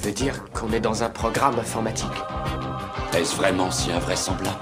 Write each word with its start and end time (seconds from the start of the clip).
Tu 0.00 0.04
veux 0.04 0.14
dire 0.14 0.44
qu'on 0.52 0.70
est 0.70 0.78
dans 0.78 1.02
un 1.02 1.10
programme 1.10 1.58
informatique 1.58 2.06
Est-ce 3.16 3.34
vraiment 3.34 3.68
si 3.72 3.90
invraisemblable 3.90 4.56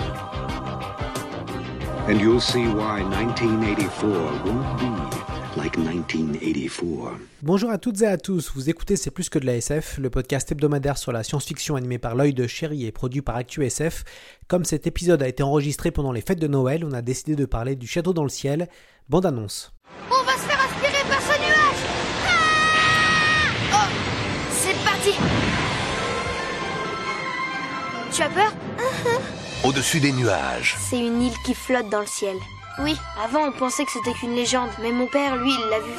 And 2.09 2.19
you'll 2.19 2.41
see 2.41 2.67
why 2.67 3.03
1984 3.03 4.47
won't 4.47 4.79
be 4.79 5.59
like 5.59 5.77
1984. 5.77 7.19
Bonjour 7.43 7.71
à 7.71 7.77
toutes 7.77 8.01
et 8.01 8.07
à 8.07 8.17
tous, 8.17 8.51
vous 8.55 8.71
écoutez 8.71 8.97
C'est 8.97 9.11
plus 9.11 9.29
que 9.29 9.39
de 9.39 9.45
la 9.45 9.57
SF, 9.57 9.99
le 9.99 10.09
podcast 10.09 10.51
hebdomadaire 10.53 10.97
sur 10.97 11.13
la 11.13 11.23
science-fiction 11.23 11.77
animé 11.77 11.99
par 11.99 12.15
l'œil 12.15 12.33
de 12.33 12.47
chéri 12.47 12.87
et 12.87 12.91
produit 12.91 13.21
par 13.21 13.37
ActuSF. 13.37 14.05
Comme 14.49 14.65
cet 14.65 14.87
épisode 14.87 15.23
a 15.23 15.29
été 15.29 15.43
enregistré 15.43 15.91
pendant 15.91 16.13
les 16.13 16.23
fêtes 16.23 16.41
de 16.41 16.49
Noël, 16.49 16.83
on 16.83 16.93
a 16.93 17.03
décidé 17.03 17.37
de 17.37 17.45
parler 17.45 17.77
du 17.77 17.87
château 17.87 18.15
dans 18.15 18.23
le 18.23 18.31
ciel. 18.31 18.69
Bande 19.11 19.27
annonce. 19.27 19.75
On 20.11 20.26
Tu 28.13 28.23
as 28.23 28.29
peur? 28.29 28.53
Au-dessus 29.63 30.01
des 30.01 30.13
nuages. 30.13 30.77
C'est 30.79 30.99
une 30.99 31.23
île 31.23 31.37
qui 31.45 31.55
flotte 31.55 31.89
dans 31.89 32.01
le 32.01 32.07
ciel. 32.07 32.37
Oui, 32.81 32.97
avant 33.25 33.47
on 33.47 33.53
pensait 33.53 33.85
que 33.85 33.93
c'était 33.93 34.13
qu'une 34.13 34.35
légende, 34.35 34.71
mais 34.83 34.91
mon 34.91 35.07
père, 35.07 35.37
lui, 35.37 35.51
il 35.51 35.71
l'a 35.71 35.81
vu. 35.81 35.93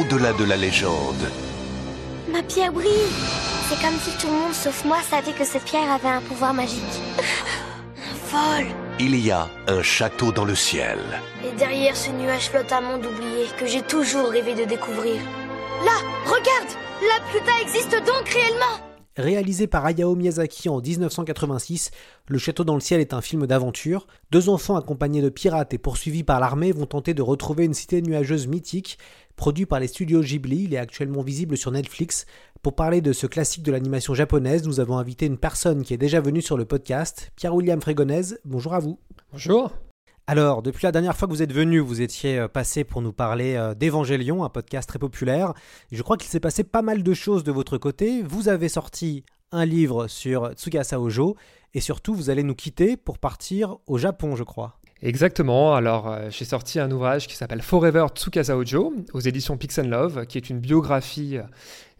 Au-delà 0.00 0.32
de 0.32 0.44
la 0.44 0.56
légende. 0.56 1.30
Ma 2.30 2.42
pierre 2.42 2.72
brille 2.72 2.90
C'est 3.68 3.80
comme 3.80 3.98
si 3.98 4.10
tout 4.18 4.26
le 4.26 4.34
monde 4.34 4.52
sauf 4.52 4.84
moi 4.84 4.98
savait 5.08 5.32
que 5.32 5.44
cette 5.44 5.64
pierre 5.64 5.90
avait 5.90 6.08
un 6.08 6.20
pouvoir 6.20 6.52
magique. 6.52 6.82
Folle 8.26 8.66
Il 9.00 9.16
y 9.16 9.30
a 9.30 9.48
un 9.66 9.82
château 9.82 10.32
dans 10.32 10.44
le 10.44 10.54
ciel. 10.54 10.98
Et 11.44 11.56
derrière 11.56 11.96
ce 11.96 12.10
nuage 12.10 12.50
flotte 12.50 12.72
un 12.72 12.82
monde 12.82 13.06
oublié 13.06 13.46
que 13.58 13.66
j'ai 13.66 13.82
toujours 13.82 14.28
rêvé 14.28 14.54
de 14.54 14.64
découvrir. 14.64 15.16
Là, 15.84 15.92
regarde 16.26 16.87
La 17.00 17.24
Pluta 17.30 17.52
existe 17.62 17.92
donc 18.06 18.28
réellement 18.28 18.84
Réalisé 19.16 19.68
par 19.68 19.86
Hayao 19.86 20.16
Miyazaki 20.16 20.68
en 20.68 20.80
1986, 20.80 21.92
Le 22.26 22.38
Château 22.38 22.64
dans 22.64 22.74
le 22.74 22.80
ciel 22.80 23.00
est 23.00 23.14
un 23.14 23.20
film 23.20 23.46
d'aventure. 23.46 24.08
Deux 24.32 24.48
enfants 24.48 24.76
accompagnés 24.76 25.22
de 25.22 25.28
pirates 25.28 25.72
et 25.74 25.78
poursuivis 25.78 26.24
par 26.24 26.40
l'armée 26.40 26.72
vont 26.72 26.86
tenter 26.86 27.14
de 27.14 27.22
retrouver 27.22 27.64
une 27.66 27.74
cité 27.74 28.02
nuageuse 28.02 28.48
mythique. 28.48 28.98
Produit 29.36 29.66
par 29.66 29.78
les 29.78 29.86
studios 29.86 30.22
Ghibli, 30.22 30.64
il 30.64 30.74
est 30.74 30.78
actuellement 30.78 31.22
visible 31.22 31.56
sur 31.56 31.70
Netflix. 31.70 32.26
Pour 32.62 32.74
parler 32.74 33.00
de 33.00 33.12
ce 33.12 33.28
classique 33.28 33.62
de 33.62 33.70
l'animation 33.70 34.14
japonaise, 34.14 34.66
nous 34.66 34.80
avons 34.80 34.98
invité 34.98 35.26
une 35.26 35.38
personne 35.38 35.84
qui 35.84 35.94
est 35.94 35.98
déjà 35.98 36.20
venue 36.20 36.42
sur 36.42 36.56
le 36.56 36.64
podcast, 36.64 37.30
Pierre-William 37.36 37.80
Frégonèse. 37.80 38.40
Bonjour 38.44 38.74
à 38.74 38.80
vous. 38.80 38.98
Bonjour. 39.32 39.72
Alors, 40.30 40.60
depuis 40.60 40.84
la 40.84 40.92
dernière 40.92 41.16
fois 41.16 41.26
que 41.26 41.32
vous 41.32 41.42
êtes 41.42 41.54
venu, 41.54 41.78
vous 41.78 42.02
étiez 42.02 42.38
euh, 42.38 42.48
passé 42.48 42.84
pour 42.84 43.00
nous 43.00 43.14
parler 43.14 43.54
euh, 43.54 43.72
d'Evangélion, 43.72 44.44
un 44.44 44.50
podcast 44.50 44.86
très 44.86 44.98
populaire. 44.98 45.54
Je 45.90 46.02
crois 46.02 46.18
qu'il 46.18 46.28
s'est 46.28 46.38
passé 46.38 46.64
pas 46.64 46.82
mal 46.82 47.02
de 47.02 47.14
choses 47.14 47.44
de 47.44 47.50
votre 47.50 47.78
côté. 47.78 48.22
Vous 48.22 48.50
avez 48.50 48.68
sorti 48.68 49.24
un 49.52 49.64
livre 49.64 50.06
sur 50.06 50.52
Tsukasa 50.52 51.00
Ojo 51.00 51.34
et 51.72 51.80
surtout 51.80 52.12
vous 52.12 52.28
allez 52.28 52.42
nous 52.42 52.54
quitter 52.54 52.98
pour 52.98 53.16
partir 53.18 53.78
au 53.86 53.96
Japon, 53.96 54.36
je 54.36 54.44
crois. 54.44 54.78
Exactement, 55.00 55.74
alors 55.74 56.10
euh, 56.10 56.28
j'ai 56.28 56.44
sorti 56.44 56.78
un 56.78 56.90
ouvrage 56.90 57.26
qui 57.26 57.34
s'appelle 57.34 57.62
Forever 57.62 58.04
Tsukasa 58.14 58.54
Ojo 58.54 58.92
aux 59.14 59.20
éditions 59.20 59.56
Pix 59.56 59.78
Love, 59.78 60.26
qui 60.26 60.36
est 60.36 60.50
une 60.50 60.60
biographie 60.60 61.38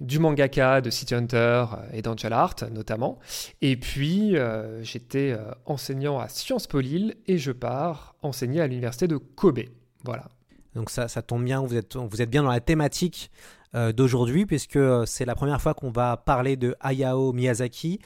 du 0.00 0.18
mangaka, 0.18 0.80
de 0.80 0.90
City 0.90 1.14
Hunter 1.14 1.36
euh, 1.72 1.92
et 1.92 2.02
d'Angel 2.02 2.32
Art 2.32 2.56
notamment. 2.70 3.18
Et 3.62 3.76
puis 3.76 4.36
euh, 4.36 4.82
j'étais 4.82 5.32
euh, 5.32 5.50
enseignant 5.66 6.18
à 6.18 6.28
Sciences 6.28 6.66
Po 6.66 6.80
Lille 6.80 7.16
et 7.26 7.38
je 7.38 7.52
pars 7.52 8.14
enseigner 8.22 8.60
à 8.60 8.66
l'université 8.66 9.08
de 9.08 9.16
Kobe. 9.16 9.60
Voilà. 10.04 10.28
Donc 10.74 10.90
ça, 10.90 11.08
ça 11.08 11.22
tombe 11.22 11.44
bien, 11.44 11.60
vous 11.60 11.76
êtes, 11.76 11.96
vous 11.96 12.22
êtes 12.22 12.30
bien 12.30 12.42
dans 12.42 12.50
la 12.50 12.60
thématique 12.60 13.30
d'aujourd'hui, 13.74 14.46
puisque 14.46 14.78
c'est 15.04 15.26
la 15.26 15.34
première 15.34 15.60
fois 15.60 15.74
qu'on 15.74 15.90
va 15.90 16.16
parler 16.16 16.56
de 16.56 16.74
Hayao 16.80 17.32
Miyazaki, 17.32 17.98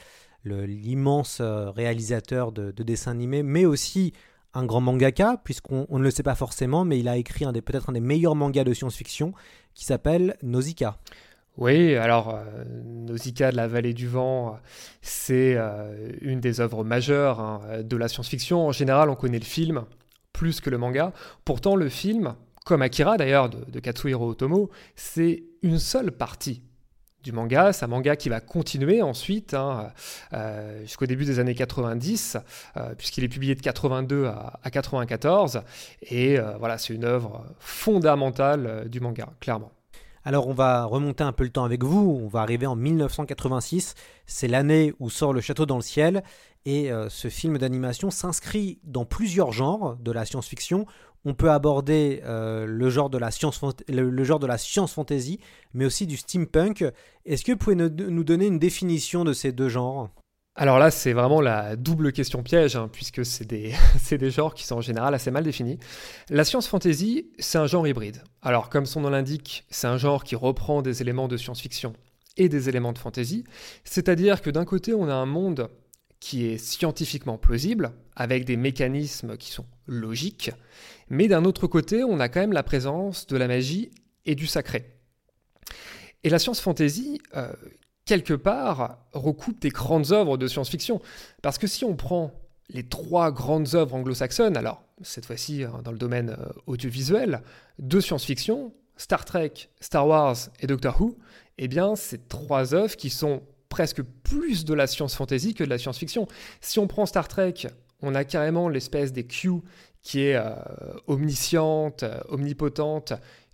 l'immense 0.43 1.39
réalisateur 1.39 2.51
de, 2.51 2.71
de 2.71 2.83
dessins 2.83 3.11
animés, 3.11 3.43
mais 3.43 3.63
aussi 3.65 4.11
un 4.53 4.65
grand 4.65 4.81
mangaka, 4.81 5.37
puisqu'on 5.43 5.85
on 5.89 5.99
ne 5.99 6.03
le 6.03 6.11
sait 6.11 6.23
pas 6.23 6.35
forcément, 6.35 6.83
mais 6.83 6.99
il 6.99 7.07
a 7.07 7.17
écrit 7.17 7.45
peut-être 7.45 7.89
un 7.89 7.93
des 7.93 8.01
meilleurs 8.01 8.35
mangas 8.35 8.63
de 8.63 8.73
science-fiction 8.73 9.33
qui 9.73 9.85
s'appelle 9.85 10.37
Nausicaa. 10.41 10.97
Oui, 11.57 11.95
alors 11.95 12.33
euh, 12.33 12.63
Nausicaa 12.83 13.51
de 13.51 13.57
la 13.57 13.67
vallée 13.67 13.93
du 13.93 14.07
vent, 14.07 14.47
euh, 14.47 14.57
c'est 15.01 15.55
euh, 15.55 16.11
une 16.21 16.39
des 16.39 16.61
œuvres 16.61 16.83
majeures 16.83 17.39
hein, 17.39 17.61
de 17.83 17.95
la 17.95 18.07
science-fiction. 18.07 18.67
En 18.67 18.71
général, 18.71 19.09
on 19.09 19.15
connaît 19.15 19.39
le 19.39 19.45
film 19.45 19.85
plus 20.33 20.61
que 20.61 20.71
le 20.71 20.79
manga. 20.79 21.13
Pourtant, 21.45 21.75
le 21.75 21.89
film, 21.89 22.35
comme 22.65 22.81
Akira 22.81 23.17
d'ailleurs 23.17 23.49
de, 23.49 23.79
Katsuhiro 23.79 24.29
Otomo, 24.29 24.71
c'est 24.95 25.43
une 25.61 25.77
seule 25.77 26.11
partie 26.11 26.63
du 27.21 27.31
manga. 27.31 27.71
C'est 27.71 27.85
un 27.85 27.87
manga 27.87 28.15
qui 28.15 28.29
va 28.29 28.41
continuer 28.41 29.03
ensuite 29.03 29.53
hein, 29.53 29.91
euh, 30.33 30.81
jusqu'au 30.81 31.05
début 31.05 31.23
des 31.23 31.39
années 31.39 31.55
90, 31.55 32.37
euh, 32.77 32.95
puisqu'il 32.95 33.23
est 33.23 33.29
publié 33.29 33.53
de 33.53 33.61
82 33.61 34.25
à, 34.25 34.59
à 34.63 34.71
94. 34.71 35.61
Et 36.09 36.37
voilà, 36.59 36.79
c'est 36.79 36.95
une 36.95 37.05
œuvre 37.05 37.45
fondamentale 37.59 38.89
du 38.89 38.99
manga, 38.99 39.29
clairement. 39.39 39.71
Alors 40.25 40.47
on 40.47 40.53
va 40.53 40.85
remonter 40.85 41.23
un 41.23 41.33
peu 41.33 41.43
le 41.43 41.49
temps 41.49 41.65
avec 41.65 41.83
vous, 41.83 42.21
on 42.23 42.27
va 42.27 42.41
arriver 42.41 42.65
en 42.65 42.77
1986, 42.77 43.95
c'est 44.25 44.47
l'année 44.47 44.93
où 44.99 45.09
sort 45.09 45.33
Le 45.33 45.41
Château 45.41 45.65
dans 45.65 45.75
le 45.75 45.81
ciel, 45.81 46.23
et 46.65 46.91
euh, 46.93 47.09
ce 47.09 47.27
film 47.27 47.57
d'animation 47.57 48.09
s'inscrit 48.09 48.79
dans 48.85 49.03
plusieurs 49.03 49.51
genres 49.51 49.97
de 49.97 50.11
la 50.13 50.23
science-fiction. 50.23 50.85
On 51.25 51.33
peut 51.33 51.51
aborder 51.51 52.21
euh, 52.23 52.65
le, 52.65 52.89
genre 52.89 53.09
de 53.09 53.17
la 53.17 53.31
science 53.31 53.61
le, 53.89 54.09
le 54.09 54.23
genre 54.23 54.39
de 54.39 54.47
la 54.47 54.57
science 54.57 54.93
fantasy, 54.93 55.39
mais 55.73 55.85
aussi 55.85 56.07
du 56.07 56.15
steampunk. 56.15 56.85
Est-ce 57.25 57.43
que 57.43 57.51
vous 57.51 57.57
pouvez 57.57 57.75
nous 57.75 58.23
donner 58.23 58.47
une 58.47 58.59
définition 58.59 59.25
de 59.25 59.33
ces 59.33 59.51
deux 59.51 59.69
genres? 59.69 60.09
Alors 60.55 60.77
là, 60.77 60.91
c'est 60.91 61.13
vraiment 61.13 61.41
la 61.41 61.75
double 61.75 62.11
question 62.11 62.43
piège, 62.43 62.75
hein, 62.75 62.87
puisque 62.91 63.25
c'est 63.25 63.45
des, 63.45 63.73
des 64.11 64.29
genres 64.29 64.53
qui 64.53 64.65
sont 64.65 64.75
en 64.75 64.81
général 64.81 65.15
assez 65.15 65.31
mal 65.31 65.43
définis. 65.43 65.79
La 66.29 66.43
science 66.43 66.67
fantasy, 66.67 67.31
c'est 67.39 67.57
un 67.57 67.65
genre 67.65 67.87
hybride. 67.87 68.23
Alors, 68.43 68.69
comme 68.69 68.85
son 68.85 69.01
nom 69.01 69.09
l'indique, 69.09 69.65
c'est 69.71 69.87
un 69.87 69.97
genre 69.97 70.23
qui 70.23 70.35
reprend 70.35 70.83
des 70.83 71.01
éléments 71.01 71.27
de 71.27 71.37
science-fiction 71.37 71.93
et 72.37 72.49
des 72.49 72.69
éléments 72.69 72.93
de 72.93 72.99
fantasy. 72.99 73.45
C'est-à-dire 73.83 74.41
que 74.41 74.51
d'un 74.51 74.65
côté, 74.65 74.93
on 74.93 75.09
a 75.09 75.13
un 75.13 75.25
monde 75.25 75.69
qui 76.19 76.45
est 76.45 76.57
scientifiquement 76.57 77.37
plausible, 77.37 77.91
avec 78.15 78.45
des 78.45 78.55
mécanismes 78.55 79.37
qui 79.37 79.51
sont 79.51 79.65
logiques, 79.87 80.51
mais 81.09 81.27
d'un 81.27 81.45
autre 81.45 81.67
côté, 81.67 82.03
on 82.03 82.19
a 82.19 82.29
quand 82.29 82.39
même 82.39 82.53
la 82.53 82.63
présence 82.63 83.27
de 83.27 83.35
la 83.37 83.47
magie 83.47 83.91
et 84.25 84.35
du 84.35 84.47
sacré. 84.47 84.85
Et 86.23 86.29
la 86.29 86.39
science 86.39 86.61
fantasy, 86.61 87.19
euh, 87.35 87.51
quelque 88.05 88.33
part, 88.33 88.97
recoupe 89.13 89.59
des 89.61 89.69
grandes 89.69 90.11
œuvres 90.11 90.37
de 90.37 90.47
science-fiction. 90.47 91.01
Parce 91.41 91.57
que 91.57 91.67
si 91.67 91.85
on 91.85 91.95
prend 91.95 92.31
les 92.69 92.83
trois 92.83 93.31
grandes 93.31 93.75
œuvres 93.75 93.95
anglo-saxonnes, 93.95 94.57
alors 94.57 94.83
cette 95.01 95.25
fois-ci 95.25 95.63
hein, 95.63 95.81
dans 95.83 95.91
le 95.91 95.97
domaine 95.97 96.31
euh, 96.31 96.45
audiovisuel, 96.67 97.41
de 97.79 97.99
science-fiction, 97.99 98.73
Star 98.97 99.25
Trek, 99.25 99.53
Star 99.79 100.07
Wars 100.07 100.37
et 100.59 100.67
Doctor 100.67 100.99
Who, 100.99 101.17
eh 101.57 101.67
bien, 101.67 101.95
c'est 101.95 102.27
trois 102.27 102.73
œuvres 102.73 102.95
qui 102.95 103.09
sont 103.09 103.43
presque 103.69 104.01
plus 104.01 104.65
de 104.65 104.73
la 104.73 104.87
science-fantasy 104.87 105.55
que 105.55 105.63
de 105.63 105.69
la 105.69 105.77
science-fiction. 105.77 106.27
Si 106.61 106.79
on 106.79 106.87
prend 106.87 107.05
Star 107.05 107.27
Trek, 107.27 107.67
on 108.01 108.15
a 108.15 108.23
carrément 108.23 108.69
l'espèce 108.69 109.13
des 109.13 109.25
Q 109.25 109.61
qui 110.03 110.21
est 110.21 110.35
euh, 110.35 110.53
omnisciente, 111.07 112.03
euh, 112.03 112.19
omnipotente, 112.27 113.13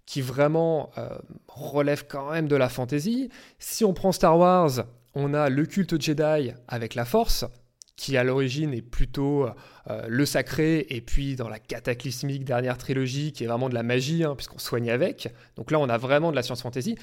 qui 0.10 0.22
vraiment 0.22 0.90
euh, 0.98 1.08
relève 1.48 2.08
quand 2.08 2.32
même 2.32 2.48
de 2.48 2.56
la 2.56 2.68
fantasy. 2.68 3.30
Si 3.60 3.86
on 3.86 3.94
prend 3.94 4.12
Star 4.12 4.40
Wars, 4.40 4.86
on 5.14 5.36
a 5.36 5.50
le 5.50 5.68
culte 5.68 6.02
Jedi 6.02 6.52
avec 6.68 6.96
la 6.96 7.06
Force, 7.06 7.46
qui 7.96 8.18
à 8.18 8.24
l'origine 8.24 8.74
est 8.74 8.82
plutôt 8.82 9.46
euh, 9.46 10.06
le 10.08 10.26
sacré, 10.26 10.88
et 10.90 11.02
puis 11.02 11.36
dans 11.36 11.48
la 11.48 11.60
cataclysmique 11.60 12.44
dernière 12.44 12.80
trilogie, 12.80 13.34
qui 13.34 13.44
est 13.44 13.48
vraiment 13.48 13.70
de 13.70 13.76
la 13.76 13.84
magie, 13.84 14.24
hein, 14.24 14.34
puisqu'on 14.36 14.58
soigne 14.58 14.90
avec. 14.90 15.32
Donc 15.58 15.70
là, 15.70 15.78
on 15.78 15.88
a 15.90 16.00
vraiment 16.00 16.32
de 16.32 16.36
la 16.36 16.42
science 16.42 16.64
fantasy. 16.64 16.96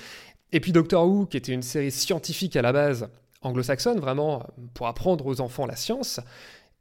Et 0.51 0.59
puis 0.59 0.73
Doctor 0.73 1.07
Who, 1.07 1.27
qui 1.27 1.37
était 1.37 1.53
une 1.53 1.63
série 1.63 1.93
scientifique 1.93 2.57
à 2.57 2.63
la 2.63 2.73
base 2.73 3.09
anglo-saxonne, 3.41 4.01
vraiment 4.01 4.41
euh, 4.41 4.63
pour 4.75 4.89
apprendre 4.89 5.25
aux 5.27 5.41
enfants 5.41 5.67
la 5.67 5.77
science. 5.77 6.19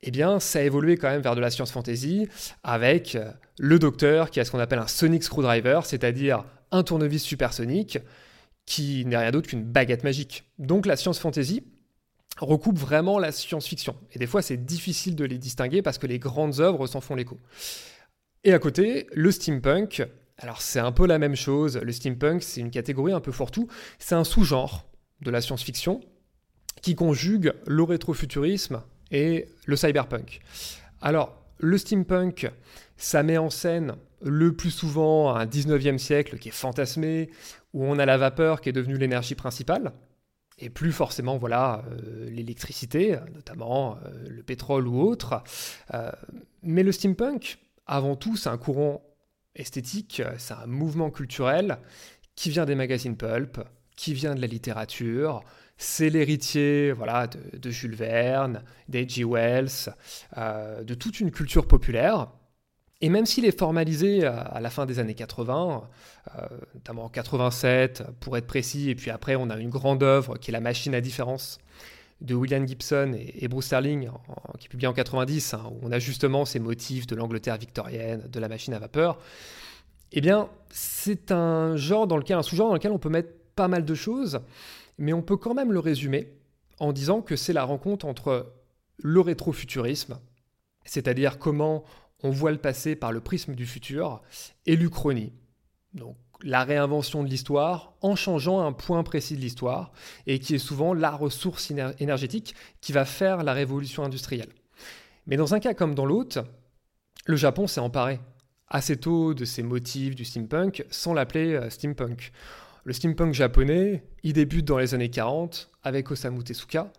Eh 0.08 0.12
bien, 0.12 0.40
ça 0.40 0.60
a 0.60 0.62
évolué 0.62 0.98
quand 0.98 1.10
même 1.10 1.22
vers 1.22 1.36
de 1.36 1.42
la 1.42 1.50
science 1.50 1.72
fantasy 1.72 2.28
avec 2.64 3.16
euh, 3.16 3.32
le 3.58 3.80
docteur 3.80 4.30
qui 4.30 4.40
a 4.40 4.46
ce 4.46 4.52
qu'on 4.52 4.60
appelle 4.60 4.78
un 4.78 4.88
sonic 4.88 5.24
screwdriver, 5.24 5.80
c'est-à-dire 5.84 6.46
un 6.72 6.84
tournevis 6.84 7.24
supersonique 7.24 7.98
qui 8.68 9.04
n'est 9.06 9.18
rien 9.18 9.32
d'autre 9.32 9.48
qu'une 9.48 9.64
baguette 9.64 10.04
magique. 10.04 10.44
Donc 10.60 10.86
la 10.86 10.96
science 10.96 11.18
fantasy 11.18 11.64
recoupe 12.40 12.78
vraiment 12.78 13.18
la 13.18 13.32
science-fiction. 13.32 13.96
Et 14.12 14.20
des 14.20 14.28
fois, 14.28 14.44
c'est 14.44 14.64
difficile 14.64 15.16
de 15.16 15.26
les 15.26 15.40
distinguer 15.40 15.82
parce 15.82 15.98
que 15.98 16.06
les 16.06 16.20
grandes 16.20 16.60
œuvres 16.60 16.86
s'en 16.86 17.02
font 17.02 17.16
l'écho. 17.16 17.40
Et 18.44 18.54
à 18.54 18.60
côté, 18.60 19.08
le 19.12 19.32
steampunk. 19.32 20.06
Alors 20.38 20.62
c'est 20.62 20.80
un 20.80 20.92
peu 20.92 21.08
la 21.08 21.18
même 21.18 21.36
chose. 21.36 21.78
Le 21.78 21.92
steampunk, 21.92 22.44
c'est 22.44 22.62
une 22.62 22.70
catégorie 22.70 23.14
un 23.14 23.22
peu 23.22 23.32
fourre-tout. 23.32 23.68
C'est 23.98 24.14
un 24.14 24.24
sous-genre 24.24 24.88
de 25.22 25.32
la 25.32 25.42
science-fiction 25.42 26.02
qui 26.84 26.94
conjugue 26.94 27.54
le 27.66 27.82
rétrofuturisme 27.82 28.84
et 29.16 29.48
le 29.66 29.78
cyberpunk. 29.78 30.42
Alors, 31.02 31.42
le 31.58 31.78
steampunk, 31.78 32.52
ça 32.98 33.24
met 33.24 33.38
en 33.38 33.50
scène 33.50 33.96
le 34.22 34.54
plus 34.54 34.72
souvent 34.72 35.34
un 35.34 35.46
19e 35.46 35.98
siècle 35.98 36.38
qui 36.38 36.50
est 36.50 36.52
fantasmé, 36.54 37.30
où 37.74 37.86
on 37.86 37.98
a 37.98 38.06
la 38.06 38.18
vapeur 38.18 38.60
qui 38.60 38.70
est 38.70 38.74
devenue 38.74 38.98
l'énergie 38.98 39.36
principale, 39.36 39.94
et 40.60 40.70
plus 40.70 40.92
forcément 40.92 41.38
voilà 41.38 41.84
euh, 41.90 42.30
l'électricité, 42.30 43.18
notamment 43.34 43.98
euh, 44.06 44.28
le 44.28 44.44
pétrole 44.44 44.88
ou 44.88 45.02
autre. 45.02 45.44
Euh, 45.94 46.12
mais 46.62 46.84
le 46.84 46.92
steampunk, 46.92 47.60
avant 47.88 48.18
tout, 48.18 48.36
c'est 48.36 48.50
un 48.50 48.58
courant 48.58 49.02
esthétique, 49.56 50.22
c'est 50.38 50.54
un 50.54 50.68
mouvement 50.68 51.10
culturel 51.10 51.78
qui 52.36 52.50
vient 52.50 52.66
des 52.66 52.76
magazines 52.76 53.16
pulp, 53.16 53.62
qui 53.96 54.14
vient 54.14 54.36
de 54.36 54.42
la 54.42 54.48
littérature. 54.48 55.42
C'est 55.78 56.10
l'héritier 56.10 56.92
voilà, 56.92 57.28
de, 57.28 57.70
Jules 57.70 57.96
Verne, 57.96 58.64
d'H.G. 58.88 59.26
Wells, 59.26 59.94
de 60.38 60.94
toute 60.94 61.20
une 61.20 61.32
culture 61.32 61.68
populaire. 61.68 62.30
Et 63.02 63.10
même 63.10 63.26
s'il 63.26 63.46
est 63.46 63.58
formalisé 63.58 64.26
à 64.26 64.60
la 64.62 64.70
fin 64.70 64.86
des 64.86 65.00
années 65.00 65.16
80, 65.16 65.84
euh, 66.40 66.48
notamment 66.74 67.06
en 67.06 67.10
87 67.10 68.04
pour 68.20 68.38
être 68.38 68.48
précis, 68.48 68.90
et 68.90 68.96
puis 68.96 69.12
après 69.12 69.36
on 69.36 69.50
a 69.50 69.58
une 69.58 69.70
grande 69.70 70.02
œuvre 70.02 70.38
qui 70.38 70.50
est 70.50 70.54
La 70.54 70.62
machine 70.62 70.96
à 70.96 71.02
différence 71.02 71.60
de 72.22 72.34
William 72.34 72.66
Gibson 72.66 73.16
et, 73.18 73.48
Bruce 73.50 73.66
Sterling, 73.66 74.10
qui 74.58 74.68
est 74.68 74.70
publié 74.70 74.88
en 74.88 74.94
90, 74.94 75.54
hein, 75.54 75.64
où 75.70 75.80
on 75.84 75.92
a 75.92 76.00
justement 76.00 76.46
ces 76.46 76.60
motifs 76.60 77.06
de 77.06 77.16
l'Angleterre 77.16 77.58
victorienne, 77.58 78.24
de 78.30 78.40
la 78.40 78.48
machine 78.48 78.74
à 78.74 78.80
vapeur. 78.80 79.20
Eh 80.14 80.22
bien, 80.22 80.50
c'est 80.70 81.32
un 81.32 81.76
genre 81.76 82.08
dans 82.08 82.16
lequel, 82.16 82.38
un 82.38 82.44
sous-genre 82.44 82.70
dans 82.70 82.76
lequel 82.76 82.94
on 82.94 83.00
peut 83.00 83.10
mettre 83.10 83.34
pas 83.56 83.68
mal 83.68 83.84
de 83.84 83.94
choses, 83.96 84.40
mais 84.98 85.14
on 85.14 85.22
peut 85.22 85.38
quand 85.38 85.54
même 85.54 85.72
le 85.72 85.80
résumer 85.80 86.34
en 86.80 86.94
disant 86.94 87.22
que 87.22 87.36
c'est 87.36 87.54
la 87.54 87.64
rencontre 87.64 88.06
entre 88.06 88.54
le 88.98 89.20
rétrofuturisme, 89.20 90.20
c'est-à-dire 90.84 91.40
comment 91.40 91.84
on 92.24 92.30
voit 92.30 92.52
le 92.52 92.58
passé 92.58 92.96
par 92.96 93.12
le 93.12 93.22
prisme 93.22 93.56
du 93.56 93.66
futur, 93.66 94.22
et 94.66 94.76
l'Uchronie. 94.76 95.34
Donc 95.94 96.18
la 96.42 96.64
réinvention 96.64 97.24
de 97.24 97.30
l'histoire 97.30 97.94
en 98.02 98.16
changeant 98.16 98.62
un 98.62 98.74
point 98.74 99.04
précis 99.04 99.36
de 99.36 99.42
l'histoire, 99.42 99.92
et 100.28 100.40
qui 100.40 100.56
est 100.56 100.60
souvent 100.60 100.94
la 100.94 101.12
ressource 101.12 101.72
énergétique 102.00 102.56
qui 102.82 102.92
va 102.92 103.06
faire 103.06 103.44
la 103.44 103.54
révolution 103.54 104.04
industrielle. 104.04 104.54
Mais 105.28 105.38
dans 105.38 105.54
un 105.54 105.60
cas 105.60 105.74
comme 105.74 105.96
dans 105.96 106.06
l'autre, 106.06 106.46
le 107.26 107.36
Japon 107.36 107.68
s'est 107.68 107.80
emparé 107.80 108.20
assez 108.68 108.98
tôt 108.98 109.34
de 109.34 109.46
ces 109.46 109.64
motifs 109.64 110.16
du 110.16 110.26
steampunk 110.26 110.86
sans 110.90 111.14
l'appeler 111.14 111.54
euh, 111.54 111.70
steampunk. 111.70 112.32
Le 112.86 112.94
steampunk 112.94 113.34
japonais, 113.34 114.04
il 114.24 114.34
débute 114.34 114.66
dans 114.66 114.78
les 114.78 114.94
années 114.94 115.10
40 115.10 115.72
avec 115.84 116.10
Osamu 116.12 116.44
Tezuka, 116.44 116.92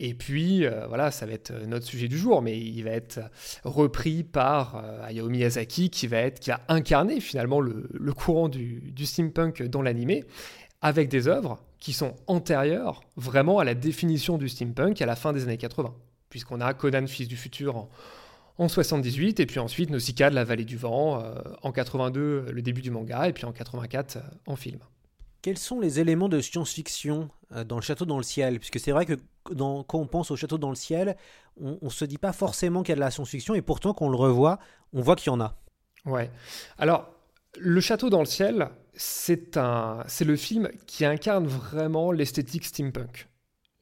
et 0.00 0.14
puis, 0.14 0.66
euh, 0.66 0.86
voilà, 0.86 1.10
ça 1.10 1.26
va 1.26 1.32
être 1.32 1.52
notre 1.66 1.86
sujet 1.86 2.08
du 2.08 2.18
jour, 2.18 2.42
mais 2.42 2.58
il 2.58 2.82
va 2.82 2.90
être 2.90 3.20
repris 3.64 4.24
par 4.24 4.76
euh, 4.76 5.04
Hayao 5.04 5.28
Miyazaki, 5.28 5.90
qui 5.90 6.06
va, 6.06 6.18
être, 6.18 6.40
qui 6.40 6.50
a 6.50 6.60
incarné 6.68 7.20
finalement 7.20 7.60
le, 7.60 8.12
courant 8.12 8.48
du, 8.48 8.92
steampunk 9.04 9.62
dans 9.62 9.82
l'animé, 9.82 10.24
avec 10.80 11.08
des 11.08 11.28
œuvres 11.28 11.62
qui 11.78 11.92
sont 11.92 12.14
antérieures 12.26 13.02
vraiment 13.16 13.58
à 13.58 13.64
la 13.64 13.74
définition 13.74 14.38
du 14.38 14.48
steampunk 14.48 15.00
à 15.00 15.06
la 15.06 15.16
fin 15.16 15.32
des 15.32 15.44
années 15.44 15.58
80. 15.58 15.94
Puisqu'on 16.28 16.60
a 16.60 16.74
Conan, 16.74 17.06
fils 17.06 17.28
du 17.28 17.36
futur, 17.36 17.76
en, 17.76 17.88
en 18.58 18.68
78, 18.68 19.40
et 19.40 19.46
puis 19.46 19.60
ensuite 19.60 19.90
Nausicaa 19.90 20.30
de 20.30 20.34
la 20.34 20.44
vallée 20.44 20.64
du 20.64 20.76
vent, 20.76 21.22
euh, 21.22 21.34
en 21.62 21.72
82, 21.72 22.46
le 22.50 22.62
début 22.62 22.82
du 22.82 22.90
manga, 22.90 23.28
et 23.28 23.32
puis 23.32 23.44
en 23.44 23.52
84, 23.52 24.18
en 24.46 24.56
film. 24.56 24.80
Quels 25.42 25.58
sont 25.58 25.80
les 25.80 26.00
éléments 26.00 26.28
de 26.28 26.40
science-fiction 26.40 27.28
dans 27.66 27.76
le 27.76 27.82
château 27.82 28.04
dans 28.04 28.16
le 28.16 28.22
ciel? 28.22 28.58
Puisque 28.58 28.78
c'est 28.78 28.92
vrai 28.92 29.06
que 29.06 29.14
quand 29.44 29.94
on 29.94 30.06
pense 30.06 30.30
au 30.30 30.36
château 30.36 30.56
dans 30.56 30.70
le 30.70 30.76
ciel, 30.76 31.16
on 31.60 31.78
ne 31.82 31.90
se 31.90 32.04
dit 32.04 32.18
pas 32.18 32.32
forcément 32.32 32.82
qu'il 32.82 32.90
y 32.90 32.92
a 32.92 32.96
de 32.96 33.00
la 33.00 33.10
science-fiction, 33.10 33.54
et 33.54 33.62
pourtant, 33.62 33.92
quand 33.92 34.06
on 34.06 34.10
le 34.10 34.16
revoit, 34.16 34.60
on 34.92 35.02
voit 35.02 35.16
qu'il 35.16 35.26
y 35.26 35.34
en 35.34 35.40
a. 35.40 35.56
Ouais. 36.04 36.30
Alors, 36.78 37.10
le 37.58 37.80
château 37.80 38.08
dans 38.08 38.20
le 38.20 38.26
ciel, 38.26 38.70
c'est 38.94 39.56
un, 39.56 40.04
c'est 40.06 40.24
le 40.24 40.36
film 40.36 40.70
qui 40.86 41.04
incarne 41.04 41.46
vraiment 41.46 42.12
l'esthétique 42.12 42.64
steampunk 42.64 43.28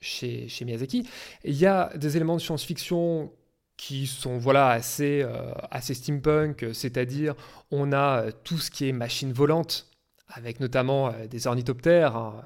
chez, 0.01 0.49
chez 0.49 0.65
Miyazaki. 0.65 1.09
Il 1.45 1.57
y 1.57 1.67
a 1.67 1.93
des 1.97 2.17
éléments 2.17 2.37
de 2.37 2.41
science-fiction 2.41 3.33
qui 3.77 4.07
sont 4.07 4.39
voilà 4.39 4.69
assez, 4.69 5.23
euh, 5.23 5.53
assez 5.71 5.95
steampunk, 5.95 6.67
c'est-à-dire 6.73 7.35
on 7.71 7.93
a 7.93 8.25
euh, 8.25 8.31
tout 8.45 8.59
ce 8.59 8.71
qui 8.71 8.89
est 8.89 8.93
machine 8.93 9.33
volante, 9.33 9.90
avec 10.33 10.61
notamment 10.61 11.09
euh, 11.09 11.27
des 11.27 11.47
ornithoptères. 11.47 12.17
Hein, 12.17 12.43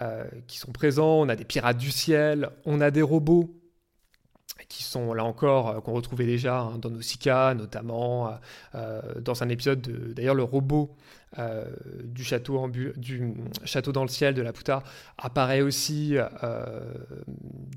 euh, 0.00 0.24
qui 0.46 0.58
sont 0.58 0.70
présents, 0.70 1.22
on 1.22 1.28
a 1.28 1.34
des 1.34 1.44
pirates 1.44 1.78
du 1.78 1.90
ciel, 1.90 2.50
on 2.64 2.80
a 2.80 2.92
des 2.92 3.02
robots 3.02 3.50
qui 4.68 4.82
sont 4.82 5.14
là 5.14 5.24
encore, 5.24 5.68
euh, 5.68 5.80
qu'on 5.80 5.92
retrouvait 5.92 6.26
déjà 6.26 6.60
hein, 6.60 6.78
dans 6.78 6.90
Nausicaa, 6.90 7.54
notamment 7.54 8.38
euh, 8.74 9.00
dans 9.20 9.42
un 9.42 9.48
épisode 9.48 9.80
de, 9.80 10.12
d'ailleurs 10.12 10.34
le 10.34 10.42
robot 10.42 10.96
du, 12.04 12.24
château 12.24 12.68
du 12.68 13.34
château 13.64 13.92
dans 13.92 14.02
le 14.02 14.08
ciel 14.08 14.32
de 14.32 14.40
la 14.40 14.54
Puta 14.54 14.82
apparaît 15.18 15.60
aussi 15.60 16.16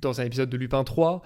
dans 0.01 0.21
un 0.21 0.23
épisode 0.23 0.49
de 0.49 0.55
Lupin 0.55 0.85
3. 0.85 1.21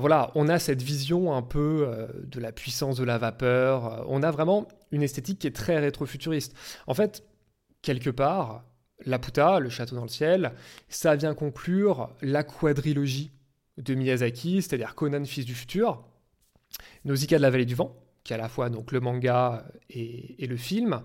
voilà, 0.00 0.32
on 0.34 0.48
a 0.48 0.58
cette 0.58 0.82
vision 0.82 1.32
un 1.32 1.42
peu 1.42 2.08
de 2.24 2.40
la 2.40 2.50
puissance 2.50 2.96
de 2.96 3.04
la 3.04 3.16
vapeur, 3.16 4.04
on 4.08 4.24
a 4.24 4.32
vraiment 4.32 4.66
une 4.90 5.04
esthétique 5.04 5.38
qui 5.38 5.46
est 5.46 5.54
très 5.54 5.78
rétrofuturiste. 5.78 6.52
En 6.88 6.94
fait, 6.94 7.22
quelque 7.80 8.10
part, 8.10 8.64
Laputa, 9.06 9.60
le 9.60 9.68
château 9.68 9.94
dans 9.94 10.02
le 10.02 10.08
ciel, 10.08 10.52
ça 10.88 11.14
vient 11.14 11.34
conclure 11.34 12.10
la 12.22 12.42
quadrilogie 12.42 13.30
de 13.78 13.94
Miyazaki, 13.94 14.62
c'est-à-dire 14.62 14.94
Conan, 14.94 15.24
fils 15.24 15.44
du 15.44 15.54
futur, 15.54 16.04
Nausicaa 17.04 17.38
de 17.38 17.42
la 17.42 17.50
vallée 17.50 17.64
du 17.64 17.74
vent, 17.74 17.96
qui 18.24 18.32
est 18.32 18.36
à 18.36 18.38
la 18.38 18.48
fois 18.48 18.70
donc 18.70 18.92
le 18.92 19.00
manga 19.00 19.64
et, 19.90 20.46
le 20.46 20.56
film, 20.56 21.02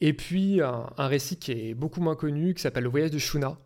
et 0.00 0.12
puis 0.12 0.60
un, 0.60 0.86
récit 0.98 1.36
qui 1.36 1.52
est 1.52 1.74
beaucoup 1.74 2.00
moins 2.00 2.16
connu, 2.16 2.54
qui 2.54 2.62
s'appelle 2.62 2.84
Le 2.84 2.90
voyage 2.90 3.10
de 3.10 3.18
Shuna, 3.18 3.58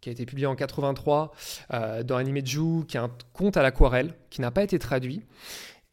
qui 0.00 0.08
a 0.08 0.12
été 0.12 0.26
publié 0.26 0.46
en 0.46 0.54
83 0.54 1.32
euh, 1.72 2.02
dans 2.02 2.16
Animeju, 2.16 2.84
qui 2.86 2.96
est 2.96 3.00
un 3.00 3.10
conte 3.32 3.56
à 3.56 3.62
l'aquarelle, 3.62 4.14
qui 4.30 4.40
n'a 4.40 4.50
pas 4.50 4.62
été 4.62 4.78
traduit, 4.78 5.22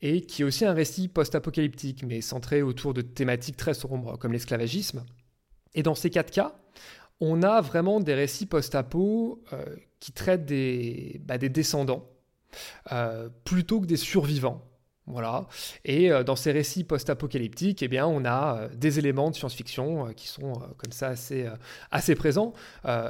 et 0.01 0.21
qui 0.21 0.43
est 0.43 0.45
aussi 0.45 0.65
un 0.65 0.73
récit 0.73 1.07
post-apocalyptique, 1.07 2.03
mais 2.03 2.21
centré 2.21 2.61
autour 2.61 2.93
de 2.93 3.01
thématiques 3.01 3.57
très 3.57 3.73
sombres, 3.73 4.17
comme 4.17 4.33
l'esclavagisme. 4.33 5.03
Et 5.73 5.83
dans 5.83 5.95
ces 5.95 6.09
quatre 6.09 6.31
cas, 6.31 6.55
on 7.19 7.43
a 7.43 7.61
vraiment 7.61 7.99
des 7.99 8.13
récits 8.13 8.45
post-apo 8.45 9.41
euh, 9.53 9.63
qui 10.05 10.11
traitent 10.11 10.45
des, 10.45 11.19
bah, 11.25 11.39
descendants 11.39 12.07
euh, 12.91 13.27
plutôt 13.43 13.81
que 13.81 13.87
des 13.87 13.97
survivants. 13.97 14.61
Voilà. 15.07 15.47
Et 15.83 16.11
euh, 16.11 16.23
dans 16.23 16.35
ces 16.35 16.51
récits 16.51 16.83
post-apocalyptiques, 16.83 17.81
eh 17.81 17.87
bien, 17.87 18.05
on 18.05 18.23
a 18.23 18.67
des 18.75 18.99
éléments 18.99 19.31
de 19.31 19.35
science-fiction 19.35 20.13
qui 20.13 20.27
sont 20.27 20.53
comme 20.77 20.91
ça 20.91 21.07
assez, 21.07 21.49
assez 21.89 22.13
présents, 22.13 22.53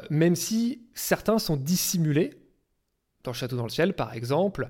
même 0.10 0.38
si 0.38 0.86
certains 0.94 1.38
sont 1.38 1.58
dissimulés. 1.58 2.40
Dans 3.26 3.34
Château 3.34 3.58
dans 3.58 3.64
le 3.64 3.70
ciel, 3.70 3.94
par 3.94 4.14
exemple, 4.14 4.70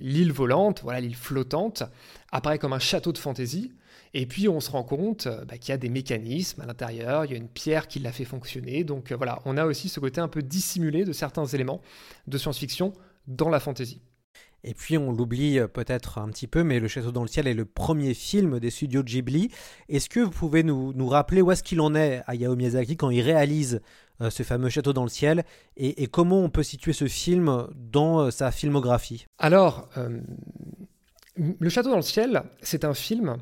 l'île 0.00 0.32
volante, 0.32 0.80
voilà 0.82 0.98
l'île 1.00 1.14
flottante, 1.14 1.84
apparaît 2.32 2.58
comme 2.58 2.72
un 2.72 2.80
château 2.80 3.12
de 3.12 3.18
fantaisie, 3.18 3.72
et 4.14 4.26
puis 4.26 4.48
on 4.48 4.60
se 4.60 4.70
rend 4.70 4.82
compte 4.82 5.26
euh, 5.26 5.44
bah, 5.44 5.56
qu'il 5.58 5.70
y 5.70 5.72
a 5.72 5.78
des 5.78 5.88
mécanismes 5.88 6.60
à 6.60 6.66
l'intérieur, 6.66 7.24
il 7.24 7.30
y 7.30 7.34
a 7.34 7.36
une 7.36 7.48
pierre 7.48 7.88
qui 7.88 7.98
l'a 7.98 8.12
fait 8.12 8.24
fonctionner. 8.24 8.84
Donc 8.84 9.10
euh, 9.10 9.16
voilà, 9.16 9.40
on 9.44 9.56
a 9.56 9.64
aussi 9.64 9.88
ce 9.88 10.00
côté 10.00 10.20
un 10.20 10.28
peu 10.28 10.42
dissimulé 10.42 11.04
de 11.04 11.12
certains 11.12 11.46
éléments 11.46 11.80
de 12.26 12.38
science-fiction 12.38 12.92
dans 13.26 13.48
la 13.48 13.60
fantasy. 13.60 14.00
Et 14.64 14.74
puis 14.74 14.98
on 14.98 15.12
l'oublie 15.12 15.58
euh, 15.58 15.66
peut-être 15.66 16.18
un 16.18 16.28
petit 16.28 16.46
peu, 16.46 16.62
mais 16.62 16.78
Le 16.78 16.88
Château 16.88 17.10
dans 17.10 17.22
le 17.22 17.28
ciel 17.28 17.46
est 17.46 17.54
le 17.54 17.64
premier 17.64 18.12
film 18.12 18.60
des 18.60 18.70
studios 18.70 19.02
Ghibli. 19.02 19.50
Est-ce 19.88 20.10
que 20.10 20.20
vous 20.20 20.30
pouvez 20.30 20.62
nous, 20.62 21.08
rappeler 21.08 21.40
où 21.40 21.50
est-ce 21.50 21.62
qu'il 21.62 21.80
en 21.80 21.94
est 21.94 22.22
à 22.26 22.34
Yao 22.34 22.54
Miyazaki 22.54 22.96
quand 22.96 23.10
il 23.10 23.22
réalise 23.22 23.80
ce 24.30 24.44
fameux 24.44 24.68
Château 24.68 24.92
dans 24.92 25.02
le 25.02 25.08
ciel 25.08 25.42
et, 25.76 26.06
comment 26.06 26.38
on 26.38 26.48
peut 26.48 26.62
situer 26.62 26.92
ce 26.92 27.08
film 27.08 27.66
dans 27.74 28.30
sa 28.30 28.52
filmographie? 28.52 29.26
Alors, 29.38 29.88
Le 31.36 31.68
Château 31.68 31.90
dans 31.90 31.96
le 31.96 32.02
ciel, 32.02 32.44
c'est 32.60 32.84
un 32.84 32.94
film 32.94 33.38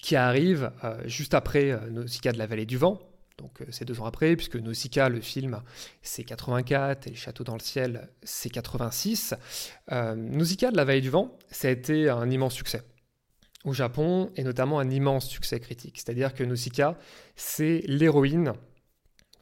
qui 0.00 0.16
arrive 0.16 0.72
euh, 0.84 1.02
juste 1.06 1.34
après 1.34 1.70
euh, 1.70 1.90
Nausicaa 1.90 2.32
de 2.32 2.38
la 2.38 2.46
vallée 2.46 2.66
du 2.66 2.76
vent. 2.76 3.00
Donc 3.38 3.60
euh, 3.60 3.66
c'est 3.70 3.84
deux 3.84 4.00
ans 4.00 4.06
après, 4.06 4.36
puisque 4.36 4.56
Nausicaa, 4.56 5.08
le 5.08 5.20
film, 5.20 5.62
c'est 6.02 6.24
84 6.24 7.06
et 7.06 7.14
Château 7.14 7.44
dans 7.44 7.54
le 7.54 7.60
ciel, 7.60 8.08
c'est 8.22 8.50
86. 8.50 9.34
Nausicaa 9.90 10.70
de 10.70 10.76
la 10.76 10.84
vallée 10.84 11.00
du 11.00 11.10
vent, 11.10 11.38
ça 11.50 11.68
a 11.68 11.70
été 11.70 12.08
un 12.08 12.30
immense 12.30 12.54
succès 12.54 12.82
au 13.64 13.72
Japon 13.72 14.30
et 14.36 14.44
notamment 14.44 14.78
un 14.78 14.90
immense 14.90 15.28
succès 15.28 15.60
critique. 15.60 15.98
C'est-à-dire 15.98 16.34
que 16.34 16.44
Nausicaa, 16.44 16.96
c'est 17.36 17.82
l'héroïne 17.86 18.54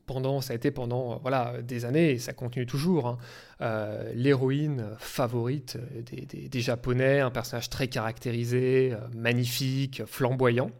pendant, 0.09 0.41
ça 0.41 0.55
a 0.55 0.57
été 0.57 0.73
pendant 0.73 1.19
voilà, 1.19 1.63
des 1.63 1.85
années, 1.85 2.11
et 2.11 2.19
ça 2.19 2.33
continue 2.33 2.67
toujours, 2.67 3.19
hein, 3.61 3.99
l'héroïne 4.15 4.89
favorite 4.99 5.79
des, 6.05 6.49
des, 6.49 6.61
Japonais, 6.61 7.21
un 7.21 7.31
personnage 7.31 7.71
très 7.71 7.87
caractérisé, 7.87 8.95
magnifique, 9.15 10.03
flamboyant. 10.07 10.73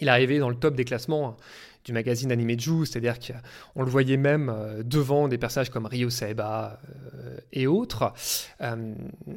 Il 0.00 0.08
est 0.08 0.10
arrivé 0.10 0.38
dans 0.38 0.50
le 0.50 0.56
top 0.56 0.74
des 0.74 0.84
classements 0.84 1.28
hein, 1.28 1.36
du 1.84 1.92
magazine 1.92 2.32
Animeju, 2.32 2.84
c'est-à-dire 2.84 3.16
qu'on 3.18 3.82
le 3.82 3.90
voyait 3.90 4.16
même 4.16 4.50
euh, 4.50 4.82
devant 4.82 5.28
des 5.28 5.38
personnages 5.38 5.70
comme 5.70 5.86
Ryo 5.86 6.10
Saeba 6.10 6.80
euh, 7.14 7.38
et 7.52 7.66
autres. 7.66 8.12
Euh, 8.60 8.94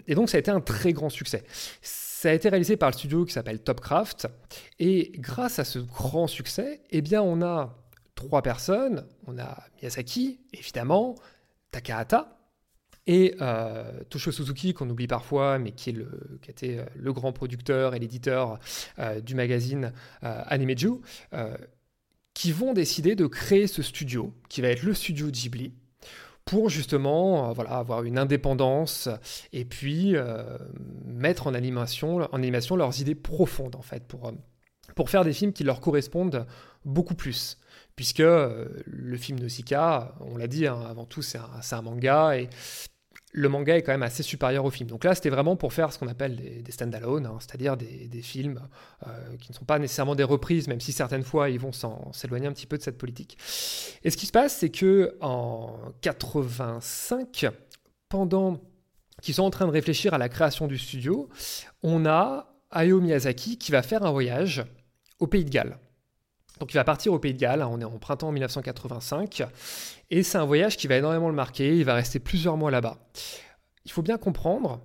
et 0.08 0.16
donc 0.16 0.30
ça 0.30 0.38
a 0.38 0.40
été 0.40 0.52
un 0.52 0.60
très 0.60 0.92
grand 0.92 1.10
succès. 1.10 1.44
Ça 1.82 2.30
a 2.30 2.34
été 2.34 2.50
réalisé 2.50 2.76
par 2.76 2.90
le 2.90 2.96
studio 2.96 3.24
qui 3.24 3.34
s'appelle 3.34 3.60
Topcraft, 3.60 4.28
et 4.80 5.12
grâce 5.20 5.60
à 5.60 5.64
ce 5.64 5.80
grand 5.80 6.28
succès, 6.28 6.82
eh 6.90 7.02
bien 7.02 7.22
on 7.22 7.42
a 7.42 7.78
trois 8.28 8.42
personnes. 8.42 9.06
On 9.28 9.38
a 9.38 9.64
Miyazaki, 9.78 10.40
évidemment, 10.54 11.16
Takahata, 11.72 12.38
et 13.08 13.36
euh, 13.42 14.04
Toshio 14.10 14.32
Suzuki, 14.32 14.74
qu'on 14.74 14.90
oublie 14.90 15.08
parfois, 15.08 15.58
mais 15.58 15.72
qui, 15.72 15.90
est 15.90 15.94
le, 15.94 16.40
qui 16.42 16.50
a 16.50 16.52
été 16.52 16.82
le 16.96 17.14
grand 17.14 17.32
producteur 17.32 17.96
et 17.96 18.00
l'éditeur 18.00 18.60
du 19.24 19.34
magazine 19.34 19.94
Animeju, 20.22 21.02
qui 22.36 22.52
vont 22.52 22.74
décider 22.74 23.16
de 23.16 23.26
créer 23.26 23.68
ce 23.68 23.82
studio, 23.82 24.34
qui 24.48 24.62
va 24.62 24.68
être 24.68 24.84
le 24.84 24.94
studio 24.94 25.32
Ghibli, 25.32 25.74
pour 26.50 26.70
justement 26.70 27.50
euh, 27.50 27.54
voilà, 27.54 27.72
avoir 27.72 28.04
une 28.04 28.18
indépendance 28.18 29.08
et 29.54 29.66
puis 29.66 30.16
euh, 30.16 30.58
mettre 31.06 31.46
en 31.46 31.54
animation, 31.54 32.18
en 32.18 32.38
animation 32.38 32.76
leurs 32.76 33.00
idées 33.02 33.14
profondes, 33.14 33.76
en 33.76 33.84
fait, 33.84 34.04
pour, 34.08 34.28
euh, 34.28 34.32
pour 34.96 35.12
faire 35.12 35.24
des 35.24 35.34
films 35.34 35.54
qui 35.54 35.64
leur 35.64 35.80
correspondent 35.80 36.48
beaucoup 36.86 37.14
plus. 37.14 37.60
Puisque 38.00 38.20
le 38.20 39.18
film 39.18 39.42
de 39.42 39.50
Sika, 39.50 40.16
on 40.22 40.38
l'a 40.38 40.48
dit, 40.48 40.66
hein, 40.68 40.80
avant 40.90 41.04
tout, 41.04 41.22
c'est 41.22 41.38
un, 41.38 41.82
manga, 41.82 42.38
et 42.38 42.48
le 43.34 43.50
manga 43.50 43.76
est 43.76 43.82
quand 43.82 43.92
même 43.92 44.04
assez 44.04 44.24
supérieur 44.24 44.64
au 44.64 44.72
film. 44.72 44.88
Donc 44.88 45.04
là, 45.04 45.16
c'était 45.16 45.30
vraiment 45.30 45.58
pour 45.58 45.74
faire 45.74 45.92
ce 45.92 46.00
qu'on 46.00 46.08
appelle 46.08 46.38
des, 46.38 46.62
des 46.62 46.72
stand-alone, 46.72 47.26
hein, 47.26 47.36
c'est-à-dire 47.42 47.76
des, 47.76 48.22
films 48.22 48.62
euh, 49.06 49.36
qui 49.42 49.52
ne 49.52 49.54
sont 49.54 49.66
pas 49.66 49.80
nécessairement 49.80 50.16
des 50.16 50.24
reprises, 50.24 50.70
même 50.70 50.80
si 50.80 50.94
certaines 50.94 51.24
fois 51.24 51.50
ils 51.50 51.60
vont 51.60 51.74
s'éloigner 52.14 52.48
un 52.48 52.54
petit 52.54 52.68
peu 52.68 52.78
de 52.78 52.84
cette 52.84 52.98
politique. 52.98 53.38
Et 54.06 54.12
ce 54.12 54.16
qui 54.16 54.28
se 54.28 54.32
passe, 54.32 54.56
c'est 54.56 54.70
que 54.70 55.18
en 55.20 55.76
85, 56.00 57.48
pendant 58.08 58.62
qu'ils 59.22 59.36
sont 59.36 59.44
en 59.44 59.50
train 59.50 59.68
de 59.68 59.72
réfléchir 59.72 60.14
à 60.14 60.18
la 60.18 60.30
création 60.30 60.68
du 60.68 60.78
studio, 60.78 61.28
on 61.84 62.06
a 62.06 62.48
Hayao 62.72 63.02
Miyazaki 63.02 63.58
qui 63.58 63.74
va 63.74 63.82
faire 63.82 64.04
un 64.04 64.12
voyage 64.12 64.64
au 65.20 65.28
Pays 65.28 65.44
de 65.44 65.50
Galles. 65.50 65.78
Donc 66.60 66.74
il 66.74 66.76
va 66.76 66.84
partir 66.84 67.14
au 67.14 67.20
Pays 67.20 67.34
de 67.34 67.40
Galles, 67.40 67.62
hein, 67.62 67.70
on 67.72 67.80
est 67.80 67.86
en 67.86 67.98
printemps 67.98 68.32
1985, 68.32 69.44
et 70.10 70.24
c'est 70.24 70.38
un 70.38 70.46
voyage 70.46 70.76
qui 70.76 70.88
va 70.88 70.98
énormément 70.98 71.30
le 71.30 71.36
marquer, 71.36 71.78
il 71.78 71.86
va 71.86 71.94
rester 71.94 72.20
plusieurs 72.20 72.58
mois 72.58 72.70
là-bas. 72.70 72.98
Il 73.86 73.92
faut 73.92 74.02
bien 74.02 74.18
comprendre 74.18 74.82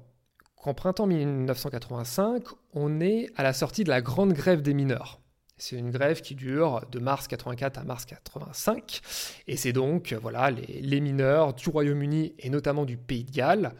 qu'en 0.57 0.73
printemps 0.73 1.07
1985, 1.07 2.45
on 2.75 3.00
est 3.00 3.26
à 3.37 3.43
la 3.43 3.52
sortie 3.52 3.83
de 3.83 3.90
la 3.90 4.00
grande 4.00 4.33
grève 4.33 4.62
des 4.62 4.73
mineurs. 4.73 5.21
C'est 5.56 5.76
une 5.76 5.92
grève 5.92 6.20
qui 6.20 6.34
dure 6.34 6.82
de 6.90 6.99
mars 6.99 7.28
84 7.28 7.78
à 7.78 7.84
mars 7.84 8.04
85, 8.06 9.00
et 9.46 9.56
c'est 9.56 9.73
donc 9.73 10.12
voilà 10.20 10.50
les, 10.50 11.00
mineurs 11.00 11.54
du 11.54 11.68
Royaume-Uni 11.68 12.34
et 12.40 12.50
notamment 12.50 12.84
du 12.84 12.96
Pays 12.96 13.23
de 13.23 13.30
Galles 13.30 13.73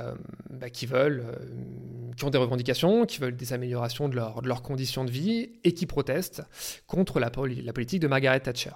euh, 0.00 0.14
bah, 0.50 0.68
qui 0.68 0.84
veulent, 0.84 1.24
euh, 1.26 2.12
qui 2.14 2.24
ont 2.24 2.30
des 2.30 2.36
revendications, 2.36 3.06
qui 3.06 3.20
veulent 3.20 3.36
des 3.36 3.54
améliorations 3.54 4.10
de, 4.10 4.16
leurs 4.16 4.62
conditions 4.62 5.02
de 5.06 5.10
vie 5.10 5.52
et 5.64 5.72
qui 5.72 5.86
protestent 5.86 6.42
contre 6.86 7.18
la, 7.20 7.30
politique 7.30 8.00
de 8.00 8.08
Margaret 8.08 8.40
Thatcher. 8.40 8.72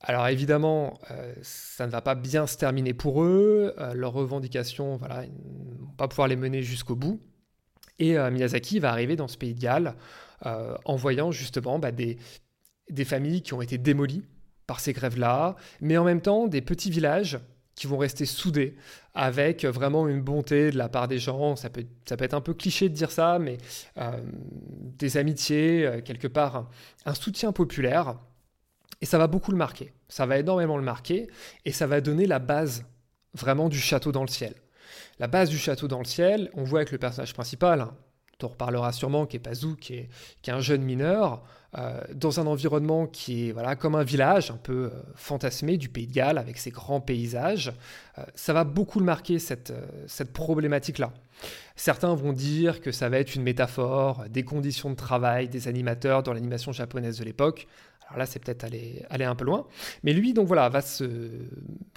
Alors 0.00 0.28
évidemment, 0.28 1.00
euh, 1.10 1.34
ça 1.42 1.86
ne 1.86 1.90
va 1.90 2.02
pas 2.02 2.14
bien 2.14 2.46
se 2.46 2.56
terminer 2.56 2.94
pour 2.94 3.24
eux. 3.24 3.74
leurs 3.94 4.12
revendications, 4.12 4.96
voilà, 4.96 5.24
ils 5.24 5.32
ne 5.32 5.78
vont 5.78 5.94
pas 5.96 6.06
pouvoir 6.06 6.28
les 6.28 6.36
mener 6.36 6.62
jusqu'au 6.62 6.94
bout. 6.94 7.20
Et 7.98 8.16
Miyazaki 8.16 8.78
va 8.80 8.90
arriver 8.90 9.16
dans 9.16 9.28
ce 9.28 9.36
pays 9.36 9.54
de 9.54 9.60
Galles 9.60 9.94
euh, 10.46 10.76
en 10.84 10.96
voyant 10.96 11.30
justement 11.30 11.78
bah, 11.78 11.92
des, 11.92 12.18
des 12.90 13.04
familles 13.04 13.42
qui 13.42 13.54
ont 13.54 13.62
été 13.62 13.78
démolies 13.78 14.24
par 14.66 14.80
ces 14.80 14.92
grèves-là, 14.92 15.56
mais 15.80 15.96
en 15.96 16.04
même 16.04 16.20
temps 16.20 16.46
des 16.46 16.60
petits 16.60 16.90
villages 16.90 17.38
qui 17.74 17.86
vont 17.86 17.98
rester 17.98 18.26
soudés 18.26 18.76
avec 19.14 19.64
vraiment 19.64 20.06
une 20.08 20.20
bonté 20.20 20.70
de 20.70 20.78
la 20.78 20.88
part 20.88 21.08
des 21.08 21.18
gens. 21.18 21.56
Ça 21.56 21.70
peut, 21.70 21.84
ça 22.06 22.16
peut 22.16 22.24
être 22.24 22.34
un 22.34 22.40
peu 22.40 22.54
cliché 22.54 22.88
de 22.88 22.94
dire 22.94 23.10
ça, 23.10 23.38
mais 23.38 23.58
euh, 23.98 24.20
des 24.98 25.16
amitiés, 25.16 25.86
euh, 25.86 26.00
quelque 26.00 26.28
part, 26.28 26.68
un, 27.06 27.14
soutien 27.14 27.52
populaire. 27.52 28.16
Et 29.00 29.06
ça 29.06 29.18
va 29.18 29.26
beaucoup 29.26 29.50
le 29.50 29.56
marquer. 29.56 29.92
Ça 30.08 30.26
va 30.26 30.38
énormément 30.38 30.76
le 30.76 30.84
marquer 30.84 31.28
et 31.64 31.72
ça 31.72 31.86
va 31.86 32.00
donner 32.00 32.26
la 32.26 32.38
base 32.38 32.84
vraiment 33.34 33.68
du 33.68 33.78
château 33.78 34.12
dans 34.12 34.22
le 34.22 34.28
ciel. 34.28 34.54
La 35.18 35.26
base 35.26 35.48
du 35.50 35.58
château 35.58 35.88
dans 35.88 35.98
le 35.98 36.04
ciel, 36.04 36.50
on 36.54 36.64
voit 36.64 36.80
avec 36.80 36.92
le 36.92 36.98
personnage 36.98 37.34
principal, 37.34 37.80
hein, 37.80 37.96
on 38.44 38.48
reparlera 38.48 38.92
sûrement, 38.92 39.26
qui 39.26 39.36
est 39.36 39.40
Pazou, 39.40 39.76
qui 39.76 39.94
est, 39.94 40.08
qui 40.42 40.50
est 40.50 40.52
un 40.52 40.60
jeune 40.60 40.82
mineur, 40.82 41.42
euh, 41.78 42.00
dans 42.14 42.38
un 42.38 42.46
environnement 42.46 43.06
qui 43.06 43.48
est 43.48 43.52
voilà, 43.52 43.76
comme 43.76 43.94
un 43.94 44.04
village 44.04 44.50
un 44.50 44.58
peu 44.58 44.90
euh, 44.92 45.02
fantasmé 45.14 45.78
du 45.78 45.88
Pays 45.88 46.06
de 46.06 46.12
Galles, 46.12 46.36
avec 46.36 46.58
ses 46.58 46.70
grands 46.70 47.00
paysages. 47.00 47.72
Euh, 48.18 48.24
ça 48.34 48.52
va 48.52 48.64
beaucoup 48.64 48.98
le 48.98 49.06
marquer, 49.06 49.38
cette, 49.38 49.72
cette 50.06 50.32
problématique-là. 50.32 51.12
Certains 51.74 52.14
vont 52.14 52.34
dire 52.34 52.82
que 52.82 52.92
ça 52.92 53.08
va 53.08 53.18
être 53.18 53.34
une 53.34 53.42
métaphore 53.42 54.24
des 54.28 54.44
conditions 54.44 54.90
de 54.90 54.96
travail 54.96 55.48
des 55.48 55.66
animateurs 55.66 56.22
dans 56.22 56.34
l'animation 56.34 56.72
japonaise 56.72 57.18
de 57.18 57.24
l'époque. 57.24 57.66
Alors 58.06 58.18
là, 58.18 58.26
c'est 58.26 58.38
peut-être 58.38 58.64
aller, 58.64 59.06
aller 59.08 59.24
un 59.24 59.34
peu 59.34 59.46
loin. 59.46 59.66
Mais 60.02 60.12
lui, 60.12 60.34
donc 60.34 60.46
voilà, 60.46 60.68
va 60.68 60.82
se, 60.82 61.30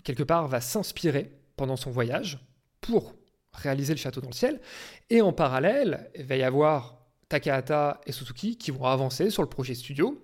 quelque 0.05 0.23
part, 0.23 0.47
va 0.47 0.61
s'inspirer 0.61 1.31
pendant 1.57 1.75
son 1.75 1.91
voyage 1.91 2.39
pour 2.79 3.13
réaliser 3.55 3.93
le 3.93 4.00
château 4.00 4.21
dans 4.21 4.29
le 4.29 4.33
ciel. 4.33 4.59
Et 5.09 5.21
en 5.21 5.33
parallèle, 5.33 6.09
il 6.15 6.25
va 6.25 6.35
y 6.35 6.43
avoir 6.43 6.97
Takahata 7.29 8.01
et 8.05 8.12
Suzuki 8.12 8.57
qui 8.57 8.71
vont 8.71 8.85
avancer 8.85 9.29
sur 9.29 9.41
le 9.41 9.50
projet 9.50 9.74
studio, 9.74 10.21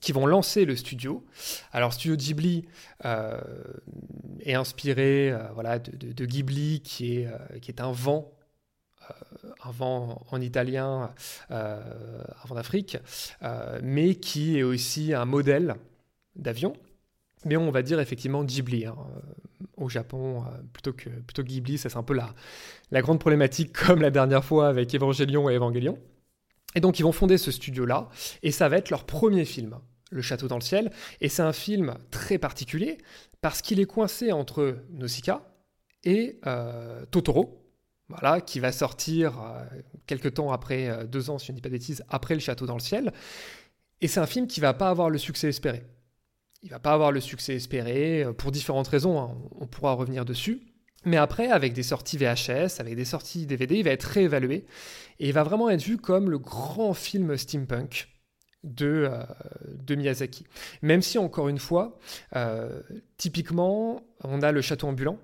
qui 0.00 0.12
vont 0.12 0.26
lancer 0.26 0.64
le 0.64 0.76
studio. 0.76 1.24
Alors, 1.72 1.92
Studio 1.92 2.16
Ghibli 2.16 2.66
euh, 3.04 3.40
est 4.40 4.54
inspiré 4.54 5.30
euh, 5.30 5.38
voilà, 5.54 5.78
de, 5.78 6.26
Ghibli, 6.26 6.80
qui 6.80 7.18
est, 7.18 7.26
euh, 7.26 7.58
qui 7.60 7.70
est 7.70 7.80
un 7.80 7.92
vent 7.92 8.30
un 9.64 9.72
vent 9.72 10.24
en 10.30 10.40
italien, 10.40 11.12
un 11.50 12.46
vent 12.46 12.54
d'Afrique, 12.54 12.98
mais 13.82 14.14
qui 14.14 14.58
est 14.58 14.62
aussi 14.62 15.12
un 15.12 15.24
modèle 15.24 15.74
d'avion. 16.36 16.72
Mais 17.44 17.56
on 17.56 17.70
va 17.70 17.82
dire 17.82 18.00
effectivement 18.00 18.44
Ghibli. 18.44 18.86
Hein 18.86 18.96
au 19.76 19.88
Japon 19.88 20.42
euh, 20.42 20.50
plutôt, 20.72 20.92
que, 20.92 21.08
plutôt 21.08 21.42
Ghibli. 21.42 21.78
Ça, 21.78 21.88
c'est 21.88 21.96
un 21.96 22.02
peu 22.02 22.14
la, 22.14 22.34
la 22.90 23.02
grande 23.02 23.20
problématique, 23.20 23.72
comme 23.86 24.00
la 24.00 24.10
dernière 24.10 24.44
fois 24.44 24.68
avec 24.68 24.94
Evangelion 24.94 25.48
et 25.50 25.54
Evangelion. 25.54 25.98
Et 26.74 26.80
donc, 26.80 26.98
ils 26.98 27.02
vont 27.02 27.12
fonder 27.12 27.36
ce 27.36 27.50
studio-là, 27.50 28.08
et 28.42 28.50
ça 28.50 28.68
va 28.68 28.78
être 28.78 28.88
leur 28.88 29.04
premier 29.04 29.44
film, 29.44 29.78
Le 30.10 30.22
Château 30.22 30.48
dans 30.48 30.56
le 30.56 30.62
ciel. 30.62 30.90
Et 31.20 31.28
c'est 31.28 31.42
un 31.42 31.52
film 31.52 31.94
très 32.10 32.38
particulier, 32.38 32.98
parce 33.42 33.60
qu'il 33.60 33.78
est 33.78 33.84
coincé 33.84 34.32
entre 34.32 34.78
Nausicaa 34.90 35.46
et 36.04 36.38
euh, 36.46 37.04
Totoro, 37.10 37.58
voilà, 38.08 38.40
qui 38.40 38.58
va 38.58 38.72
sortir 38.72 39.38
euh, 39.40 39.64
quelques 40.06 40.34
temps 40.34 40.50
après, 40.50 41.06
deux 41.06 41.28
ans, 41.28 41.38
si 41.38 41.48
je 41.48 41.52
ne 41.52 41.56
dis 41.56 41.62
pas 41.62 41.68
de 41.68 41.74
bêtises, 41.74 42.04
après 42.08 42.34
Le 42.34 42.40
Château 42.40 42.64
dans 42.64 42.76
le 42.76 42.80
ciel. 42.80 43.12
Et 44.00 44.08
c'est 44.08 44.20
un 44.20 44.26
film 44.26 44.46
qui 44.46 44.60
va 44.60 44.72
pas 44.72 44.88
avoir 44.88 45.10
le 45.10 45.18
succès 45.18 45.48
espéré 45.48 45.84
il 46.62 46.70
va 46.70 46.78
pas 46.78 46.92
avoir 46.92 47.12
le 47.12 47.20
succès 47.20 47.54
espéré 47.54 48.22
euh, 48.22 48.32
pour 48.32 48.52
différentes 48.52 48.88
raisons, 48.88 49.20
hein. 49.20 49.36
on 49.60 49.66
pourra 49.66 49.92
revenir 49.92 50.24
dessus. 50.24 50.62
Mais 51.04 51.16
après, 51.16 51.48
avec 51.48 51.72
des 51.72 51.82
sorties 51.82 52.16
VHS, 52.16 52.78
avec 52.80 52.94
des 52.94 53.04
sorties 53.04 53.46
DVD, 53.46 53.76
il 53.76 53.84
va 53.84 53.90
être 53.90 54.04
réévalué 54.04 54.64
et 55.18 55.28
il 55.28 55.32
va 55.32 55.42
vraiment 55.42 55.68
être 55.68 55.82
vu 55.82 55.96
comme 55.96 56.30
le 56.30 56.38
grand 56.38 56.94
film 56.94 57.36
steampunk 57.36 58.08
de, 58.62 59.10
euh, 59.10 59.96
Miyazaki. 59.96 60.46
Même 60.82 61.02
si, 61.02 61.18
encore 61.18 61.48
une 61.48 61.58
fois, 61.58 61.98
euh, 62.36 62.80
typiquement, 63.16 64.02
on 64.22 64.42
a 64.42 64.52
Le 64.52 64.62
Château 64.62 64.86
ambulant, 64.86 65.18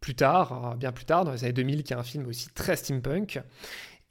plus 0.00 0.14
tard, 0.14 0.52
hein, 0.52 0.76
bien 0.76 0.92
plus 0.92 1.06
tard, 1.06 1.24
dans 1.24 1.32
les 1.32 1.44
années 1.44 1.54
2000, 1.54 1.82
qui 1.82 1.94
est 1.94 1.96
un 1.96 2.02
film 2.02 2.26
aussi 2.26 2.50
très 2.50 2.76
steampunk. 2.76 3.40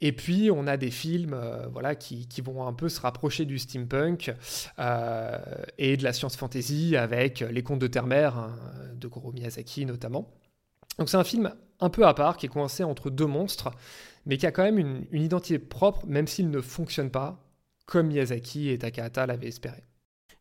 Et 0.04 0.10
puis, 0.10 0.50
on 0.50 0.66
a 0.66 0.76
des 0.76 0.90
films 0.90 1.32
euh, 1.32 1.68
voilà, 1.68 1.94
qui, 1.94 2.26
vont 2.44 2.66
un 2.66 2.72
peu 2.72 2.88
se 2.88 3.00
rapprocher 3.00 3.44
du 3.44 3.60
steampunk 3.60 4.34
euh, 4.80 5.38
et 5.78 5.96
de 5.96 6.02
la 6.02 6.12
science-fantasy 6.12 6.96
avec 6.96 7.38
Les 7.38 7.62
Contes 7.62 7.78
de 7.78 7.86
Terre-Mère, 7.86 8.36
hein, 8.36 8.56
de 8.96 9.06
Goro 9.06 9.30
Miyazaki 9.30 9.86
notamment. 9.86 10.28
Donc, 10.98 11.08
c'est 11.08 11.16
un 11.16 11.24
film 11.24 11.54
un 11.78 11.88
peu 11.88 12.04
à 12.04 12.14
part 12.14 12.36
qui 12.36 12.46
est 12.46 12.48
coincé 12.48 12.82
entre 12.82 13.10
deux 13.10 13.26
monstres, 13.26 13.70
mais 14.26 14.38
qui 14.38 14.46
a 14.46 14.50
quand 14.50 14.64
même 14.64 14.78
une, 14.78 15.06
identité 15.12 15.60
propre, 15.60 16.04
même 16.06 16.26
s'il 16.26 16.50
ne 16.50 16.60
fonctionne 16.60 17.10
pas 17.10 17.38
comme 17.86 18.08
Miyazaki 18.08 18.70
et 18.70 18.78
Takahata 18.78 19.26
l'avaient 19.26 19.48
espéré. 19.48 19.84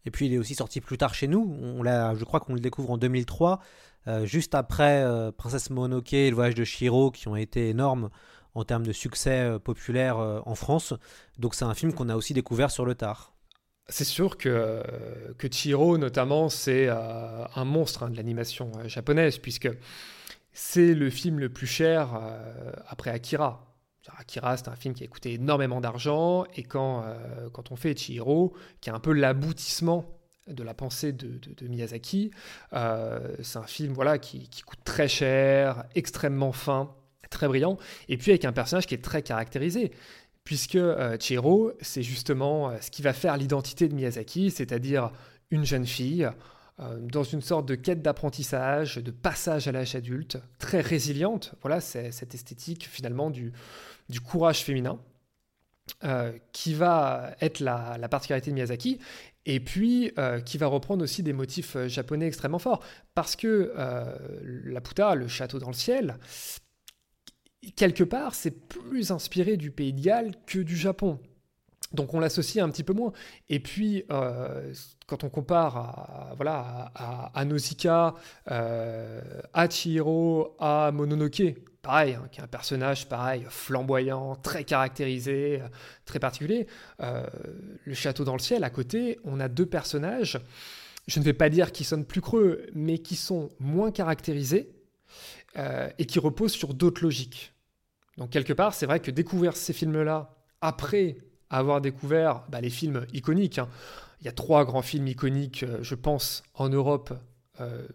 Et 0.06 0.12
puis 0.12 0.26
il 0.26 0.34
est 0.34 0.40
aussi 0.40 0.56
sorti 0.56 0.82
plus 0.82 0.98
tard 0.98 1.14
chez 1.14 1.28
nous. 1.28 1.56
On 1.62 1.84
je 1.84 2.24
crois 2.24 2.40
qu'on 2.40 2.56
le 2.56 2.60
découvre 2.60 2.90
en 2.90 2.98
2003, 2.98 3.60
euh, 4.08 4.26
juste 4.26 4.56
après 4.56 5.06
Princesse 5.38 5.70
Mononoke 5.70 6.14
et 6.14 6.30
le 6.32 6.36
voyage 6.36 6.56
de 6.56 6.64
Shiro, 6.64 7.12
qui 7.12 7.28
ont 7.28 7.36
été 7.36 7.70
énormes 7.70 8.10
en 8.54 8.64
termes 8.64 8.86
de 8.86 8.92
succès 8.92 9.40
euh, 9.42 9.60
populaire 9.60 10.20
euh, 10.20 10.40
en 10.46 10.56
France. 10.56 10.94
Donc 11.38 11.56
c'est 11.56 11.66
un 11.66 11.74
film 11.74 11.94
qu'on 11.94 12.10
a 12.10 12.16
aussi 12.16 12.34
découvert 12.34 12.72
sur 12.72 12.86
le 12.86 12.96
tard. 12.96 13.34
c'est 13.90 14.06
sûr 14.06 14.38
que, 14.38 14.84
que 15.38 15.48
Chihiro, 15.52 15.98
notamment, 15.98 16.50
c'est 16.50 16.88
un 16.90 17.66
monstre 17.66 18.04
hein, 18.04 18.10
de 18.10 18.16
l'animation 18.16 18.72
japonaise, 18.86 19.38
puisque 19.38 19.70
c'est 20.54 20.94
le 20.94 21.10
film 21.10 21.40
le 21.40 21.50
plus 21.50 21.68
cher 21.68 22.10
après 22.88 23.12
Akira. 23.12 23.76
Akira, 24.18 24.58
c'est 24.58 24.68
un 24.68 24.76
film 24.76 24.94
qui 24.94 25.04
a 25.04 25.08
coûté 25.08 25.34
énormément 25.34 25.82
d'argent, 25.82 26.46
et 26.56 26.64
quand, 26.64 27.04
quand 27.54 27.72
on 27.72 27.76
fait 27.76 27.98
Chihiro, 27.98 28.54
qui 28.82 28.90
est 28.90 28.94
un 28.94 29.00
peu 29.00 29.14
l'aboutissement 29.14 30.06
de 30.48 30.64
la 30.64 30.74
pensée 30.74 31.12
de, 31.12 31.68
Miyazaki. 31.68 32.32
Euh, 32.74 33.36
c'est 33.42 33.60
un 33.60 33.68
film 33.68 33.94
voilà, 33.94 34.18
qui, 34.20 34.50
coûte 34.66 34.80
très 34.84 35.08
cher, 35.08 35.86
extrêmement 35.96 36.52
fin, 36.52 36.94
très 37.32 37.48
brillant, 37.48 37.78
et 38.10 38.18
puis 38.18 38.32
avec 38.32 38.46
un 38.46 38.52
personnage 38.52 38.86
qui 38.86 38.94
est 38.94 39.04
très 39.04 39.24
caractérisé. 39.24 39.92
Puisque 40.44 40.76
euh, 40.76 41.18
Chihiro, 41.20 41.72
c'est 41.82 42.04
justement 42.04 42.70
euh, 42.70 42.78
ce 42.82 42.92
qui 42.92 43.02
va 43.02 43.14
faire 43.14 43.38
l'identité 43.38 43.88
de 43.88 43.96
Miyazaki, 43.96 44.52
c'est-à-dire 44.52 45.12
une 45.50 45.66
jeune 45.66 45.86
fille 45.86 46.30
dans 47.00 47.24
une 47.24 47.42
sorte 47.42 47.68
de 47.68 47.76
quête 47.76 48.02
d'apprentissage, 48.02 48.96
de 48.96 49.12
passage 49.12 49.68
à 49.68 49.72
l'âge 49.72 49.94
adulte, 49.94 50.40
très 50.58 50.82
résiliente. 50.82 51.54
Voilà, 51.62 51.80
c'est 51.80 52.12
cette 52.12 52.34
esthétique 52.34 52.88
finalement 52.90 53.30
du, 53.30 53.54
du 54.10 54.20
courage 54.20 54.64
féminin. 54.64 54.98
qui 56.54 56.74
va 56.74 57.36
être 57.40 57.60
la, 57.60 57.98
la, 58.00 58.10
particularité 58.10 58.50
de 58.50 58.56
Miyazaki 58.56 58.98
et 59.46 59.60
puis 59.60 60.12
euh, 60.18 60.40
qui 60.40 60.58
va 60.58 60.68
reprendre 60.68 61.04
aussi 61.04 61.24
des 61.24 61.34
motifs 61.34 61.76
euh, 61.76 61.88
japonais 61.88 62.28
extrêmement 62.28 62.60
forts. 62.60 62.84
Parce 63.16 63.36
que 63.36 63.74
euh, 63.78 64.06
la 64.66 64.82
Puta, 64.82 65.16
le 65.16 65.28
château 65.28 65.60
dans 65.60 65.68
le 65.68 65.74
ciel, 65.74 66.18
quelque 67.76 68.04
part, 68.04 68.36
c'est 68.36 68.68
plus 68.68 69.12
inspiré 69.12 69.58
du 69.58 69.72
pays 69.72 69.94
de 69.94 70.02
Galles 70.02 70.34
que 70.46 70.60
du 70.60 70.76
Japon. 70.76 71.20
Donc 71.94 72.14
on 72.14 72.20
l'associe 72.20 72.64
un 72.64 72.70
petit 72.70 72.84
peu 72.84 72.94
moins. 72.94 73.12
Et 73.50 73.60
puis, 73.60 74.06
quand 75.08 75.24
on 75.24 75.30
compare 75.30 75.78
à, 75.78 76.34
voilà, 76.36 76.92
à, 76.96 77.38
à 77.38 77.46
Nausicaa, 77.46 78.16
à 78.46 79.70
Chihiro, 79.70 80.56
à 80.60 80.92
Mononoke, 80.94 81.56
pareil, 81.82 82.14
hein, 82.14 82.28
qui 82.32 82.40
est 82.40 82.44
un 82.44 82.48
personnage 82.48 83.08
pareil, 83.08 83.46
flamboyant, 83.50 84.36
très 84.36 84.64
caractérisé, 84.64 85.62
euh, 85.62 85.68
très 86.06 86.20
particulier. 86.20 86.68
Euh, 87.02 87.26
le 87.86 87.94
château 87.94 88.24
dans 88.24 88.34
le 88.34 88.40
ciel, 88.40 88.64
à 88.64 88.70
côté, 88.70 89.20
on 89.24 89.40
a 89.40 89.48
deux 89.48 89.66
personnages, 89.66 90.40
je 91.08 91.20
ne 91.20 91.26
vais 91.26 91.34
pas 91.34 91.50
dire 91.50 91.72
qu'ils 91.72 91.86
sonnent 91.86 92.06
plus 92.06 92.22
creux, 92.22 92.68
mais 92.74 93.00
qui 93.00 93.16
sont 93.16 93.50
moins 93.60 93.92
caractérisés 93.92 94.70
euh, 95.58 95.90
et 95.98 96.06
qui 96.06 96.20
reposent 96.20 96.54
sur 96.54 96.74
d'autres 96.74 97.04
logiques. 97.04 97.54
Donc 98.18 98.30
quelque 98.30 98.54
part, 98.54 98.74
c'est 98.74 98.86
vrai 98.86 99.00
que 99.00 99.12
découvrir 99.12 99.56
ces 99.56 99.74
films-là, 99.74 100.36
après 100.62 101.18
avoir 101.50 101.82
découvert 101.82 102.44
bah, 102.50 102.62
les 102.62 102.70
films 102.70 103.06
iconiques, 103.14 103.58
hein, 103.58 103.68
il 104.22 104.26
y 104.26 104.30
a 104.30 104.34
trois 104.34 104.66
grands 104.66 104.82
films 104.82 105.08
iconiques, 105.08 105.66
je 105.82 105.96
pense, 105.96 106.44
en 106.54 106.70
Europe 106.70 107.14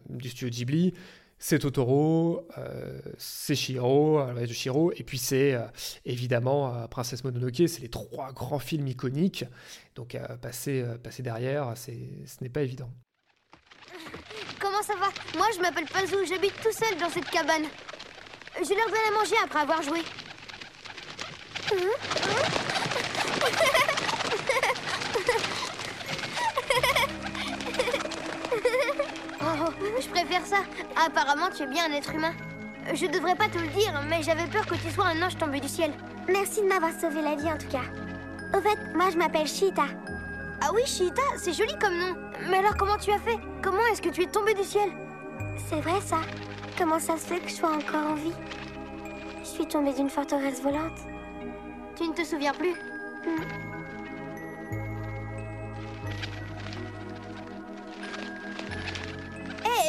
du 0.08 0.28
studio 0.28 0.48
Ghibli, 0.48 0.92
c'est 1.38 1.58
Totoro, 1.58 2.48
euh, 2.56 3.00
c'est 3.18 3.54
Shiro, 3.54 4.18
euh, 4.20 4.46
de 4.46 4.52
Shiro, 4.52 4.92
et 4.92 5.02
puis 5.02 5.18
c'est 5.18 5.54
euh, 5.54 5.66
évidemment 6.04 6.86
Princesse 6.88 7.25
Mononoke, 7.25 7.68
c'est 7.68 7.82
les 7.82 7.90
trois 7.90 8.32
grands 8.32 8.58
films 8.58 8.88
iconiques. 8.88 9.44
Donc 9.94 10.16
passer, 10.40 10.84
passer 11.02 11.22
derrière, 11.22 11.75
ce 11.76 11.90
n'est 12.40 12.48
pas 12.48 12.62
évident. 12.62 12.90
Comment 14.60 14.82
ça 14.82 14.94
va 14.94 15.08
Moi 15.36 15.46
je 15.54 15.60
m'appelle 15.60 15.86
Pazou, 15.86 16.24
j'habite 16.28 16.54
tout 16.62 16.72
seul 16.72 16.96
dans 16.98 17.10
cette 17.10 17.30
cabane. 17.30 17.66
Je 18.56 18.74
leur 18.74 18.86
donne 18.86 19.06
à 19.08 19.18
manger 19.18 19.36
après 19.44 19.60
avoir 19.60 19.82
joué. 19.82 20.02
Oh, 29.40 29.70
je 30.00 30.08
préfère 30.08 30.44
ça. 30.44 30.58
Apparemment, 30.96 31.48
tu 31.54 31.62
es 31.62 31.66
bien 31.66 31.84
un 31.90 31.92
être 31.92 32.12
humain. 32.12 32.32
Je 32.92 33.06
devrais 33.06 33.34
pas 33.34 33.48
te 33.48 33.58
le 33.58 33.68
dire, 33.68 33.92
mais 34.08 34.22
j'avais 34.22 34.46
peur 34.46 34.66
que 34.66 34.74
tu 34.74 34.90
sois 34.90 35.06
un 35.06 35.22
ange 35.22 35.37
tombé 35.37 35.61
du 35.61 35.68
ciel. 35.68 35.92
Merci 36.28 36.62
de 36.62 36.66
m'avoir 36.68 36.92
sauvé 36.98 37.22
la 37.22 37.35
vie 37.35 37.50
en 37.50 37.59
tout 37.59 37.68
cas. 37.68 37.85
Au 38.56 38.61
fait, 38.61 38.78
moi 38.94 39.11
je 39.11 39.16
m'appelle 39.16 39.46
Shita. 39.46 39.85
Ah 40.62 40.70
oui, 40.74 40.82
Shita, 40.87 41.22
c'est 41.37 41.52
joli 41.52 41.76
comme 41.78 41.98
nom. 41.98 42.16
Mais 42.48 42.59
alors 42.59 42.76
comment 42.76 42.96
tu 42.96 43.12
as 43.12 43.18
fait 43.18 43.38
Comment 43.66 43.85
est-ce 43.90 44.00
que 44.00 44.11
tu 44.11 44.22
es 44.22 44.26
tombé 44.26 44.55
du 44.55 44.62
ciel 44.62 44.88
C'est 45.68 45.81
vrai 45.81 46.00
ça. 46.00 46.20
Comment 46.79 47.00
ça 47.00 47.16
se 47.16 47.26
fait 47.26 47.40
que 47.40 47.48
je 47.48 47.55
sois 47.55 47.72
encore 47.72 48.12
en 48.12 48.14
vie 48.14 48.33
Je 49.40 49.44
suis 49.44 49.66
tombée 49.66 49.92
d'une 49.92 50.09
forteresse 50.09 50.62
volante. 50.62 51.00
Tu 51.96 52.05
ne 52.07 52.14
te 52.14 52.22
souviens 52.22 52.52
plus? 52.52 52.74
Hmm. 53.26 53.42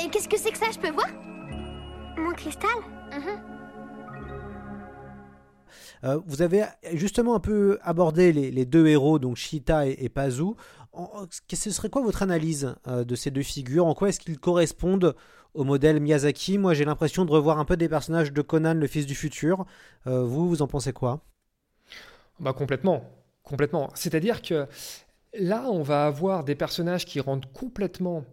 Et 0.03 0.09
qu'est-ce 0.09 0.27
que 0.27 0.39
c'est 0.39 0.51
que 0.51 0.57
ça? 0.57 0.71
Je 0.73 0.79
peux 0.79 0.89
voir? 0.89 1.09
Mon 2.17 2.33
cristal? 2.33 2.71
Mhm. 3.11 3.57
euh, 6.03 6.19
vous 6.25 6.41
avez 6.41 6.63
justement 6.93 7.35
un 7.35 7.39
peu 7.39 7.77
abordé 7.83 8.33
les, 8.33 8.65
deux 8.65 8.87
héros, 8.87 9.19
donc 9.19 9.35
Shita 9.35 9.85
et, 9.85 10.09
Pazu. 10.09 10.55
Ce 11.53 11.71
serait 11.71 11.89
quoi 11.89 12.01
votre 12.01 12.23
analyse 12.23 12.75
euh, 12.87 13.03
de 13.03 13.15
ces 13.15 13.31
deux 13.31 13.43
figures? 13.43 13.85
En 13.85 13.93
quoi 13.93 14.09
est-ce 14.09 14.19
qu'ils 14.19 14.39
correspondent 14.39 15.15
au 15.53 15.63
modèle 15.63 15.99
Miyazaki? 15.99 16.57
Moi, 16.57 16.73
j'ai 16.73 16.85
l'impression 16.85 17.25
de 17.25 17.31
revoir 17.31 17.59
un 17.59 17.65
peu 17.65 17.77
des 17.77 17.89
personnages 17.89 18.31
de 18.31 18.41
Conan, 18.41 18.73
le 18.73 18.87
fils 18.87 19.05
du 19.05 19.15
futur. 19.15 19.65
Euh, 20.07 20.23
vous, 20.23 20.47
vous 20.47 20.61
en 20.61 20.67
pensez 20.67 20.93
quoi? 20.93 21.21
Bah 22.39 22.53
complètement, 22.53 23.03
complètement. 23.43 23.89
C'est-à-dire 23.95 24.41
que 24.41 24.67
là, 25.33 25.65
on 25.69 25.81
va 25.81 26.05
avoir 26.05 26.43
des 26.43 26.55
personnages 26.55 27.05
qui 27.05 27.19
rendent 27.19 27.51
complètement 27.51 28.23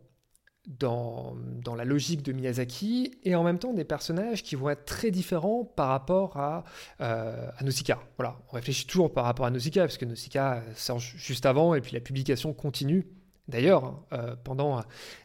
dans, 0.66 1.36
la 1.76 1.84
logique 1.84 2.22
de 2.22 2.32
Miyazaki 2.32 3.18
et 3.24 3.34
en 3.34 3.42
même 3.42 3.58
temps 3.58 3.72
des 3.72 3.84
personnages 3.84 4.42
qui 4.42 4.56
vont 4.56 4.70
être 4.70 4.84
très 4.84 5.10
différents 5.10 5.64
par 5.64 5.88
rapport 5.88 6.36
à, 6.36 6.64
euh, 7.00 7.48
Nausicaa. 7.62 7.98
Voilà, 8.16 8.36
on 8.50 8.54
réfléchit 8.54 8.86
toujours 8.86 9.12
par 9.12 9.24
rapport 9.24 9.46
à 9.46 9.50
Nausicaa 9.50 9.82
parce 9.82 9.98
que 9.98 10.04
Nausicaa 10.04 10.62
sort 10.74 10.98
juste 10.98 11.46
avant 11.46 11.74
et 11.74 11.80
puis 11.80 11.92
la 11.92 12.00
publication 12.00 12.52
continue 12.52 13.06
d'ailleurs 13.48 13.84
hein, 13.84 14.02
euh, 14.12 14.36
pendant, 14.42 14.82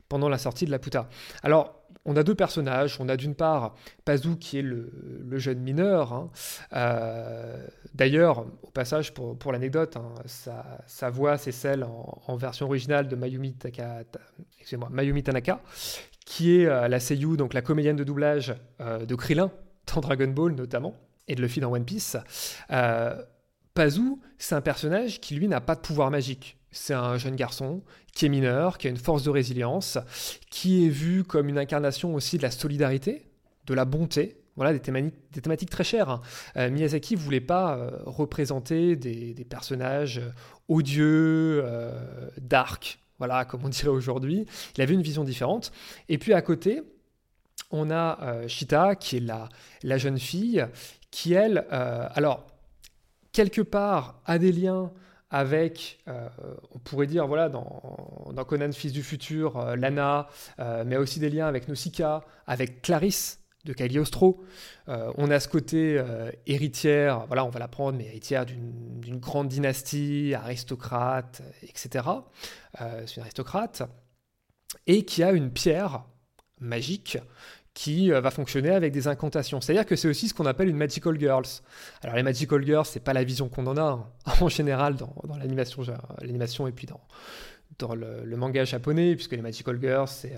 pendant 0.10 0.30
la 0.30 0.38
sortie 0.38 0.66
de 0.66 0.72
la 0.72 0.80
Puta. 0.80 1.10
Alors 1.42 1.79
on 2.06 2.16
a 2.16 2.24
deux 2.24 2.36
personnages. 2.36 2.98
On 3.00 3.10
a 3.10 3.18
d'une 3.18 3.36
part 3.36 3.76
Pazou 4.06 4.36
qui 4.36 4.60
est 4.60 4.64
le, 4.64 4.90
jeune 5.34 5.60
mineur. 5.60 6.14
hein. 6.14 6.32
Euh, 6.74 7.66
D'ailleurs, 7.94 8.46
au 8.64 8.72
passage, 8.72 9.14
pour, 9.14 9.52
l'anecdote, 9.52 9.98
hein, 9.98 10.14
sa, 10.26 11.10
voix, 11.10 11.38
c'est 11.38 11.52
celle 11.52 11.84
en, 11.84 12.36
version 12.36 12.68
originale 12.68 13.08
de 13.08 13.16
Mayumi, 13.16 13.54
Tanaka, 15.24 15.62
qui 16.26 16.58
est 16.58 16.66
euh, 16.66 16.88
la 16.88 17.00
seiyuu, 17.00 17.36
donc 17.36 17.54
la 17.54 17.62
comédienne 17.62 17.96
de 17.96 18.04
doublage 18.04 18.56
euh, 18.80 19.06
de 19.06 19.16
Krillin, 19.16 19.52
dans 19.94 20.02
Dragon 20.02 20.28
Ball 20.28 20.54
notamment, 20.54 20.96
et 21.28 21.36
de 21.36 21.42
Luffy 21.42 21.60
dans 21.60 21.72
One 21.72 21.86
Piece. 21.86 22.16
Pazou, 23.74 24.22
c'est 24.38 24.56
un 24.56 24.62
personnage 24.62 25.20
qui, 25.20 25.36
lui, 25.36 25.48
n'a 25.48 25.62
pas 25.62 25.76
de 25.76 25.82
pouvoir 25.82 26.12
magique. 26.12 26.59
C'est 26.72 26.94
un 26.94 27.18
jeune 27.18 27.36
garçon 27.36 27.82
qui 28.14 28.26
est 28.26 28.30
mineur, 28.30 28.78
qui 28.78 28.88
a 28.88 28.90
une 28.90 28.98
force 28.98 29.24
de 29.24 29.30
résilience, 29.30 29.98
qui 30.50 30.86
est 30.86 30.90
vu 30.90 31.24
comme 31.24 31.50
une 31.50 31.58
incarnation 31.58 32.14
aussi 32.14 32.38
de 32.38 32.44
la 32.44 32.52
solidarité, 32.52 33.26
de 33.66 33.74
la 33.74 33.86
bonté, 33.86 34.40
voilà, 34.60 34.74
des 34.74 34.82
thématiques, 35.42 35.70
très 35.70 35.86
chères. 35.86 36.10
Hein. 36.10 36.22
Euh, 36.58 36.70
Miyazaki 36.70 37.16
ne 37.16 37.20
voulait 37.20 37.40
pas 37.40 37.78
euh, 37.78 37.92
représenter 38.06 38.98
des, 38.98 39.34
personnages 39.50 40.18
euh, 40.18 40.32
odieux, 40.68 41.64
dark, 42.42 43.00
voilà, 43.20 43.46
comme 43.46 43.64
on 43.64 43.70
dirait 43.70 43.88
aujourd'hui. 43.88 44.46
Il 44.76 44.82
avait 44.82 44.94
une 44.94 45.02
vision 45.02 45.24
différente. 45.24 45.72
Et 46.10 46.18
puis 46.18 46.34
à 46.34 46.42
côté, 46.42 46.84
on 47.72 47.90
a 47.90 48.48
Shita, 48.48 48.96
qui 48.96 49.18
est 49.18 49.24
la, 49.84 49.98
jeune 49.98 50.20
fille, 50.20 50.66
qui 51.10 51.34
elle, 51.34 51.66
alors, 51.70 52.46
quelque 53.32 53.62
part, 53.62 54.22
a 54.26 54.40
des 54.40 54.52
liens 54.52 54.92
avec, 55.30 56.00
on 56.74 56.80
pourrait 56.80 57.08
dire, 57.08 57.28
voilà, 57.28 57.50
dans, 57.50 58.46
Conan, 58.48 58.72
Fils 58.72 58.92
du 58.92 59.04
Futur, 59.04 59.76
Lana, 59.76 60.28
mais 60.86 60.98
aussi 60.98 61.20
des 61.20 61.30
liens 61.30 61.48
avec 61.48 61.68
Nausicaa, 61.68 62.24
avec 62.48 62.82
Clarisse, 62.82 63.40
de 63.66 63.74
Cagliostro. 63.74 64.44
Euh, 64.88 65.12
on 65.18 65.30
a 65.32 65.40
ce 65.40 65.48
côté 65.48 65.98
euh, 65.98 66.32
héritière, 66.48 67.26
voilà, 67.28 67.46
on 67.46 67.50
va 67.50 67.60
l'apprendre, 67.60 67.98
mais 67.98 68.06
héritière 68.06 68.46
d'une 68.46 69.20
grande 69.20 69.48
dynastie, 69.48 70.34
aristocrate, 70.34 71.42
etc. 71.64 72.06
Euh, 72.82 73.04
c'est 73.06 73.18
une 73.18 73.22
aristocrate. 73.22 73.84
Et 74.88 75.04
qui 75.04 75.24
a 75.24 75.32
une 75.32 75.52
pierre 75.52 76.04
magique 76.60 77.18
qui 77.80 78.10
va 78.10 78.30
fonctionner 78.30 78.72
avec 78.72 78.92
des 78.92 79.08
incantations. 79.08 79.62
C'est-à-dire 79.62 79.86
que 79.86 79.96
c'est 79.96 80.10
aussi 80.10 80.28
ce 80.28 80.34
qu'on 80.34 80.46
appelle 80.46 80.68
une 80.68 80.76
Magical 80.76 81.18
Girls. 81.18 81.48
Alors 82.02 82.18
les 82.18 82.24
Magical 82.24 82.66
Girls, 82.66 82.86
c'est 82.86 83.00
pas 83.00 83.14
la 83.14 83.24
vision 83.24 83.48
qu'on 83.48 83.66
en 83.68 83.78
a 83.78 83.82
hein, 83.82 84.06
en 84.42 84.50
général 84.50 84.98
dans, 84.98 85.16
l'animation, 85.40 85.84
l'animation 86.20 86.68
et 86.68 86.74
puis 86.74 86.88
dans, 87.78 87.96
le, 87.96 88.36
manga 88.36 88.66
japonais, 88.66 89.16
puisque 89.16 89.32
les 89.32 89.42
Magical 89.42 89.80
Girls, 89.80 90.10
c'est 90.10 90.34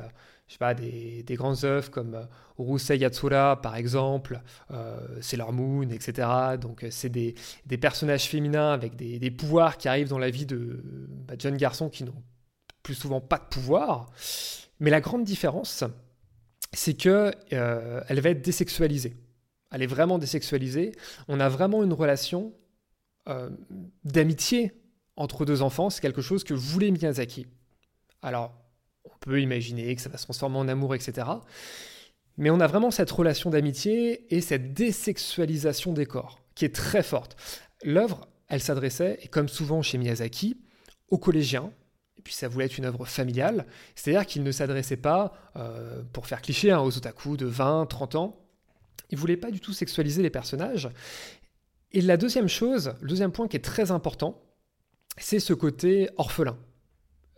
je 0.46 0.54
sais 0.54 0.60
pas, 0.60 0.76
des, 0.76 1.26
grandes 1.32 1.64
œuvres 1.64 1.90
comme 1.90 2.14
euh, 2.14 2.26
Urusei 2.60 3.00
Yatsura, 3.00 3.60
par 3.60 3.76
exemple, 3.76 4.40
euh, 4.70 5.00
Sailor 5.22 5.52
Moon, 5.52 5.90
etc. 5.90 6.28
Donc, 6.62 6.86
c'est 6.92 7.10
des, 7.10 7.34
personnages 7.80 8.30
féminins 8.30 8.72
avec 8.72 8.96
des, 8.96 9.32
pouvoirs 9.32 9.78
qui 9.78 9.88
arrivent 9.88 10.10
dans 10.10 10.20
la 10.20 10.30
vie 10.30 10.46
de 10.46 10.80
bah, 11.28 11.34
jeunes 11.40 11.58
garçons 11.58 11.90
qui 11.90 12.04
n'ont 12.04 12.22
plus 12.84 12.94
souvent 12.94 13.20
pas 13.20 13.40
de 13.40 13.46
pouvoir. 13.46 14.12
Mais 14.80 14.92
la 14.92 15.02
grande 15.02 15.24
différence, 15.24 15.86
c'est 16.74 16.94
que 16.94 17.32
elle 17.50 18.20
va 18.22 18.30
être 18.30 18.42
désexualisée. 18.42 19.16
Elle 19.72 19.84
est 19.84 19.88
vraiment 19.88 20.18
désexualisée. 20.18 20.92
On 21.28 21.40
a 21.40 21.50
vraiment 21.50 21.84
une 21.84 21.94
relation 21.94 22.54
d'amitié 24.04 24.74
entre 25.16 25.46
deux 25.46 25.62
enfants, 25.62 25.90
c'est 25.90 26.02
quelque 26.02 26.22
chose 26.22 26.44
que 26.44 26.54
voulait 26.54 26.90
Miyazaki. 26.92 27.46
Alors, 28.22 28.54
on 29.04 29.12
peut 29.20 29.42
imaginer 29.42 29.96
que 29.96 30.02
ça 30.02 30.10
va 30.10 30.18
se 30.18 30.24
transformer 30.24 30.58
en 30.58 30.68
amour, 30.68 30.96
etc. 30.96 31.28
Mais 32.38 32.50
on 32.50 32.60
a 32.60 32.68
vraiment 32.68 32.92
cette 32.92 33.12
relation 33.12 33.50
d'amitié 33.50 34.34
et 34.34 34.42
cette 34.42 34.74
désexualisation 34.74 35.94
des 35.94 36.06
corps, 36.06 36.40
qui 36.56 36.66
est 36.66 36.74
très 36.74 37.04
forte. 37.04 37.36
L'œuvre, 37.84 38.28
elle 38.48 38.62
s'adressait, 38.62 39.20
et 39.22 39.28
comme 39.28 39.50
souvent 39.50 39.82
chez 39.82 39.98
Miyazaki, 39.98 40.58
aux 41.10 41.18
collégiens, 41.18 41.72
puis 42.24 42.34
ça 42.34 42.48
voulait 42.48 42.66
être 42.66 42.78
une 42.78 42.86
œuvre 42.86 43.06
familiale, 43.06 43.66
c'est-à-dire 43.96 44.26
qu'il 44.26 44.44
ne 44.44 44.52
s'adressait 44.52 44.98
pas, 44.98 45.34
euh, 45.56 46.04
pour 46.14 46.28
faire 46.28 46.42
cliché, 46.42 46.72
hein, 46.72 46.80
aux 46.80 46.98
otaku 46.98 47.38
de 47.38 47.46
20, 47.46 47.86
30 47.88 48.16
ans, 48.16 48.40
il 49.10 49.18
voulait 49.18 49.38
pas 49.38 49.52
du 49.52 49.60
tout 49.60 49.74
sexualiser 49.74 50.22
les 50.22 50.30
personnages. 50.30 50.90
Et 51.92 52.02
la 52.02 52.18
deuxième 52.18 52.48
chose, 52.48 52.94
le 53.02 53.10
deuxième 53.10 53.32
point 53.32 53.48
qui 53.48 53.58
est 53.58 53.62
très 53.62 53.92
important, 53.92 54.42
c'est 55.18 55.40
ce 55.40 55.54
côté 55.54 56.10
orphelin. 56.18 56.58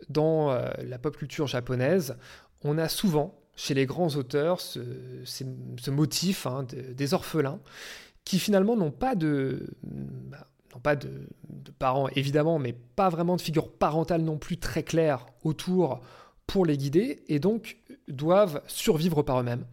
Dans 0.08 0.50
euh, 0.50 0.70
la 0.84 0.98
pop 0.98 1.16
culture 1.16 1.46
japonaise, 1.46 2.16
on 2.62 2.78
a 2.78 2.88
souvent, 2.88 3.40
chez 3.56 3.74
les 3.74 3.86
grands 3.86 4.14
auteurs, 4.16 4.60
ce, 4.60 5.90
motif 5.90 6.46
hein, 6.46 6.64
des 6.64 7.14
orphelins 7.14 7.60
qui 8.24 8.38
finalement 8.38 8.76
n'ont 8.76 8.90
pas 8.90 9.14
de... 9.14 9.66
Bah, 9.82 10.48
pas 10.80 10.96
de, 10.96 11.28
parents 11.78 12.08
évidemment, 12.10 12.58
mais 12.58 12.72
pas 12.72 13.08
vraiment 13.08 13.36
de 13.36 13.40
figure 13.40 13.70
parentale 13.72 14.22
non 14.22 14.38
plus 14.38 14.58
très 14.58 14.82
claire 14.82 15.26
autour 15.42 16.00
pour 16.46 16.66
les 16.66 16.76
guider, 16.76 17.24
et 17.28 17.38
donc 17.38 17.78
doivent 18.08 18.62
survivre 18.66 19.22
par 19.22 19.40
eux-mêmes, 19.40 19.64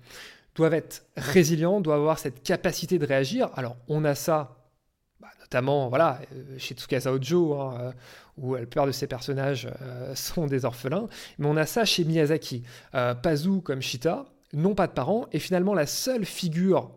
doivent 0.55 0.73
être 0.73 1.05
résilients, 1.17 1.81
doivent 1.81 1.99
avoir 1.99 2.19
cette 2.19 2.43
capacité 2.43 2.97
de 2.97 3.05
réagir. 3.05 3.49
Alors 3.55 3.75
on 3.87 4.05
a 4.05 4.15
ça 4.15 4.61
notamment 5.51 5.89
voilà, 5.89 6.19
euh, 6.33 6.57
chez 6.57 6.75
Tsukasa 6.75 7.11
Ojo, 7.11 7.59
hein, 7.59 7.77
euh, 7.81 7.91
où 8.37 8.55
la 8.55 8.61
plupart 8.61 8.87
de 8.87 8.93
ces 8.93 9.07
personnages 9.07 9.67
euh, 9.81 10.15
sont 10.15 10.47
des 10.47 10.63
orphelins. 10.63 11.07
Mais 11.37 11.47
on 11.47 11.57
a 11.57 11.65
ça 11.65 11.83
chez 11.83 12.05
Miyazaki. 12.05 12.63
Pazu 13.21 13.61
comme 13.61 13.81
Shita 13.81 14.25
n'ont 14.53 14.75
pas 14.75 14.87
de 14.87 14.93
parents, 14.93 15.27
et 15.31 15.39
finalement 15.39 15.73
la 15.73 15.85
seule 15.85 16.25
figure 16.25 16.91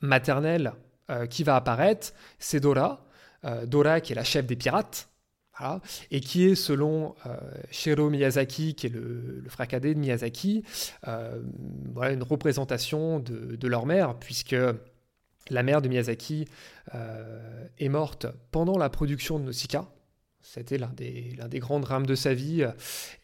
maternelle 0.00 0.72
qui 1.28 1.44
va 1.44 1.56
apparaître, 1.56 2.14
c'est 2.38 2.60
Dora. 2.60 3.04
Dora 3.66 4.00
qui 4.00 4.12
est 4.12 4.16
la 4.16 4.24
chef 4.24 4.46
des 4.46 4.56
pirates, 4.56 5.08
et 6.10 6.20
qui 6.20 6.46
est, 6.46 6.56
selon 6.56 7.14
Shiro 7.70 8.10
Miyazaki, 8.10 8.74
qui 8.74 8.86
est 8.86 8.90
le, 8.90 9.44
frère 9.48 9.68
cadet 9.68 9.94
de 9.94 10.00
Miyazaki, 10.00 10.64
voilà, 11.04 12.12
une 12.12 12.24
représentation 12.24 13.20
de, 13.20 13.68
leur 13.68 13.86
mère, 13.86 14.16
puisque 14.18 14.56
la 15.50 15.62
mère 15.62 15.82
de 15.82 15.88
Miyazaki 15.88 16.46
euh, 16.94 17.66
est 17.78 17.88
morte 17.88 18.26
pendant 18.50 18.78
la 18.78 18.88
production 18.88 19.38
de 19.38 19.44
Nausicaa. 19.44 19.86
C'était 20.46 20.76
l'un 20.76 20.92
des, 20.94 21.36
des 21.48 21.58
grands 21.58 21.80
drames 21.80 22.04
de 22.04 22.14
sa 22.14 22.34
vie. 22.34 22.66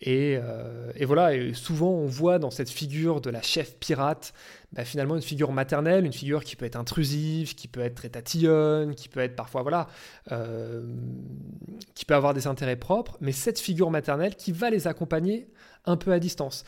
Et, 0.01 0.39
euh, 0.43 0.91
voilà, 1.03 1.55
souvent 1.55 1.91
on 1.91 2.07
voit 2.07 2.39
dans 2.39 2.51
cette 2.51 2.71
figure 2.71 3.21
de 3.21 3.29
la 3.29 3.43
chef 3.43 3.77
pirate, 3.79 4.33
bah, 4.73 4.87
finalement 4.87 5.17
une 5.17 5.23
figure 5.23 5.53
maternelle, 5.53 6.07
une 6.07 6.15
figure 6.15 6.43
qui 6.43 6.57
peut 6.57 6.65
être 6.65 6.77
intrusive, 6.77 7.55
qui 7.55 7.69
peut 7.69 7.83
être 7.83 7.95
très 7.95 8.09
tatillonne, 8.09 8.95
qui 8.95 9.11
peut 9.11 9.21
être 9.21 9.37
parfois, 9.37 9.61
voilà, 9.61 9.87
euh, 10.33 10.83
qui 11.95 12.07
peut 12.07 12.15
avoir 12.15 12.33
des 12.33 12.47
intérêts 12.47 12.77
propres, 12.77 13.19
mais 13.21 13.33
cette 13.33 13.61
figure 13.61 13.91
maternelle 13.91 14.35
qui 14.35 14.51
va 14.51 14.71
les 14.71 14.87
accompagner 14.87 15.51
un 15.85 15.99
peu 15.99 16.13
à 16.13 16.21
distance. 16.21 16.65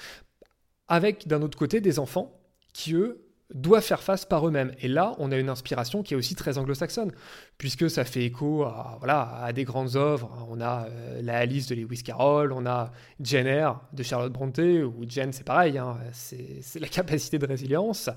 Avec 0.87 1.27
d'un 1.27 1.41
autre 1.41 1.57
côté 1.57 1.81
des 1.81 1.99
enfants 1.99 2.39
qui, 2.75 2.93
eux, 2.93 3.25
doivent 3.55 3.83
faire 3.83 4.03
face 4.03 4.25
par 4.25 4.47
eux-mêmes. 4.47 4.73
Et 4.81 4.89
là, 4.89 5.15
on 5.19 5.33
a 5.33 5.37
une 5.37 5.49
inspiration 5.49 6.03
qui 6.03 6.15
est 6.15 6.17
aussi 6.17 6.35
très 6.35 6.59
anglo-saxonne, 6.59 7.13
puisque 7.59 7.91
ça 7.91 8.05
fait 8.05 8.25
écho 8.25 8.65
à, 8.65 8.97
voilà, 8.99 9.37
à 9.43 9.53
des 9.53 9.65
grandes 9.65 9.97
œuvres. 9.97 10.31
On 10.51 10.61
a 10.61 10.87
euh, 10.87 11.23
la 11.23 11.39
Alice 11.39 11.69
de 11.69 11.75
Lewis 11.75 12.03
Carroll, 12.03 12.53
on 12.53 12.67
a 12.67 12.93
Jane 13.21 13.77
de 13.93 14.03
Charlotte 14.03 14.33
Brontë, 14.33 14.83
ou 14.83 15.05
Jane, 15.07 15.33
c'est 15.33 15.45
pareil, 15.45 15.79
hein, 15.79 15.99
c'est 16.13 16.81
la 16.81 16.89
capacité 16.89 17.39
de 17.39 17.47
résilience. 17.47 18.11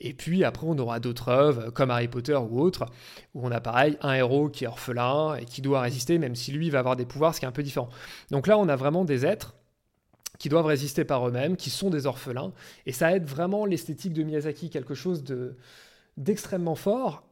Et 0.00 0.12
puis 0.12 0.44
après, 0.44 0.66
on 0.68 0.78
aura 0.78 1.00
d'autres 1.00 1.28
œuvres, 1.28 1.70
comme 1.70 1.90
Harry 1.90 2.08
Potter 2.08 2.36
ou 2.36 2.60
autres, 2.60 2.86
où 3.34 3.46
on 3.46 3.50
a 3.50 3.60
pareil, 3.60 3.96
un 4.02 4.14
héros 4.14 4.48
qui 4.48 4.64
est 4.64 4.68
orphelin 4.68 5.36
et 5.36 5.44
qui 5.44 5.62
doit 5.62 5.80
résister, 5.80 6.18
même 6.18 6.34
si 6.34 6.52
lui 6.52 6.70
va 6.70 6.80
avoir 6.80 6.96
des 6.96 7.06
pouvoirs, 7.06 7.34
ce 7.34 7.40
qui 7.40 7.46
est 7.46 7.48
un 7.48 7.52
peu 7.52 7.62
différent. 7.62 7.88
Donc 8.30 8.46
là, 8.46 8.58
on 8.58 8.68
a 8.68 8.76
vraiment 8.76 9.04
des 9.04 9.24
êtres 9.26 9.54
qui 10.38 10.48
doivent 10.48 10.66
résister 10.66 11.04
par 11.04 11.26
eux-mêmes, 11.28 11.56
qui 11.56 11.70
sont 11.70 11.90
des 11.90 12.06
orphelins. 12.06 12.52
Et 12.86 12.92
ça 12.92 13.14
aide 13.14 13.24
vraiment 13.24 13.66
l'esthétique 13.66 14.12
de 14.12 14.22
Miyazaki, 14.22 14.70
quelque 14.70 14.94
chose 14.94 15.22
de, 15.22 15.56
d'extrêmement 16.16 16.74
fort. 16.74 17.24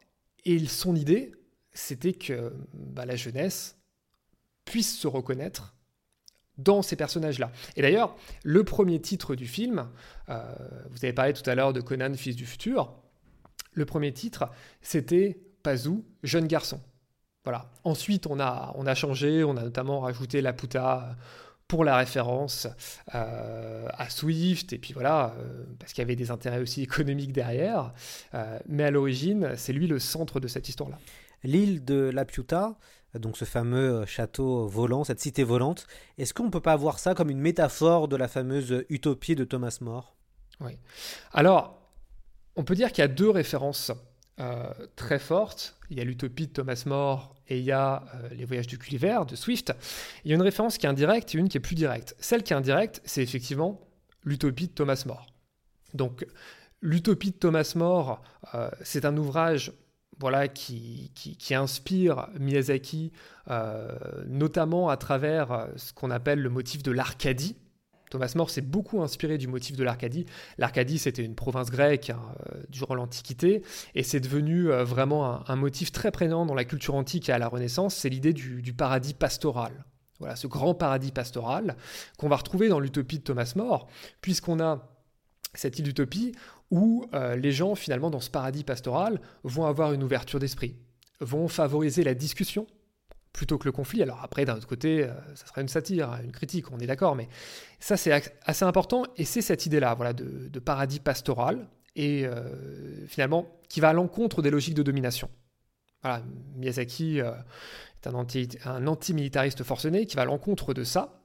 Et 0.45 0.65
son 0.67 0.95
idée, 0.95 1.33
c'était 1.73 2.13
que 2.13 2.53
bah, 2.75 3.07
la 3.07 3.17
jeunesse 3.17 3.77
puisse 4.65 4.97
se 4.97 5.09
reconnaître 5.09 5.75
dans 6.59 6.83
ces 6.83 6.97
personnages-là. 6.97 7.51
Et 7.77 7.83
d'ailleurs, 7.83 8.15
le 8.45 8.63
premier 8.63 9.01
titre 9.01 9.35
du 9.35 9.47
film, 9.47 9.89
euh, 10.29 10.55
vous 10.91 11.05
avez 11.05 11.13
parlé 11.13 11.33
tout 11.33 11.49
à 11.49 11.55
l'heure 11.55 11.73
de 11.73 11.81
Conan, 11.81 12.15
fils 12.15 12.37
du 12.37 12.47
futur, 12.47 12.95
le 13.73 13.87
premier 13.87 14.13
titre, 14.13 14.51
c'était 14.83 15.41
Pazu, 15.63 16.03
jeune 16.23 16.47
garçon. 16.47 16.81
Voilà. 17.45 17.71
Ensuite, 17.85 18.27
on 18.27 18.39
a, 18.39 18.73
on 18.77 18.87
a 18.87 18.95
changé, 18.95 19.45
on 19.45 19.57
a 19.57 19.63
notamment 19.63 20.01
rajouté 20.01 20.41
la 20.41 20.53
puta 20.53 21.17
pour 21.73 21.85
la 21.85 21.97
référence 21.97 22.69
euh, 23.15 23.89
à 23.95 24.11
Swift, 24.11 24.75
et 24.75 24.79
puis 24.79 24.93
voilà, 24.93 25.35
euh, 25.39 25.65
parce 25.79 25.95
qu'il 25.95 26.03
y 26.03 26.05
avait 26.05 26.17
des 26.17 26.31
intérêts 26.31 26.59
aussi 26.59 26.83
économiques 26.83 27.33
derrière. 27.33 27.95
Euh, 28.35 28.59
mais 28.69 28.85
à 28.85 28.91
l'origine, 28.91 29.55
c'est 29.57 29.73
lui 29.73 29.87
le 29.87 29.99
centre 29.99 30.39
de 30.39 30.49
cette 30.49 30.69
histoire-là. 30.69 30.99
L'île 31.45 31.83
de 31.83 32.11
La 32.13 32.27
Piuta, 32.27 32.77
donc 33.15 33.39
ce 33.39 33.47
fameux 33.47 34.05
château 34.05 34.67
volant, 34.67 35.03
cette 35.03 35.21
cité 35.21 35.45
volante, 35.45 35.87
est-ce 36.19 36.35
qu'on 36.35 36.45
ne 36.45 36.51
peut 36.51 36.61
pas 36.61 36.77
voir 36.77 36.99
ça 36.99 37.15
comme 37.15 37.31
une 37.31 37.41
métaphore 37.41 38.07
de 38.07 38.17
la 38.17 38.29
fameuse 38.29 38.85
utopie 38.91 39.35
de 39.35 39.45
Thomas 39.45 39.79
More? 39.81 40.15
Oui. 40.61 40.73
Alors, 41.33 41.81
on 42.55 42.65
peut 42.65 42.75
dire 42.75 42.93
qu'il 42.93 43.01
y 43.01 43.05
a 43.07 43.09
deux 43.09 43.31
références 43.31 43.93
très 44.97 45.19
fortes. 45.19 45.79
Il 45.91 45.99
y 45.99 46.01
a 46.01 46.05
l'utopie 46.05 46.47
de 46.47 46.53
Thomas 46.53 46.83
More 46.87 47.35
et 47.49 47.59
il 47.59 47.65
y 47.65 47.73
a 47.73 48.05
euh, 48.15 48.29
les 48.31 48.47
voyages 48.47 48.67
du 48.67 48.79
Gulliver 48.79 49.21
de 49.29 49.37
Swift, 49.37 49.75
il 50.25 50.31
y 50.31 50.33
a 50.33 50.37
une 50.37 50.43
référence 50.43 50.79
qui 50.79 50.87
est 50.87 50.89
indirecte 50.89 51.35
et 51.35 51.39
une 51.39 51.49
qui 51.49 51.59
est 51.59 51.61
plus 51.61 51.75
directe. 51.75 52.17
Celle 52.19 52.43
qui 52.43 52.55
est 52.55 52.57
indirecte, 52.57 53.03
c'est 53.05 53.23
effectivement 53.23 53.81
l'utopie 54.25 54.69
de 54.69 54.73
Thomas 54.73 55.03
More. 55.07 55.27
Donc, 55.93 56.27
l'utopie 56.81 57.33
de 57.33 57.37
Thomas 57.37 57.73
More, 57.77 58.23
euh, 58.55 58.71
c'est 58.83 59.05
un 59.05 59.17
ouvrage 59.19 59.73
voilà, 60.19 60.49
qui, 60.49 61.11
qui, 61.15 61.55
inspire 61.55 62.29
Miyazaki, 62.39 63.13
euh, 63.51 63.99
notamment 64.27 64.89
à 64.89 64.97
travers 64.97 65.69
ce 65.77 65.93
qu'on 65.93 66.11
appelle 66.11 66.41
le 66.41 66.49
motif 66.49 66.83
de 66.83 66.93
l'Arcadie. 66.93 67.57
Thomas 68.13 68.35
More 68.37 68.51
s'est 68.51 68.61
beaucoup 68.61 69.03
inspiré 69.03 69.39
du 69.39 69.49
motif 69.49 69.75
de 69.75 69.83
l'Arcadie. 69.83 70.27
L'Arcadie, 70.59 70.99
c'était 70.99 71.25
une 71.25 71.35
province 71.35 71.71
grecque 71.71 72.11
hein, 72.11 72.21
euh, 72.53 72.63
durant 72.69 72.95
l'Antiquité, 72.95 73.63
et 73.95 74.03
c'est 74.03 74.21
devenu 74.21 74.71
euh, 74.71 74.85
vraiment 74.85 75.49
un, 75.49 75.57
motif 75.57 75.93
très 75.93 76.11
prégnant 76.11 76.45
dans 76.45 76.55
la 76.55 76.67
culture 76.67 76.95
antique 76.95 77.31
et 77.31 77.33
à 77.33 77.39
la 77.39 77.49
Renaissance, 77.49 77.95
c'est 77.95 78.11
l'idée 78.11 78.35
du, 78.35 78.75
paradis 78.75 79.15
pastoral. 79.15 79.87
Voilà, 80.19 80.37
ce 80.37 80.47
grand 80.47 80.75
paradis 80.75 81.11
pastoral 81.11 81.75
qu'on 82.19 82.29
va 82.29 82.37
retrouver 82.37 82.69
dans 82.69 82.81
l'utopie 82.81 83.19
de 83.19 83.25
Thomas 83.25 83.55
More, 83.57 83.89
puisqu'on 84.21 84.61
a 84.61 84.91
cette 85.55 85.79
île 85.79 85.87
d'utopie 85.87 86.33
où 86.71 87.07
euh, 87.15 87.37
les 87.37 87.51
gens, 87.51 87.75
finalement, 87.75 88.11
dans 88.11 88.21
ce 88.21 88.31
paradis 88.31 88.63
pastoral, 88.63 89.23
vont 89.43 89.65
avoir 89.65 89.95
une 89.95 90.03
ouverture 90.03 90.39
d'esprit, 90.39 90.77
vont 91.21 91.49
favoriser 91.49 92.05
la 92.05 92.13
discussion, 92.13 92.67
plutôt 93.33 93.59
que 93.59 93.65
le 93.65 93.73
conflit. 93.73 94.03
Alors 94.03 94.21
après, 94.23 94.45
d'un 94.45 94.57
autre 94.57 94.67
côté, 94.67 95.03
euh, 95.03 95.13
ça 95.35 95.47
serait 95.47 95.63
une 95.63 95.69
satire, 95.69 96.11
hein, 96.11 96.21
une 96.23 96.33
critique, 96.33 96.71
on 96.71 96.79
est 96.79 96.87
d'accord, 96.87 97.17
mais 97.17 97.29
ça 97.81 97.97
c'est 97.97 98.13
assez 98.45 98.65
important, 98.65 99.05
et 99.17 99.25
c'est 99.25 99.43
cette 99.43 99.67
idée-là, 99.67 99.95
voilà, 99.95 100.13
de, 100.13 100.59
paradis 100.59 101.01
pastoral, 101.01 101.67
et 101.97 102.25
euh, 102.27 103.07
finalement, 103.07 103.49
qui 103.69 103.81
va 103.81 103.91
à 103.91 103.93
l'encontre 103.93 104.43
des 104.43 104.51
logiques 104.51 104.75
de 104.75 104.83
domination. 104.83 105.29
Voilà, 106.03 106.23
Miyazaki 106.57 107.21
euh, 107.21 107.33
est 108.03 108.07
un, 108.07 108.15
anti, 108.15 108.49
un 108.65 108.87
anti-militariste 108.87 109.63
forcené 109.63 110.07
qui 110.07 110.17
va 110.17 110.23
à 110.23 110.27
l'encontre 110.27 110.75
de 110.75 110.85
ça. 110.85 111.19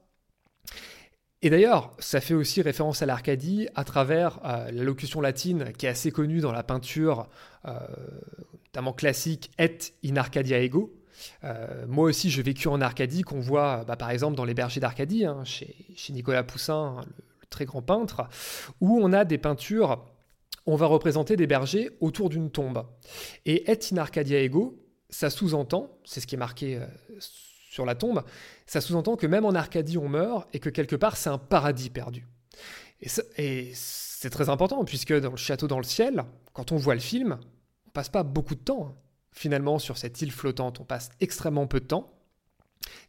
Et 1.40 1.50
d'ailleurs, 1.50 1.94
ça 2.00 2.20
fait 2.20 2.34
aussi 2.34 2.62
référence 2.62 3.02
à 3.02 3.06
l'Arcadie 3.06 3.68
à 3.76 3.84
travers 3.84 4.40
la 4.42 4.70
locution 4.72 5.20
latine 5.20 5.72
qui 5.78 5.86
est 5.86 5.88
assez 5.88 6.10
connue 6.10 6.40
dans 6.40 6.50
la 6.50 6.64
peinture, 6.64 7.28
notamment 7.64 8.92
classique, 8.92 9.52
et 9.56 9.78
in 10.04 10.16
Arcadia 10.16 10.58
ego, 10.58 10.97
Euh, 11.44 11.86
moi 11.86 12.04
aussi, 12.04 12.30
j'ai 12.30 12.42
vécu 12.42 12.68
en 12.68 12.80
Arcadie, 12.80 13.22
qu'on 13.22 13.40
voit 13.40 13.84
bah, 13.84 13.96
par 13.96 14.10
exemple 14.10 14.36
dans 14.36 14.44
les 14.44 14.54
bergers 14.54 14.80
d'Arcadie, 14.80 15.24
hein, 15.24 15.44
chez, 15.44 15.74
Nicolas 16.10 16.42
Poussin, 16.42 16.98
hein, 16.98 17.04
le, 17.06 17.46
très 17.50 17.64
grand 17.64 17.82
peintre, 17.82 18.28
où 18.80 18.98
on 19.00 19.12
a 19.12 19.24
des 19.24 19.38
peintures, 19.38 20.04
on 20.66 20.76
va 20.76 20.86
représenter 20.86 21.36
des 21.36 21.46
bergers 21.46 21.90
autour 22.00 22.28
d'une 22.28 22.50
tombe. 22.50 22.84
Et 23.46 23.70
et 23.70 23.78
in 23.92 23.96
Arcadia 23.96 24.40
ego, 24.40 24.78
ça 25.08 25.30
sous-entend, 25.30 25.98
c'est 26.04 26.20
ce 26.20 26.26
qui 26.26 26.34
est 26.34 26.38
marqué 26.38 26.76
euh, 26.76 26.86
sur 27.70 27.86
la 27.86 27.94
tombe, 27.94 28.22
ça 28.66 28.80
sous-entend 28.80 29.16
que 29.16 29.26
même 29.26 29.44
en 29.44 29.54
Arcadie 29.54 29.98
on 29.98 30.08
meurt 30.08 30.48
et 30.52 30.58
que 30.58 30.68
quelque 30.68 30.96
part 30.96 31.16
c'est 31.16 31.30
un 31.30 31.38
paradis 31.38 31.90
perdu. 31.90 32.26
Et, 33.00 33.08
et 33.36 33.72
c'est 33.74 34.30
très 34.30 34.48
important 34.48 34.84
puisque 34.84 35.18
dans 35.18 35.30
le 35.30 35.36
château 35.36 35.68
dans 35.68 35.78
le 35.78 35.84
ciel, 35.84 36.24
quand 36.52 36.72
on 36.72 36.76
voit 36.76 36.94
le 36.94 37.00
film, 37.00 37.38
on 37.86 37.90
passe 37.90 38.08
pas 38.08 38.24
beaucoup 38.24 38.54
de 38.54 38.60
temps 38.60 38.96
finalement 39.38 39.78
sur 39.78 39.96
cette 39.96 40.20
île 40.20 40.32
flottante. 40.32 40.80
On 40.80 40.84
passe 40.84 41.10
extrêmement 41.20 41.68
peu 41.68 41.78
de 41.78 41.86
temps. 41.86 42.12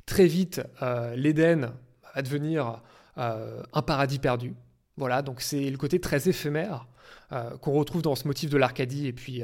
Très 0.06 0.28
vite, 0.28 0.62
euh, 0.84 1.16
l'Éden 1.16 1.74
va 2.14 2.22
devenir 2.22 2.84
euh, 3.18 3.64
un 3.74 3.82
paradis 3.82 4.20
perdu. 4.20 4.54
Voilà, 4.96 5.24
donc 5.24 5.42
c'est 5.42 5.70
le 5.70 5.78
côté 5.78 6.00
très 6.00 6.30
éphémère 6.30 6.88
euh, 7.32 7.58
qu'on 7.58 7.72
retrouve 7.72 8.04
dans 8.04 8.16
ce 8.16 8.28
motif 8.28 8.50
de 8.50 8.58
l'Arcadie 8.58 9.08
et 9.08 9.14
puis 9.14 9.44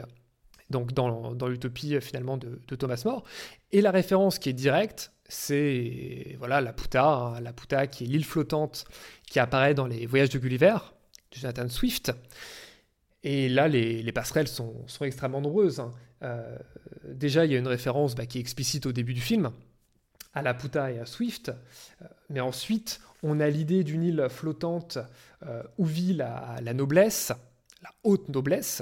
donc 0.69 0.93
dans, 0.93 1.33
l'utopie 1.47 1.99
finalement 2.01 2.37
de, 2.37 2.75
Thomas 2.75 3.01
More. 3.03 3.23
Et 3.71 3.81
la 3.81 3.91
référence 3.91 4.37
qui 4.37 4.49
est 4.49 4.53
directe, 4.53 5.11
c'est 5.27 6.35
voilà 6.37 6.61
la 6.61 6.73
Puta, 6.73 7.07
hein, 7.07 7.39
la 7.39 7.53
Puta 7.53 7.87
qui 7.87 8.03
est 8.03 8.07
l'île 8.07 8.25
flottante 8.25 8.85
qui 9.27 9.39
apparaît 9.39 9.73
dans 9.73 9.87
les 9.87 10.05
Voyages 10.05 10.29
de 10.29 10.37
Gulliver 10.37 10.77
de 11.31 11.39
Jonathan 11.39 11.67
Swift. 11.67 12.11
Et 13.23 13.49
là, 13.49 13.67
les, 13.67 14.03
les 14.03 14.11
passerelles 14.11 14.47
sont, 14.47 14.87
sont, 14.87 15.03
extrêmement 15.03 15.41
nombreuses. 15.41 15.79
Hein. 15.79 15.91
Euh, 16.25 16.57
déjà, 17.03 17.45
il 17.45 17.51
y 17.51 17.55
a 17.55 17.59
une 17.59 17.67
référence 17.67 18.15
bah, 18.15 18.25
qui 18.25 18.37
est 18.37 18.41
explicite 18.41 18.85
au 18.85 18.91
début 18.91 19.13
du 19.13 19.21
film, 19.21 19.51
à 20.33 20.41
la 20.41 20.53
Puta 20.53 20.91
et 20.91 20.99
à 20.99 21.05
Swift. 21.05 21.49
Euh, 21.49 22.05
mais 22.29 22.39
ensuite, 22.39 22.99
on 23.23 23.39
a 23.39 23.47
l'idée 23.49 23.83
d'une 23.83 24.03
île 24.03 24.27
flottante 24.29 24.97
euh, 25.45 25.63
où 25.77 25.85
vit 25.85 26.13
la, 26.13 26.59
noblesse, 26.73 27.31
la 27.81 27.89
haute 28.03 28.29
noblesse, 28.29 28.81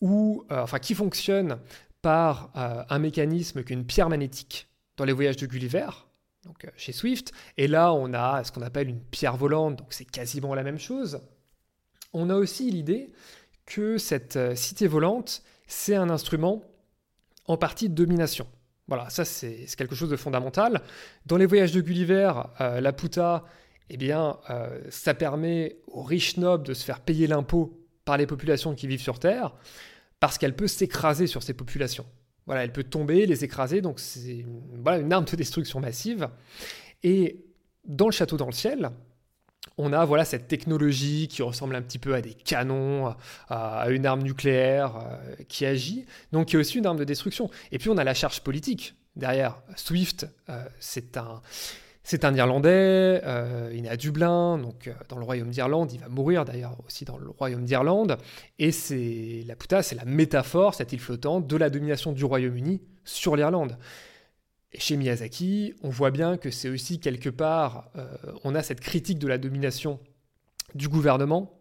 où, 0.00 0.44
enfin, 0.50 0.80
qui 0.80 0.94
fonctionne 0.94 1.58
par 2.00 2.50
un 2.54 2.98
mécanisme 2.98 3.62
qu'une 3.62 3.86
pierre 3.86 4.08
magnétique 4.08 4.66
dans 4.96 5.04
les 5.04 5.12
voyages 5.12 5.36
de 5.36 5.46
Gulliver, 5.46 5.86
donc 6.44 6.68
chez 6.76 6.90
Swift. 6.90 7.32
Et 7.56 7.68
là, 7.68 7.92
on 7.92 8.12
a 8.12 8.42
ce 8.42 8.50
qu'on 8.50 8.62
appelle 8.62 8.88
une 8.88 9.00
pierre 9.00 9.36
volante, 9.36 9.76
donc 9.76 9.92
c'est 9.92 10.04
quasiment 10.04 10.56
la 10.56 10.64
même 10.64 10.80
chose. 10.80 11.20
On 12.12 12.30
a 12.30 12.34
aussi 12.34 12.68
l'idée 12.68 13.12
que 13.64 13.96
cette 13.96 14.56
cité 14.56 14.88
volante, 14.88 15.44
c'est 15.68 15.94
un 15.94 16.10
instrument 16.10 16.64
en 17.52 17.56
partie 17.56 17.88
de 17.88 17.94
domination. 17.94 18.46
Voilà, 18.88 19.08
ça 19.10 19.24
c'est 19.24 19.66
quelque 19.76 19.94
chose 19.94 20.10
de 20.10 20.16
fondamental. 20.16 20.82
Dans 21.26 21.36
les 21.36 21.46
voyages 21.46 21.72
de 21.72 21.80
Gulliver, 21.80 22.32
euh, 22.60 22.80
la 22.80 22.92
puta, 22.92 23.44
eh 23.90 23.96
bien, 23.96 24.38
euh, 24.50 24.80
ça 24.90 25.14
permet 25.14 25.76
aux 25.86 26.02
riches 26.02 26.36
nobles 26.36 26.66
de 26.66 26.74
se 26.74 26.84
faire 26.84 27.00
payer 27.00 27.26
l'impôt 27.26 27.78
par 28.04 28.16
les 28.16 28.26
populations 28.26 28.74
qui 28.74 28.86
vivent 28.86 29.00
sur 29.00 29.18
Terre, 29.18 29.54
parce 30.18 30.38
qu'elle 30.38 30.56
peut 30.56 30.66
s'écraser 30.66 31.26
sur 31.26 31.42
ces 31.42 31.54
populations. 31.54 32.06
Voilà, 32.46 32.64
elle 32.64 32.72
peut 32.72 32.82
tomber, 32.82 33.26
les 33.26 33.44
écraser, 33.44 33.80
donc 33.80 34.00
c'est 34.00 34.44
voilà, 34.82 34.98
une 34.98 35.12
arme 35.12 35.24
de 35.24 35.36
destruction 35.36 35.78
massive. 35.78 36.28
Et 37.04 37.44
dans 37.84 38.06
le 38.06 38.12
château 38.12 38.36
dans 38.36 38.46
le 38.46 38.52
ciel, 38.52 38.90
on 39.78 39.92
a 39.92 40.04
voilà 40.04 40.24
cette 40.24 40.48
technologie 40.48 41.28
qui 41.28 41.42
ressemble 41.42 41.74
un 41.74 41.82
petit 41.82 41.98
peu 41.98 42.14
à 42.14 42.20
des 42.20 42.34
canons, 42.34 43.14
à, 43.48 43.86
une 43.90 44.06
arme 44.06 44.22
nucléaire 44.22 44.96
euh, 44.96 45.34
qui 45.48 45.66
agit, 45.66 46.06
donc 46.32 46.48
qui 46.48 46.56
est 46.56 46.58
aussi 46.58 46.78
une 46.78 46.86
arme 46.86 46.98
de 46.98 47.04
destruction. 47.04 47.50
Et 47.70 47.78
puis 47.78 47.90
on 47.90 47.96
a 47.96 48.04
la 48.04 48.14
charge 48.14 48.40
politique 48.40 48.94
derrière. 49.16 49.62
Swift, 49.76 50.26
euh, 50.48 50.64
c'est 50.78 51.16
un 51.16 51.40
c'est 52.04 52.24
un 52.24 52.34
Irlandais, 52.34 53.20
euh, 53.24 53.70
il 53.72 53.86
est 53.86 53.88
à 53.88 53.96
Dublin, 53.96 54.58
donc 54.58 54.90
dans 55.08 55.18
le 55.18 55.24
royaume 55.24 55.50
d'Irlande, 55.50 55.92
il 55.92 56.00
va 56.00 56.08
mourir 56.08 56.44
d'ailleurs 56.44 56.76
aussi 56.84 57.04
dans 57.04 57.16
le 57.16 57.30
royaume 57.30 57.64
d'Irlande, 57.64 58.18
et 58.58 58.72
c'est 58.72 59.44
la 59.46 59.82
c'est 59.82 59.94
la 59.94 60.04
métaphore, 60.04 60.74
cette 60.74 60.92
île 60.92 60.98
flottante, 60.98 61.46
de 61.46 61.56
la 61.56 61.70
domination 61.70 62.10
du 62.10 62.24
Royaume-Uni 62.24 62.82
sur 63.04 63.36
l'Irlande. 63.36 63.78
Et 64.72 64.80
chez 64.80 64.96
Miyazaki, 64.96 65.74
on 65.82 65.90
voit 65.90 66.10
bien 66.10 66.36
que 66.36 66.50
c'est 66.50 66.70
aussi 66.70 66.98
quelque 66.98 67.28
part, 67.28 67.90
euh, 67.96 68.06
on 68.44 68.54
a 68.54 68.62
cette 68.62 68.80
critique 68.80 69.18
de 69.18 69.28
la 69.28 69.38
domination 69.38 70.00
du 70.74 70.88
gouvernement, 70.88 71.60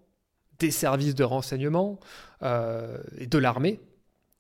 des 0.60 0.72
services 0.72 1.16
de 1.16 1.24
renseignement 1.24 2.00
euh, 2.44 2.98
et 3.18 3.28
de 3.28 3.38
l'armée. 3.38 3.82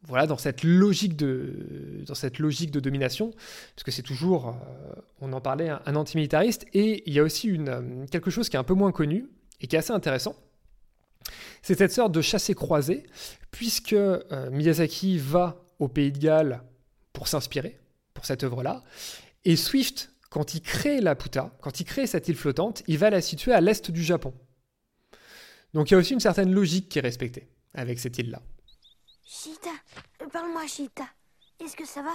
Voilà, 0.08 0.26
dans 0.26 0.38
cette 0.38 0.64
logique 0.64 1.16
de, 1.16 2.04
dans 2.08 2.16
cette 2.16 2.40
logique 2.40 2.72
de 2.72 2.80
domination, 2.80 3.32
parce 3.76 3.84
que 3.84 3.92
c'est 3.92 4.02
toujours, 4.02 4.50
euh, 4.50 5.02
on 5.20 5.32
en 5.34 5.42
parlait, 5.42 5.70
un, 5.70 5.96
antimilitariste. 5.96 6.66
Et 6.74 7.04
il 7.06 7.14
y 7.14 7.20
a 7.20 7.24
aussi 7.24 7.50
une, 7.50 8.08
quelque 8.10 8.32
chose 8.32 8.50
qui 8.50 8.56
est 8.56 8.60
un 8.60 8.64
peu 8.64 8.74
moins 8.74 8.92
connu 8.92 9.28
et 9.60 9.68
qui 9.68 9.76
est 9.76 9.80
assez 9.80 9.92
intéressant. 9.92 10.36
C'est 11.62 11.78
cette 11.78 11.92
sorte 11.92 12.14
de 12.14 12.22
chassé-croisé, 12.22 13.04
puisque 13.52 13.96
Miyazaki 14.52 15.20
va 15.20 15.64
au 15.78 15.88
Pays 15.88 16.12
de 16.12 16.18
Galles 16.18 16.64
pour 17.14 17.28
s'inspirer, 17.28 17.81
pour 18.13 18.26
cette 18.26 18.43
œuvre-là. 18.43 18.84
Et 19.45 19.56
Swift, 19.56 20.13
quand 20.30 20.54
il 20.54 20.62
crée 20.62 21.02
la 21.02 21.15
Puta, 21.15 21.58
quand 21.62 21.80
il 21.80 21.86
crée 21.86 22.08
cette 22.08 22.28
île 22.28 22.38
flottante, 22.38 22.84
il 22.88 22.97
va 22.97 23.10
la 23.10 23.21
situer 23.21 23.54
à 23.54 23.62
l'est 23.62 23.91
du 23.91 24.04
Japon. 24.04 24.34
Donc 25.74 25.89
il 25.89 25.93
y 25.93 25.95
a 25.95 26.00
aussi 26.00 26.13
une 26.13 26.19
certaine 26.19 26.52
logique 26.52 26.89
qui 26.89 27.00
est 27.00 27.02
respectée 27.02 27.50
avec 27.74 28.00
cette 28.00 28.17
île-là. 28.17 28.41
Chita, 29.26 29.71
parle-moi, 30.32 30.67
Chita. 30.67 31.08
Est-ce 31.63 31.76
que 31.76 31.86
ça 31.86 32.02
va? 32.02 32.13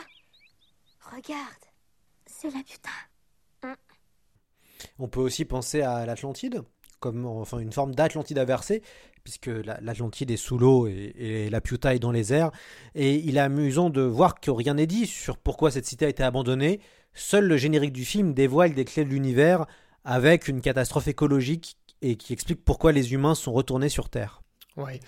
Regarde, 1.14 1.64
c'est 2.26 2.50
la 2.50 2.62
Puta. 2.62 3.76
On 4.98 5.08
peut 5.08 5.20
aussi 5.20 5.44
penser 5.44 5.82
à 5.82 6.04
l'Atlantide, 6.04 6.62
comme 7.00 7.24
enfin 7.26 7.58
une 7.58 7.72
forme 7.72 7.94
d'Atlantide 7.94 8.38
inversée, 8.38 8.82
puisque 9.26 9.48
l'Atlantide 9.48 10.30
est 10.30 10.36
sous 10.36 10.56
l'eau 10.56 10.86
et, 10.86 11.48
la 11.50 11.60
Piuta 11.60 11.96
est 11.96 11.98
dans 11.98 12.12
les 12.12 12.32
airs. 12.32 12.52
Et 12.94 13.16
il 13.16 13.38
est 13.38 13.40
amusant 13.40 13.90
de 13.90 14.00
voir 14.00 14.38
que 14.38 14.52
rien 14.52 14.74
n'est 14.74 14.86
dit 14.86 15.04
sur 15.04 15.36
pourquoi 15.36 15.72
cette 15.72 15.84
cité 15.84 16.04
a 16.04 16.08
été 16.08 16.22
abandonnée. 16.22 16.78
Seul 17.12 17.46
le 17.46 17.56
générique 17.56 17.92
du 17.92 18.04
film 18.04 18.34
dévoile 18.34 18.72
des 18.72 18.84
clés 18.84 19.04
de 19.04 19.10
l'univers 19.10 19.66
avec 20.04 20.46
une 20.46 20.60
catastrophe 20.60 21.08
écologique 21.08 21.76
et 22.02 22.14
qui 22.14 22.34
explique 22.34 22.64
pourquoi 22.64 22.92
les 22.92 23.14
humains 23.14 23.34
sont 23.34 23.52
retournés 23.52 23.88
sur 23.88 24.10
Terre. 24.10 24.42
Ouais. 24.76 25.00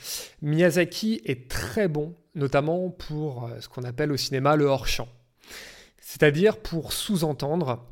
Miyazaki 0.42 1.20
est 1.24 1.48
très 1.48 1.86
bon, 1.86 2.16
notamment 2.34 2.90
pour 2.90 3.44
euh, 3.44 3.60
ce 3.60 3.68
qu'on 3.68 3.84
appelle 3.84 4.10
au 4.10 4.16
cinéma 4.16 4.56
le 4.56 4.64
hors-champ. 4.64 5.06
C'est-à-dire 6.00 6.56
pour 6.56 6.92
sous-entendre 6.92 7.86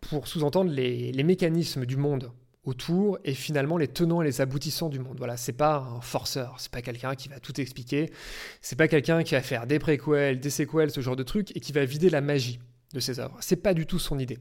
pour 0.00 0.26
sous-entendre 0.26 0.72
les 0.72 1.22
mécanismes 1.22 1.86
du 1.86 1.96
monde 1.96 2.32
autour 2.64 3.18
et 3.24 3.34
finalement 3.34 3.78
les 3.78 3.88
tenants 3.88 4.20
et 4.22 4.24
les 4.24 4.40
aboutissants 4.40 4.88
du 4.88 4.98
monde. 4.98 5.16
Voilà, 5.18 5.36
c'est 5.36 5.52
pas 5.52 5.78
un 5.78 6.00
forceur, 6.00 6.56
c'est 6.58 6.70
pas 6.70 6.82
quelqu'un 6.82 7.14
qui 7.14 7.28
va 7.28 7.40
tout 7.40 7.58
expliquer, 7.60 8.12
c'est 8.60 8.76
pas 8.76 8.88
quelqu'un 8.88 9.22
qui 9.22 9.34
va 9.34 9.40
faire 9.40 9.66
des 9.66 9.78
préquels, 9.78 10.40
des 10.40 10.50
séquels, 10.50 10.90
ce 10.90 11.00
genre 11.00 11.16
de 11.16 11.22
trucs 11.22 11.56
et 11.56 11.60
qui 11.60 11.72
va 11.72 11.84
vider 11.84 12.10
la 12.10 12.20
magie 12.20 12.60
de 12.92 13.00
ses 13.00 13.18
œuvres. 13.20 13.36
C'est 13.40 13.56
pas 13.56 13.74
du 13.74 13.86
tout 13.86 13.98
son 13.98 14.18
idée. 14.18 14.38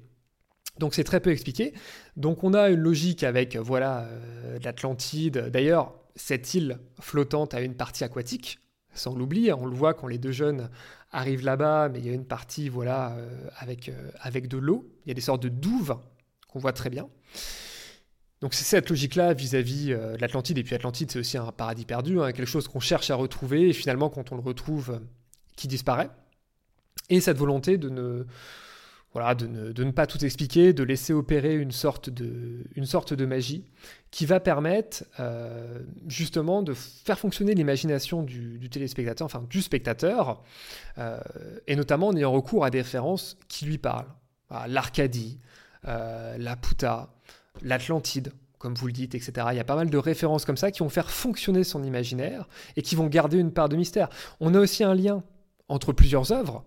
Donc 0.80 0.94
c'est 0.94 1.04
très 1.04 1.20
peu 1.20 1.32
expliqué. 1.32 1.74
Donc 2.18 2.44
on 2.44 2.54
a 2.54 2.70
une 2.70 2.80
logique 2.80 3.24
avec 3.24 3.56
voilà 3.56 4.06
euh, 4.06 4.60
l'Atlantide. 4.64 5.50
D'ailleurs, 5.50 5.94
cette 6.16 6.54
île 6.54 6.80
flottante 7.00 7.54
a 7.54 7.62
une 7.62 7.76
partie 7.76 8.04
aquatique, 8.04 8.60
sans 8.94 9.16
l'oublier. 9.16 9.54
On 9.54 9.66
le 9.66 9.76
voit 9.76 9.94
quand 9.94 10.08
les 10.08 10.18
deux 10.18 10.32
jeunes 10.32 10.70
arrivent 11.12 11.44
là-bas, 11.44 11.90
mais 11.90 12.00
il 12.00 12.06
y 12.06 12.10
a 12.10 12.14
une 12.14 12.26
partie 12.26 12.70
voilà 12.70 13.14
euh, 13.14 13.48
avec 13.58 13.90
euh, 13.90 14.12
avec 14.20 14.48
de 14.48 14.58
l'eau. 14.58 14.90
Il 15.06 15.10
y 15.10 15.12
a 15.12 15.16
des 15.16 15.22
sortes 15.22 15.44
de 15.44 15.50
douves 15.50 15.98
qu'on 16.48 16.60
voit 16.60 16.74
très 16.74 16.90
bien. 16.90 17.08
Donc 18.42 18.54
c'est 18.54 18.64
cette 18.64 18.90
logique-là 18.90 19.34
vis-à-vis 19.34 19.92
euh, 19.92 20.16
de 20.16 20.22
l'Atlantide. 20.22 20.58
Et 20.58 20.64
puis 20.64 20.76
Atlantide, 20.76 21.12
c'est 21.12 21.20
aussi 21.20 21.38
un 21.38 21.52
paradis 21.52 21.86
perdu, 21.86 22.22
hein, 22.22 22.32
quelque 22.32 22.48
chose 22.48 22.68
qu'on 22.68 22.80
cherche 22.80 23.10
à 23.10 23.16
retrouver, 23.16 23.70
et 23.70 23.74
finalement, 23.74 24.10
quand 24.10 24.32
on 24.32 24.36
le 24.36 24.42
retrouve, 24.42 24.92
euh, 24.92 25.00
qui 25.58 25.68
disparaît. 25.68 26.10
Et 27.10 27.20
cette 27.20 27.38
volonté 27.38 27.78
de 27.78 27.90
ne, 27.90 28.26
voilà, 29.14 29.36
de 29.36 29.48
ne, 29.48 29.92
pas 29.92 30.08
tout 30.08 30.24
expliquer, 30.24 30.72
de 30.72 30.84
laisser 30.84 31.12
opérer 31.12 31.56
une 31.56 31.72
sorte 31.72 32.10
de, 32.10 33.26
magie 33.26 33.66
qui 34.12 34.26
va 34.26 34.40
permettre 34.40 35.04
euh, 35.20 35.80
justement 36.08 36.62
de 36.62 36.74
faire 36.74 37.20
fonctionner 37.20 37.56
l'imagination 37.56 38.24
du, 38.24 38.70
téléspectateur, 38.70 39.26
enfin 39.26 39.44
du 39.50 39.62
spectateur, 39.62 40.44
et 41.68 41.76
notamment 41.76 42.10
en 42.10 42.16
ayant 42.16 42.32
recours 42.32 42.64
à 42.64 42.70
des 42.70 42.82
références 42.82 43.38
qui 43.48 43.66
lui 43.66 43.80
parlent. 43.80 44.14
L'Arcadie, 44.68 45.40
la 45.84 46.56
Puta, 46.56 47.10
l'Atlantide, 47.62 48.32
comme 48.58 48.76
vous 48.76 48.88
le 48.88 48.94
dites, 48.94 49.16
etc. 49.16 49.48
Il 49.52 49.58
y 49.58 49.60
a 49.60 49.64
pas 49.64 49.76
mal 49.76 49.90
de 49.90 49.98
références 49.98 50.46
comme 50.46 50.58
ça 50.58 50.72
qui 50.72 50.80
vont 50.80 50.90
faire 50.90 51.10
fonctionner 51.10 51.64
son 51.64 51.84
imaginaire 51.84 52.48
et 52.76 52.82
qui 52.82 52.96
vont 52.96 53.08
garder 53.08 53.38
une 53.38 53.52
part 53.52 53.70
de 53.70 53.76
mystère. 53.76 54.10
On 54.40 54.54
a 54.54 54.60
aussi 54.60 54.84
un 54.84 54.94
lien 54.94 55.24
entre 55.70 55.94
plusieurs 55.94 56.32
œuvres, 56.32 56.66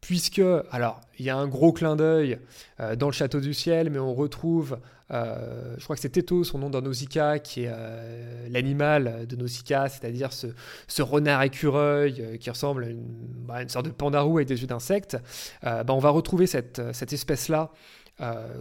puisque, 0.00 0.42
alors, 0.70 1.00
il 1.18 1.24
y 1.24 1.30
a 1.30 1.36
un 1.36 1.48
gros 1.48 1.72
clin 1.72 1.96
d'œil 1.96 2.38
euh, 2.80 2.96
dans 2.96 3.06
le 3.06 3.12
Château 3.12 3.40
du 3.40 3.52
Ciel, 3.52 3.90
mais 3.90 3.98
on 3.98 4.14
retrouve, 4.14 4.78
euh, 5.10 5.74
je 5.76 5.84
crois 5.84 5.96
que 5.96 6.02
c'est 6.02 6.10
Teto, 6.10 6.44
son 6.44 6.58
nom 6.58 6.70
dans 6.70 6.82
Nausicaa, 6.82 7.38
qui 7.38 7.64
est 7.64 7.70
euh, 7.72 8.48
l'animal 8.48 9.26
de 9.26 9.36
Nausicaa, 9.36 9.88
c'est-à-dire 9.88 10.32
ce, 10.32 10.48
ce, 10.88 11.02
renard 11.02 11.42
écureuil 11.42 12.38
qui 12.38 12.50
ressemble 12.50 12.84
à 12.84 12.88
une, 12.88 13.02
bah, 13.46 13.68
sorte 13.68 13.86
de 13.86 13.90
pandarou 13.90 14.38
avec 14.38 14.48
des 14.48 14.60
yeux 14.60 14.66
d'insecte. 14.66 15.16
Bah, 15.62 15.84
on 15.88 15.98
va 15.98 16.10
retrouver 16.10 16.46
cette, 16.46 16.80
cette 16.92 17.12
espèce-là 17.12 17.70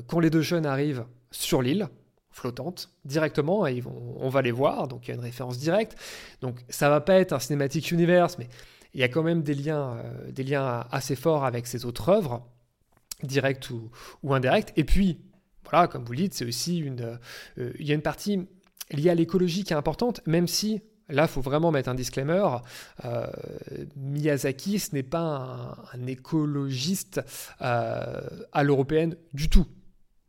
quand 0.08 0.20
les 0.20 0.30
deux 0.30 0.42
jeunes 0.42 0.66
arrivent 0.66 1.06
sur 1.34 1.62
l'île 1.62 1.90
flottante 2.32 2.90
directement 3.06 3.68
et 3.68 3.74
ils 3.74 3.84
vont, 3.84 4.16
on 4.20 4.30
va 4.30 4.42
les 4.42 4.52
voir 4.52 4.88
donc 4.88 5.08
il 5.08 5.10
y 5.10 5.12
a 5.12 5.16
une 5.16 5.22
référence 5.22 5.60
directe 5.60 5.96
donc 6.42 6.64
ça 6.70 6.90
va 6.90 7.00
pas 7.00 7.16
être 7.16 7.34
un 7.34 7.40
cinématique 7.40 7.92
universe 7.92 8.38
mais 8.40 8.48
il 8.94 9.00
y 9.00 9.04
a 9.04 9.08
quand 9.08 9.24
même 9.24 9.44
des 9.44 9.56
liens, 9.56 9.98
euh, 9.98 10.32
des 10.32 10.44
liens 10.44 10.86
assez 10.92 11.16
forts 11.16 11.46
avec 11.46 11.68
ses 11.68 11.86
autres 11.86 12.10
œuvres, 12.10 12.48
directes 13.24 13.70
ou, 13.70 13.90
ou 14.22 14.34
indirectes. 14.34 14.74
Et 14.76 14.84
puis, 14.84 15.20
voilà, 15.70 15.88
comme 15.88 16.04
vous 16.04 16.12
le 16.12 16.20
dites, 16.20 16.34
c'est 16.34 16.46
aussi 16.46 16.78
une, 16.78 17.18
euh, 17.58 17.74
il 17.80 17.88
y 17.88 17.92
a 17.92 17.96
une 17.96 18.02
partie 18.02 18.48
liée 18.92 19.10
à 19.10 19.16
l'écologie 19.16 19.64
qui 19.64 19.74
est 19.74 19.78
importante, 19.78 20.22
même 20.26 20.48
si 20.48 20.82
Là, 21.10 21.24
il 21.24 21.28
faut 21.28 21.42
vraiment 21.42 21.70
mettre 21.70 21.90
un 21.90 21.96
disclaimer. 21.96 22.46
Euh, 23.04 23.28
Miyazaki, 23.98 24.80
ce 24.80 24.96
n'est 24.96 25.04
pas 25.04 25.78
un, 25.94 26.08
écologiste 26.08 27.20
à 27.60 28.64
l'européenne 28.64 29.18
du 29.34 29.50
tout. 29.50 29.68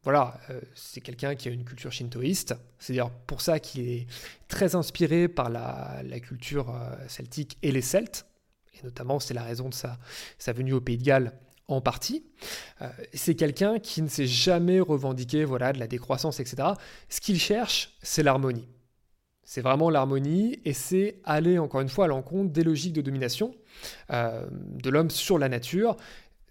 Voilà, 0.05 0.39
c'est 0.75 1.01
quelqu'un 1.01 1.35
qui 1.35 1.49
a 1.49 1.51
une 1.51 1.65
culture 1.65 1.91
shintoïste. 1.91 2.55
C'est 2.79 2.93
dire 2.93 3.11
pour 3.11 3.41
ça 3.41 3.59
qu'il 3.59 3.89
est 3.89 4.07
très 4.49 4.75
inspiré 4.75 5.29
par 5.29 5.49
la, 5.49 6.03
culture 6.21 6.75
celtique 7.09 7.57
et 7.63 7.73
les 7.73 7.81
Celtes 7.81 8.27
notamment 8.85 9.19
c'est 9.19 9.35
la 9.35 9.43
raison 9.43 9.69
de 9.69 9.75
sa, 9.75 9.99
venue 10.53 10.73
au 10.73 10.81
Pays 10.81 10.99
de 10.99 11.03
Galles 11.03 11.33
en 11.67 11.81
partie. 11.81 12.25
Euh, 12.83 12.89
c'est 13.15 13.35
quelqu'un 13.35 13.79
qui 13.79 14.03
ne 14.03 14.09
s'est 14.09 14.27
jamais 14.27 14.81
revendiqué 14.81 15.45
voilà, 15.45 15.73
de 15.73 15.79
la 15.79 15.87
décroissance, 15.87 16.39
etc. 16.39 16.69
Ce 17.09 17.21
qu'il 17.21 17.41
cherche, 17.41 17.97
c'est 18.03 18.23
l'harmonie. 18.23 18.69
C'est 19.43 19.61
vraiment 19.61 19.91
l'harmonie 19.91 20.61
et 20.65 20.73
c'est 20.73 21.21
aller 21.25 21.59
encore 21.59 21.81
une 21.81 21.89
fois 21.89 22.07
à 22.07 22.09
l'encontre 22.09 22.53
des 22.53 22.65
logiques 22.65 22.95
de 22.95 23.03
domination 23.03 23.55
euh, 24.11 24.47
de 24.51 24.91
l'homme 24.91 25.11
sur 25.11 25.39
la 25.39 25.49
nature. 25.49 25.97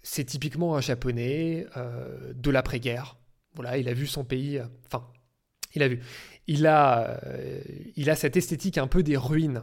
C'est 0.02 0.24
typiquement 0.24 0.76
un 0.76 0.80
japonais 0.80 1.66
euh, 1.76 2.32
de 2.34 2.50
l'après-guerre. 2.50 3.16
Voilà, 3.54 3.78
il 3.78 3.88
a 3.88 3.94
vu 3.94 4.06
son 4.06 4.24
pays, 4.24 4.60
enfin, 4.86 5.06
il 5.74 5.82
a 5.82 5.88
vu. 5.88 6.00
Il 6.46 6.66
a, 6.66 7.20
il 7.96 8.10
a 8.10 8.16
cette 8.16 8.36
esthétique 8.36 8.78
un 8.78 8.86
peu 8.86 9.02
des 9.02 9.16
ruines 9.16 9.62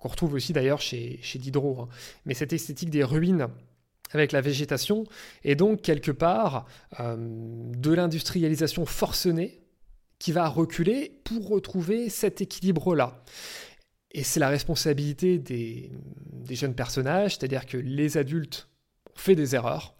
qu'on 0.00 0.08
retrouve 0.08 0.34
aussi 0.34 0.52
d'ailleurs 0.52 0.80
chez, 0.80 1.18
chez 1.22 1.38
Diderot. 1.38 1.82
Hein. 1.82 1.88
Mais 2.24 2.34
cette 2.34 2.52
esthétique 2.52 2.90
des 2.90 3.04
ruines 3.04 3.48
avec 4.12 4.32
la 4.32 4.40
végétation, 4.40 5.04
et 5.44 5.54
donc 5.54 5.82
quelque 5.82 6.10
part 6.10 6.66
euh, 6.98 7.16
de 7.18 7.92
l'industrialisation 7.92 8.84
forcenée 8.84 9.60
qui 10.18 10.32
va 10.32 10.48
reculer 10.48 11.20
pour 11.24 11.48
retrouver 11.48 12.08
cet 12.08 12.40
équilibre-là. 12.40 13.22
Et 14.10 14.24
c'est 14.24 14.40
la 14.40 14.48
responsabilité 14.48 15.38
des, 15.38 15.92
des 16.32 16.54
jeunes 16.56 16.74
personnages, 16.74 17.36
c'est-à-dire 17.36 17.66
que 17.66 17.76
les 17.76 18.16
adultes 18.16 18.68
ont 19.14 19.18
fait 19.18 19.36
des 19.36 19.54
erreurs, 19.54 19.94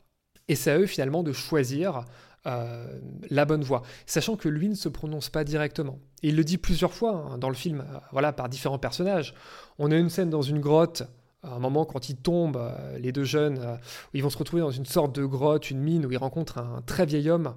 et 0.48 0.56
c'est 0.56 0.72
à 0.72 0.78
eux 0.78 0.86
finalement 0.86 1.22
de 1.22 1.32
choisir 1.32 2.04
euh, 2.46 2.98
la 3.28 3.44
bonne 3.44 3.62
voie, 3.62 3.82
sachant 4.06 4.34
que 4.34 4.48
lui 4.48 4.70
ne 4.70 4.74
se 4.74 4.88
prononce 4.88 5.28
pas 5.28 5.44
directement. 5.44 5.98
Il 6.22 6.36
le 6.36 6.44
dit 6.44 6.56
plusieurs 6.56 6.94
fois 6.94 7.30
hein, 7.30 7.36
dans 7.36 7.50
le 7.50 7.54
film, 7.54 7.80
euh, 7.80 7.98
voilà, 8.12 8.32
par 8.32 8.48
différents 8.48 8.78
personnages. 8.78 9.34
On 9.78 9.90
a 9.90 9.96
une 9.96 10.08
scène 10.08 10.30
dans 10.30 10.40
une 10.40 10.58
grotte, 10.58 11.02
à 11.42 11.54
un 11.54 11.58
moment 11.58 11.84
quand 11.84 12.08
ils 12.08 12.16
tombent, 12.16 12.56
euh, 12.56 12.98
les 12.98 13.12
deux 13.12 13.24
jeunes, 13.24 13.78
ils 14.14 14.22
vont 14.22 14.30
se 14.30 14.38
retrouver 14.38 14.62
dans 14.62 14.70
une 14.70 14.86
sorte 14.86 15.14
de 15.14 15.24
grotte, 15.26 15.70
une 15.70 15.80
mine, 15.80 16.06
où 16.06 16.12
ils 16.12 16.16
rencontrent 16.16 16.56
un 16.56 16.80
très 16.86 17.04
vieil 17.04 17.28
homme 17.28 17.54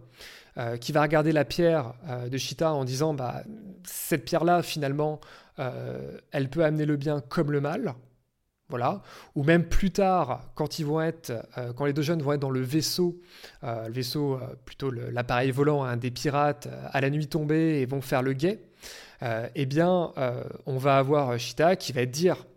qui 0.80 0.92
va 0.92 1.02
regarder 1.02 1.32
la 1.32 1.46
pierre 1.46 1.96
de 2.30 2.38
Chita 2.38 2.72
en 2.74 2.86
disant, 2.86 3.16
bah, 3.16 3.42
cette 3.84 4.24
pierre-là, 4.24 4.62
finalement, 4.62 5.20
elle 5.58 6.48
peut 6.52 6.64
amener 6.64 6.86
le 6.86 6.96
bien 6.96 7.22
comme 7.22 7.52
le 7.52 7.60
mal. 7.60 7.96
Voilà. 8.74 9.04
Ou 9.36 9.44
même 9.44 9.66
plus 9.66 9.92
tard, 9.92 10.50
quand 10.56 10.80
ils 10.80 10.86
vont 10.88 11.00
être, 11.00 11.32
euh, 11.60 11.74
quand 11.74 11.86
les 11.86 11.94
deux 11.94 12.02
jeunes 12.02 12.24
vont 12.24 12.34
être 12.34 12.40
dans 12.40 12.50
le 12.50 12.62
vaisseau, 12.62 13.22
euh, 13.64 13.86
le 13.86 13.94
vaisseau, 13.94 14.34
euh, 14.34 14.56
plutôt 14.66 14.90
l'appareil 14.90 15.52
volant 15.52 15.84
hein, 15.84 15.96
des 15.96 16.10
pirates, 16.10 16.68
à 16.92 17.00
la 17.00 17.12
nuit 17.12 17.28
tombée 17.28 17.82
et 17.82 17.86
vont 17.86 18.02
faire 18.02 18.24
le 18.24 18.34
guet, 18.34 18.64
eh 19.54 19.66
bien, 19.68 20.12
on 20.66 20.78
va 20.78 20.98
avoir 20.98 21.38
Chita 21.38 21.76
qui 21.76 21.94
va 21.94 22.06
dire 22.08 22.48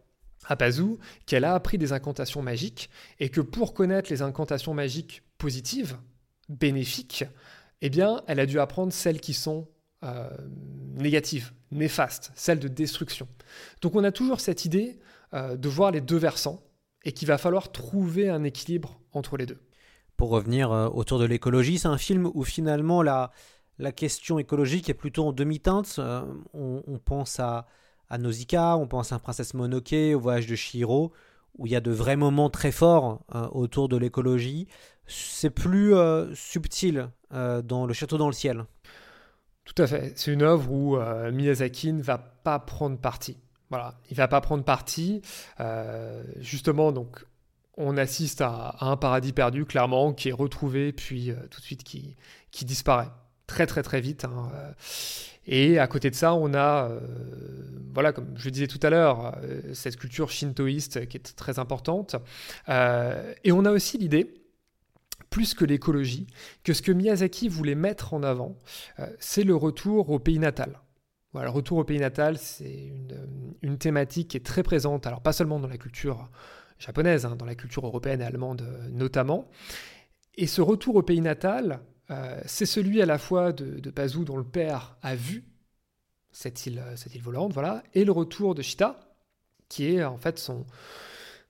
à 0.47 0.57
Pazu 0.57 0.97
qu'elle 1.27 1.45
a 1.45 1.55
appris 1.55 1.77
des 1.77 1.93
incantations 1.93 2.41
magiques 2.41 2.89
et 3.21 3.29
que 3.29 3.43
pour 3.43 3.75
connaître 3.75 4.11
les 4.11 4.23
incantations 4.23 4.73
magiques 4.73 5.23
positives, 5.37 5.97
bénéfiques, 6.49 7.25
eh 7.83 7.91
bien, 7.91 8.23
elle 8.27 8.41
a 8.41 8.47
dû 8.47 8.59
apprendre 8.59 8.93
celles 8.93 9.21
qui 9.21 9.35
sont 9.35 9.69
négatives, 10.95 11.53
néfastes, 11.71 12.33
celles 12.35 12.59
de 12.59 12.69
destruction. 12.69 13.29
Donc 13.83 13.95
on 13.95 14.03
a 14.03 14.11
toujours 14.11 14.41
cette 14.41 14.65
idée 14.65 14.99
euh, 15.35 15.57
de 15.57 15.69
voir 15.69 15.91
les 15.91 16.01
deux 16.01 16.17
versants 16.17 16.63
et 17.05 17.13
qu'il 17.13 17.27
va 17.27 17.37
falloir 17.37 17.73
trouver 17.73 18.29
un 18.29 18.45
équilibre 18.45 19.01
entre 19.13 19.37
les 19.37 19.47
deux. 19.47 19.59
Pour 20.17 20.31
revenir 20.31 20.71
euh, 20.71 20.89
autour 20.89 21.19
de 21.19 21.25
l'écologie, 21.25 21.79
c'est 21.79 21.89
un 21.89 21.99
film 21.99 22.31
où 22.33 22.45
finalement 22.45 23.03
la, 23.03 23.33
la 23.79 23.91
question 23.91 24.39
écologique 24.39 24.89
est 24.89 24.95
plutôt 24.95 25.27
en 25.27 25.33
demi-teinte. 25.33 25.97
Euh, 25.99 26.23
on, 26.55 26.99
pense 27.05 27.41
à, 27.41 27.67
à 28.09 28.19
Nausicaa, 28.19 28.77
on 28.77 28.87
pense 28.87 29.13
à 29.13 29.19
Princesse 29.19 29.55
Mononoke, 29.55 29.95
au 30.15 30.21
voyage 30.21 30.47
de 30.47 30.55
Shihiro, 30.55 31.13
où 31.59 31.67
il 31.67 31.73
y 31.73 31.77
a 31.77 31.81
de 31.81 31.91
vrais 31.91 32.17
moments 32.17 32.51
très 32.51 32.73
forts 32.73 33.25
autour 33.53 33.89
de 33.89 33.97
l'écologie. 33.97 34.69
C'est 35.07 35.51
plus 35.51 35.95
subtil 36.35 37.09
dans 37.31 37.87
Le 37.87 37.95
Château 37.95 38.19
dans 38.19 38.27
le 38.27 38.35
ciel. 38.35 38.67
Tout 39.65 39.83
à 39.83 39.87
fait. 39.87 40.13
C'est 40.17 40.33
une 40.33 40.43
œuvre 40.43 40.71
où 40.71 40.99
Miyazaki 41.33 41.95
ne 41.95 42.03
va 42.03 42.19
pas 42.19 42.59
prendre 42.59 42.99
parti. 42.99 43.39
Voilà, 43.71 43.99
il 44.11 44.17
va 44.17 44.29
pas 44.29 44.41
prendre 44.41 44.65
parti. 44.65 45.23
Euh, 45.61 46.23
justement, 46.39 46.93
donc, 46.93 47.25
on 47.77 47.97
assiste 47.97 48.41
à, 48.41 48.77
un 48.81 48.97
paradis 48.97 49.33
perdu, 49.33 49.65
clairement, 49.65 50.13
qui 50.13 50.29
est 50.29 50.33
retrouvé, 50.33 50.93
puis 50.93 51.31
euh, 51.31 51.35
tout 51.51 51.61
de 51.61 51.65
suite 51.65 51.83
qui, 51.83 52.17
disparaît. 52.65 53.11
Très, 53.47 53.67
très, 53.67 53.83
très 53.83 54.01
vite. 54.01 54.25
Hein, 54.25 54.51
euh. 54.55 54.73
Et 55.47 55.79
à 55.79 55.87
côté 55.87 56.11
de 56.11 56.17
ça, 56.17 56.35
on 56.35 56.55
a, 56.55 56.91
voilà, 57.95 58.13
comme 58.13 58.35
je 58.37 58.51
disais 58.51 58.67
tout 58.67 58.81
à 58.83 58.91
l'heure, 58.91 59.39
cette 59.75 59.97
culture 59.97 60.29
shintoïste 60.29 61.07
qui 61.07 61.17
est 61.19 61.37
très 61.37 61.61
importante. 61.61 62.17
et 62.69 63.53
on 63.53 63.65
a 63.65 63.71
aussi 63.71 63.97
l'idée, 63.97 64.43
plus 65.31 65.55
que 65.55 65.65
l'écologie, 65.65 66.27
que 66.65 66.73
ce 66.73 66.83
que 66.83 66.91
Miyazaki 66.91 67.49
voulait 67.49 67.77
mettre 67.77 68.13
en 68.13 68.25
avant, 68.25 68.57
c'est 69.21 69.45
le 69.45 69.55
retour 69.55 70.11
au 70.11 70.19
pays 70.19 70.41
natal 70.41 70.81
le 71.43 71.51
retour 71.51 71.79
au 71.79 71.85
pays 71.85 71.99
natal, 71.99 72.39
c'est 72.39 72.93
une, 73.63 73.79
thématique 73.79 74.29
qui 74.29 74.37
est 74.37 74.45
très 74.45 74.63
présente, 74.63 75.07
alors 75.07 75.21
pas 75.21 75.33
seulement 75.33 75.59
dans 75.59 75.69
la 75.69 75.77
culture 75.77 76.31
japonaise, 76.79 77.27
hein, 77.27 77.37
dans 77.37 77.45
la 77.45 77.55
culture 77.55 77.87
européenne 77.87 78.21
et 78.21 78.25
allemande 78.25 78.63
euh, 78.63 78.89
notamment. 78.91 79.49
Et 80.37 80.47
ce 80.47 80.61
retour 80.61 80.97
au 80.97 81.03
pays 81.03 81.21
natal, 81.21 81.81
euh, 82.11 82.41
c'est 82.47 82.67
celui 82.67 83.03
à 83.03 83.07
la 83.07 83.19
fois 83.19 83.53
de, 83.53 83.79
de 83.79 83.91
Pazu 83.91 84.25
dont 84.25 84.37
le 84.37 84.45
père 84.45 84.97
a 85.03 85.15
vu 85.15 85.45
cette 86.31 86.67
île, 86.67 86.83
cette 86.97 87.15
île 87.15 87.23
volante, 87.23 87.53
voilà, 87.53 87.83
et 87.95 88.05
le 88.05 88.13
retour 88.13 88.55
de 88.55 88.63
Shita, 88.63 89.01
qui 89.69 89.95
est 89.95 90.05
en 90.05 90.19
fait 90.19 90.39
son, 90.39 90.67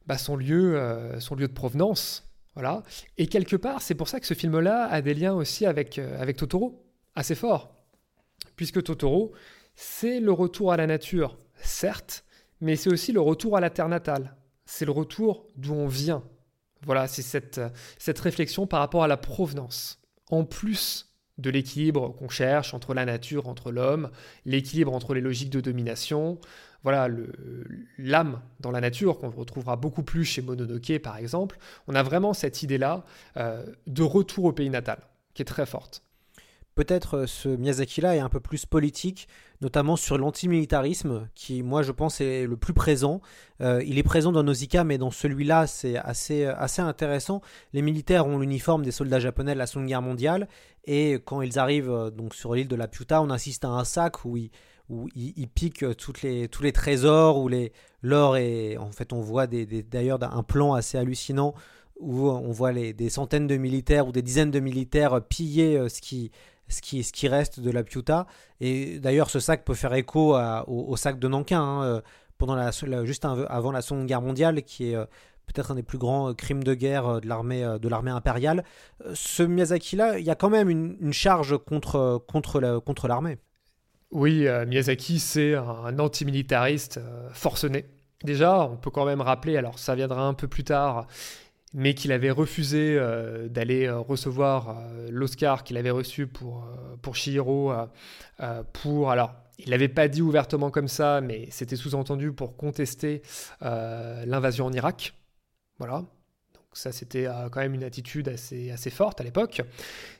bah, 0.07 0.19
son, 0.19 0.37
lieu, 0.37 0.77
euh, 0.77 1.21
son 1.21 1.35
lieu 1.35 1.49
de 1.49 1.53
provenance. 1.53 2.25
Voilà. 2.55 2.83
Et 3.19 3.27
quelque 3.27 3.57
part, 3.57 3.83
c'est 3.83 3.95
pour 3.95 4.09
ça 4.09 4.21
que 4.21 4.27
ce 4.27 4.35
film-là 4.35 4.87
a 4.87 5.03
des 5.03 5.13
liens 5.13 5.35
aussi 5.35 5.67
avec, 5.67 5.99
avec 5.99 6.39
Totoro, 6.39 6.87
assez 7.15 7.35
forts. 7.35 7.75
Puisque 8.55 8.83
Totoro, 8.83 9.33
c'est 9.77 10.21
le 10.21 10.33
retour 10.33 10.73
à 10.73 10.77
la 10.77 10.87
nature, 10.87 11.39
certes, 11.55 12.25
mais 12.61 12.77
c'est 12.77 12.91
aussi 12.91 13.13
le 13.13 13.21
retour 13.21 13.57
à 13.57 13.61
la 13.61 13.71
terre 13.71 13.89
natale. 13.89 14.35
C'est 14.65 14.87
le 14.87 14.91
retour 14.91 15.47
d'où 15.57 15.75
on 15.75 15.87
vient. 15.87 16.25
Voilà, 16.85 17.07
c'est 17.07 17.23
cette, 17.23 17.61
cette 17.99 18.19
réflexion 18.19 18.67
par 18.67 18.81
rapport 18.81 19.05
à 19.05 19.09
la 19.09 19.17
provenance. 19.17 20.01
En 20.31 20.45
plus 20.45 21.15
de 21.39 21.51
l'équilibre 21.51 22.15
qu'on 22.17 22.29
cherche 22.29 22.73
entre 22.73 22.95
la 22.95 23.05
nature, 23.05 23.49
entre 23.49 23.71
l'homme, 23.71 24.11
l'équilibre 24.47 24.95
entre 24.95 25.15
les 25.15 25.21
logiques 25.21 25.51
de 25.51 25.61
domination, 25.61 26.41
voilà, 26.83 27.09
l'âme 27.99 28.41
dans 28.61 28.71
la 28.71 28.81
nature, 28.81 29.19
qu'on 29.19 29.31
retrouvera 29.31 29.77
beaucoup 29.77 30.03
plus 30.03 30.25
chez 30.25 30.41
Mononoke 30.41 30.99
par 31.03 31.17
exemple, 31.19 31.59
on 31.89 31.95
a 31.95 32.03
vraiment 32.03 32.33
cette 32.33 32.63
idée-là 32.63 33.05
euh, 33.37 33.67
de 33.87 34.03
retour 34.03 34.45
au 34.47 34.53
pays 34.53 34.71
natal, 34.71 35.01
qui 35.35 35.43
est 35.43 35.47
très 35.47 35.67
forte. 35.67 36.03
Peut-être 36.77 37.15
euh, 37.15 37.27
ce 37.27 37.49
Miyazaki-là 37.49 38.17
est 38.17 38.21
un 38.21 38.29
peu 38.29 38.39
plus 38.39 38.67
politique, 38.67 39.29
notamment 39.63 39.97
sur 39.97 40.19
l'antimilitarisme, 40.19 41.27
qui, 41.35 41.63
moi, 41.63 41.83
je 41.83 41.91
pense, 41.91 42.21
est 42.21 42.47
le 42.47 42.59
plus 42.59 42.75
présent. 42.75 43.23
Euh, 43.63 43.83
il 43.87 43.97
est 43.97 44.03
présent 44.03 44.31
dans 44.31 44.43
Nausicaa, 44.43 44.85
mais 44.85 44.99
dans 44.99 45.11
celui-là, 45.11 45.67
c'est 45.67 45.97
assez, 45.97 46.45
assez 46.45 46.83
intéressant. 46.83 47.41
Les 47.73 47.81
militaires 47.81 48.27
ont 48.27 48.39
l'uniforme 48.39 48.85
des 48.85 48.91
soldats 48.91 49.21
japonais 49.21 49.55
de 49.55 49.59
la 49.59 49.67
Seconde 49.67 49.87
Guerre 49.87 50.03
mondiale, 50.03 50.49
et 50.85 51.15
quand 51.25 51.41
ils 51.41 51.59
arrivent 51.59 51.91
euh, 51.91 52.11
donc 52.11 52.35
sur 52.35 52.55
l'île 52.55 52.69
de 52.69 52.77
la 52.77 52.89
Piuta, 52.89 53.23
on 53.23 53.31
assiste 53.31 53.65
à 53.65 53.69
un 53.69 53.85
sac 53.85 54.27
où 54.27 54.37
ils, 54.37 54.51
où 54.91 55.09
ils, 55.15 55.49
piquent 55.49 55.97
toutes 55.97 56.21
les, 56.21 56.47
tous 56.47 56.63
les 56.63 56.73
trésors, 56.73 57.39
où 57.39 57.49
l'or 58.03 58.37
est... 58.37 58.77
En 58.77 58.93
fait, 58.93 59.15
on 59.15 59.23
voit 59.23 59.47
d'ailleurs 59.47 60.19
un 60.23 60.43
plan 60.43 60.75
assez 60.75 60.99
hallucinant 60.99 61.55
où 61.99 62.29
on 62.29 62.53
voit 62.53 62.73
les, 62.73 62.93
des 62.93 63.09
centaines 63.09 63.47
de 63.47 63.57
militaires 63.57 64.07
ou 64.07 64.13
des 64.13 64.21
dizaines 64.21 64.51
de 64.51 64.61
militaires 64.61 65.23
piller 65.23 65.89
ce 65.89 66.01
qui, 66.01 66.31
ce 66.69 66.81
qui, 66.81 67.29
reste 67.29 67.61
de 67.61 67.71
la 67.71 67.83
Piuta. 67.83 68.27
Et 68.61 68.99
d'ailleurs, 68.99 69.31
ce 69.31 69.41
sac 69.41 69.65
peut 69.65 69.75
faire 69.75 69.95
écho 69.95 70.37
au, 70.67 70.97
sac 70.97 71.19
de 71.19 71.29
Nankin, 71.29 71.61
hein, 71.61 72.03
pendant 72.39 72.55
la, 72.55 72.71
juste 73.05 73.25
avant 73.25 73.73
la 73.73 73.83
Seconde 73.83 74.07
Guerre 74.07 74.23
mondiale, 74.23 74.63
qui 74.63 74.91
est 74.93 74.97
peut-être 75.47 75.71
un 75.71 75.77
des 75.77 75.83
plus 75.83 75.99
grands 75.99 76.35
crimes 76.35 76.65
de 76.65 76.75
guerre 76.75 77.21
de 77.21 77.29
l'armée 77.89 78.11
impériale. 78.11 78.65
Ce 79.15 79.43
Miyazaki-là, 79.43 80.19
il 80.19 80.25
y 80.25 80.31
a 80.31 80.35
quand 80.35 80.51
même 80.51 80.69
une, 80.69 81.13
charge 81.13 81.57
contre 81.59 83.09
l'armée. 83.09 83.39
Oui, 84.11 84.47
Miyazaki, 84.67 85.19
c'est 85.19 85.55
un 85.55 85.99
antimilitariste 85.99 87.01
forcené. 87.33 87.87
Déjà, 88.25 88.63
on 88.65 88.77
peut 88.77 88.91
quand 88.91 89.05
même 89.05 89.21
rappeler, 89.21 89.57
alors 89.57 89.79
ça 89.79 89.95
viendra 89.95 90.27
un 90.27 90.35
peu 90.35 90.49
plus 90.49 90.65
tard, 90.65 91.07
mais 91.75 91.95
qu'il 91.95 92.13
avait 92.13 92.31
refusé 92.31 92.97
euh, 92.99 93.49
d'aller 93.49 93.87
euh, 93.87 93.99
recevoir 93.99 94.71
euh, 94.71 95.09
l'Oscar 95.11 95.65
qu'il 95.65 95.77
avait 95.77 95.91
reçu 95.91 96.27
pour, 96.27 96.67
pour 97.03 97.17
pour, 98.73 99.11
alors, 99.11 99.35
il 99.59 99.71
l'avait 99.71 99.89
pas 99.89 100.09
dit 100.09 100.23
ouvertement 100.23 100.71
comme 100.71 100.89
ça, 100.89 101.21
mais 101.21 101.49
c'était 101.51 101.77
sous-entendu 101.77 102.33
pour 102.33 102.57
contester 102.57 103.23
l'invasion 103.61 104.67
en 104.67 104.73
Irak. 104.73 105.15
Voilà. 105.79 105.99
Donc 106.55 106.65
ça, 106.75 106.93
c'était 106.93 107.27
quand 107.51 107.61
même 107.61 107.75
une 107.75 107.85
attitude 107.85 108.29
assez, 108.29 108.71
assez 108.71 108.91
forte 108.91 109.21
à 109.21 109.25
l'époque. 109.25 109.63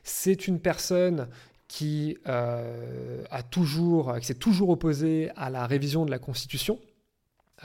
C'est 0.03 0.47
une 0.47 0.59
personne 0.59 1.27
qui 1.67 2.17
a 2.25 3.43
toujours, 3.51 4.17
qui 4.19 4.25
s'est 4.25 4.35
toujours 4.35 4.69
opposée 4.69 5.29
à 5.35 5.49
la 5.51 5.67
révision 5.67 6.05
de 6.05 6.11
la 6.11 6.19
Constitution. 6.19 6.79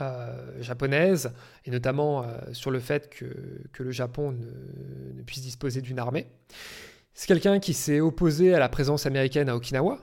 Euh, 0.01 0.59
japonaise, 0.59 1.33
et 1.65 1.69
notamment 1.69 2.23
euh, 2.23 2.39
sur 2.51 2.71
le 2.71 2.79
fait 2.79 3.11
que, 3.11 3.25
que 3.73 3.83
le 3.83 3.91
Japon 3.91 4.31
ne, 4.31 5.21
puisse 5.21 5.43
disposer 5.43 5.81
d'une 5.81 5.99
armée. 5.99 6.25
C'est 7.13 7.27
quelqu'un 7.27 7.59
qui 7.59 7.75
s'est 7.75 7.99
opposé 7.99 8.55
à 8.55 8.59
la 8.59 8.69
présence 8.69 9.05
américaine 9.05 9.49
à 9.49 9.55
Okinawa 9.55 9.99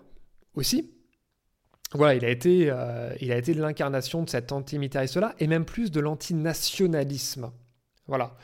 aussi. 0.55 0.93
Voilà, 1.93 2.15
il 2.15 2.25
a 2.25 2.29
été, 2.29 2.69
euh, 2.71 3.13
il 3.21 3.33
a 3.33 3.37
été 3.37 3.53
l'incarnation 3.53 4.23
de 4.23 4.31
cet 4.31 4.53
antimilitarisme-là, 4.53 5.35
et 5.41 5.49
même 5.49 5.65
plus 5.65 5.91
de 5.91 5.99
l'antinationalisme. 5.99 7.51
Voilà. 8.07 8.37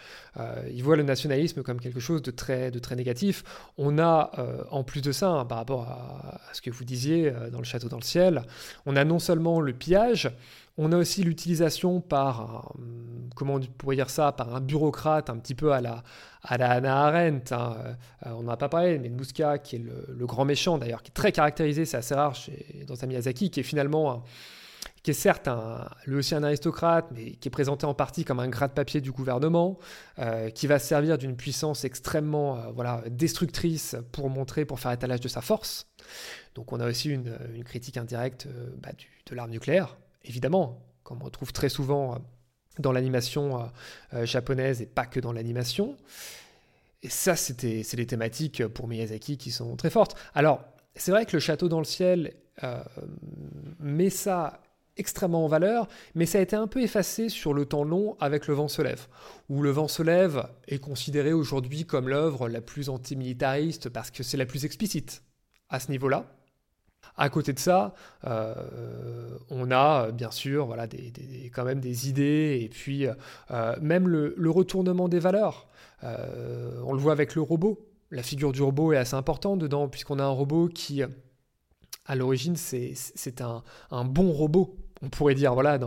il 0.73 0.81
voit 0.85 0.95
le 0.95 1.03
nationalisme 1.03 1.65
comme 1.65 1.81
quelque 1.81 1.99
chose 1.99 2.23
de 2.23 2.31
très, 2.31 2.71
de 2.71 2.79
très 2.79 2.95
négatif. 2.95 3.43
On 3.79 3.99
a, 3.99 4.31
en 4.71 4.85
plus 4.85 5.03
de 5.03 5.11
ça, 5.11 5.29
hein, 5.29 5.45
par 5.45 5.59
rapport 5.59 5.89
à, 5.89 6.41
ce 6.53 6.63
que 6.63 6.71
vous 6.71 6.85
disiez 6.85 7.33
dans 7.51 7.59
le 7.59 7.65
château 7.65 7.89
dans 7.89 7.97
le 7.97 8.05
ciel, 8.05 8.43
on 8.85 8.95
a 8.95 9.03
non 9.03 9.19
seulement 9.19 9.61
le 9.61 9.73
pillage, 9.73 10.31
on 10.79 10.93
a 10.93 10.97
aussi 10.97 11.23
l'utilisation 11.23 12.01
par, 12.01 12.75
comment 13.35 13.55
on 13.55 13.61
pourrait 13.61 13.97
dire 13.97 14.11
ça, 14.11 14.33
par 14.33 14.55
un 14.55 14.61
bureaucrate 14.61 15.31
un 15.31 15.39
petit 15.39 15.55
peu 15.55 15.73
à 15.73 15.81
la, 15.81 16.03
à 16.43 16.59
la 16.59 16.71
Hannah 16.73 17.07
Arendt. 17.07 17.55
Hein. 17.55 17.77
Euh, 18.27 18.31
on 18.33 18.43
n'en 18.43 18.53
a 18.53 18.57
pas 18.57 18.69
parlé, 18.69 18.99
mais 18.99 19.09
Mouska, 19.09 19.59
qui 19.59 19.77
est 19.77 19.79
le, 20.09 20.27
grand 20.27 20.45
méchant 20.45 20.79
d'ailleurs, 20.79 21.03
qui 21.03 21.11
est 21.11 21.15
très 21.15 21.33
caractérisé, 21.33 21.85
c'est 21.85 21.97
assez 21.97 22.15
rare 22.15 22.35
chez, 22.35 22.85
dans 22.87 22.97
sa 22.97 23.07
Miyazaki, 23.07 23.51
qui 23.51 23.61
est 23.61 23.63
finalement, 23.63 24.23
qui 25.03 25.13
est 25.13 25.15
certes 25.15 25.49
un, 25.49 25.89
lui 26.05 26.17
aussi 26.17 26.35
un 26.35 26.43
aristocrate, 26.43 27.07
mais 27.13 27.33
qui 27.33 27.49
est 27.49 27.51
présenté 27.51 27.87
en 27.87 27.95
partie 27.95 28.25
comme 28.25 28.41
un 28.41 28.49
gras 28.49 28.69
de 28.69 28.75
papier 28.75 29.01
du 29.01 29.13
gouvernement, 29.13 29.79
euh, 30.19 30.51
qui 30.51 30.67
va 30.67 30.79
servir 30.79 31.17
d'une 31.17 31.37
puissance 31.37 31.85
extrêmement 31.85 32.57
euh, 32.57 32.61
voilà, 32.75 33.03
destructrice 33.09 33.97
pour 34.13 34.29
montrer, 34.29 34.65
pour 34.67 34.79
faire 34.79 34.93
étalage 34.93 35.21
de 35.21 35.29
sa 35.29 35.41
force. 35.41 35.87
Donc 36.55 36.73
on 36.73 36.81
a 36.81 36.87
aussi 36.87 37.11
une, 37.11 37.35
critique 37.65 37.97
indirecte 37.97 38.47
bah, 38.83 38.91
de 39.27 39.35
l'arme 39.35 39.51
nucléaire 39.51 39.97
évidemment, 40.27 40.83
comme 41.03 41.23
on 41.23 41.25
retrouve 41.25 41.53
très 41.53 41.69
souvent 41.69 42.15
euh, 42.15 42.19
dans 42.79 42.93
l'animation 42.93 43.61
euh, 43.61 43.65
euh, 44.15 44.27
japonaise 44.27 44.83
et 44.83 44.87
pas 44.87 45.07
que 45.07 45.21
dans 45.21 45.33
l'animation. 45.33 45.97
Et 47.03 47.09
ça, 47.09 47.37
c'était, 47.37 47.83
c'est 47.83 47.97
des 47.97 48.07
thématiques 48.07 48.67
pour 48.67 48.89
Miyazaki 48.89 49.39
qui 49.39 49.51
sont 49.51 49.77
très 49.77 49.91
fortes. 49.91 50.17
Alors, 50.35 50.65
c'est 50.95 51.13
vrai 51.13 51.27
que 51.27 51.37
le 51.37 51.41
château 51.41 51.69
dans 51.69 51.79
le 51.79 51.85
ciel 51.85 52.35
met 53.81 54.09
ça 54.09 54.63
extrêmement 54.97 55.45
en 55.45 55.49
valeur, 55.49 55.89
mais 56.15 56.25
ça 56.25 56.39
a 56.39 56.41
été 56.41 56.57
un 56.57 56.67
peu 56.67 56.81
effacé 56.81 57.29
sur 57.29 57.53
le 57.53 57.67
temps 57.67 57.85
long 57.85 58.17
avec 58.19 58.47
Le 58.47 58.55
vent 58.55 58.67
se 58.67 58.81
lève, 58.81 59.07
où 59.51 59.61
Le 59.61 59.71
vent 59.71 59.89
se 59.89 60.03
lève 60.03 60.49
est 60.69 60.79
considéré 60.79 61.35
aujourd'hui 61.35 61.85
comme 61.85 62.09
l'œuvre 62.09 62.49
la 62.49 62.63
plus 62.63 62.89
antimilitariste 62.89 63.91
parce 63.91 64.11
que 64.11 64.23
c'est 64.23 64.39
la 64.39 64.47
plus 64.47 64.65
explicite 64.65 65.23
à 65.69 65.81
ce 65.81 65.91
niveau-là. 65.91 66.36
À 67.17 67.29
côté 67.29 67.53
de 67.53 67.59
ça, 67.59 67.95
euh, 68.27 68.55
on 69.51 69.71
a 69.71 70.11
bien 70.13 70.31
sûr 70.31 70.67
voilà, 70.67 70.87
des, 70.87 71.13
quand 71.55 71.65
même 71.65 71.81
des 71.81 72.09
idées 72.09 72.61
et 72.63 72.69
puis 72.69 73.07
euh, 73.07 73.77
même 73.81 74.09
le, 74.09 74.51
retournement 74.51 75.09
des 75.09 75.19
valeurs. 75.19 75.69
Euh, 76.05 76.81
on 76.85 76.93
le 76.93 76.99
voit 76.99 77.13
avec 77.13 77.35
le 77.35 77.43
robot. 77.43 77.79
La 78.11 78.23
figure 78.23 78.53
du 78.53 78.63
robot 78.63 78.93
est 78.93 78.99
assez 78.99 79.15
importante 79.15 79.59
dedans 79.59 79.89
puisqu'on 79.89 80.19
a 80.19 80.25
un 80.25 80.29
robot 80.29 80.69
qui, 80.69 81.03
à 81.03 82.15
l'origine, 82.15 82.57
c'est 82.57 83.41
un, 83.41 84.05
bon 84.05 84.31
robot. 84.31 84.77
On 85.03 85.09
pourrait 85.09 85.35
dire, 85.35 85.55
voilà, 85.55 85.79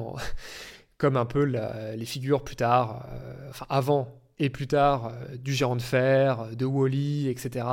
comme 0.97 1.15
un 1.15 1.25
peu 1.25 1.43
les 1.43 2.05
figures 2.05 2.43
plus 2.43 2.55
tard, 2.55 3.07
enfin 3.49 3.65
avant 3.69 4.19
et 4.39 4.49
plus 4.49 4.67
tard 4.67 5.07
euh, 5.07 5.37
du 5.37 5.53
géant 5.53 5.75
de 5.75 5.81
fer, 5.81 6.39
euh, 6.41 6.55
de 6.55 6.65
Wally, 6.65 7.27
etc., 7.27 7.65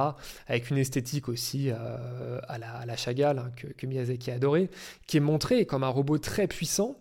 avec 0.46 0.70
une 0.70 0.78
esthétique 0.78 1.28
aussi 1.28 1.70
euh, 1.70 2.40
à, 2.48 2.58
la, 2.58 2.78
à, 2.78 2.96
Chagall 2.96 3.38
hein, 3.38 3.50
que, 3.56 3.86
Miyazaki 3.86 4.30
a 4.30 4.34
adoré, 4.34 4.68
qui 5.06 5.16
est 5.16 5.20
montré 5.20 5.64
comme 5.64 5.84
un 5.84 5.88
robot 5.88 6.18
très 6.18 6.46
puissant, 6.46 6.96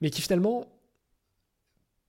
mais 0.00 0.10
qui 0.10 0.22
finalement 0.22 0.66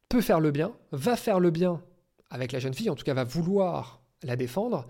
peut 0.09 0.21
faire 0.21 0.39
le 0.39 0.51
bien, 0.51 0.73
va 0.91 1.15
faire 1.15 1.39
le 1.39 1.49
bien 1.49 1.81
avec 2.29 2.51
la 2.51 2.59
jeune 2.59 2.73
fille, 2.73 2.89
en 2.89 2.95
tout 2.95 3.05
cas 3.05 3.13
va 3.13 3.23
vouloir 3.23 4.01
la 4.23 4.35
défendre, 4.35 4.87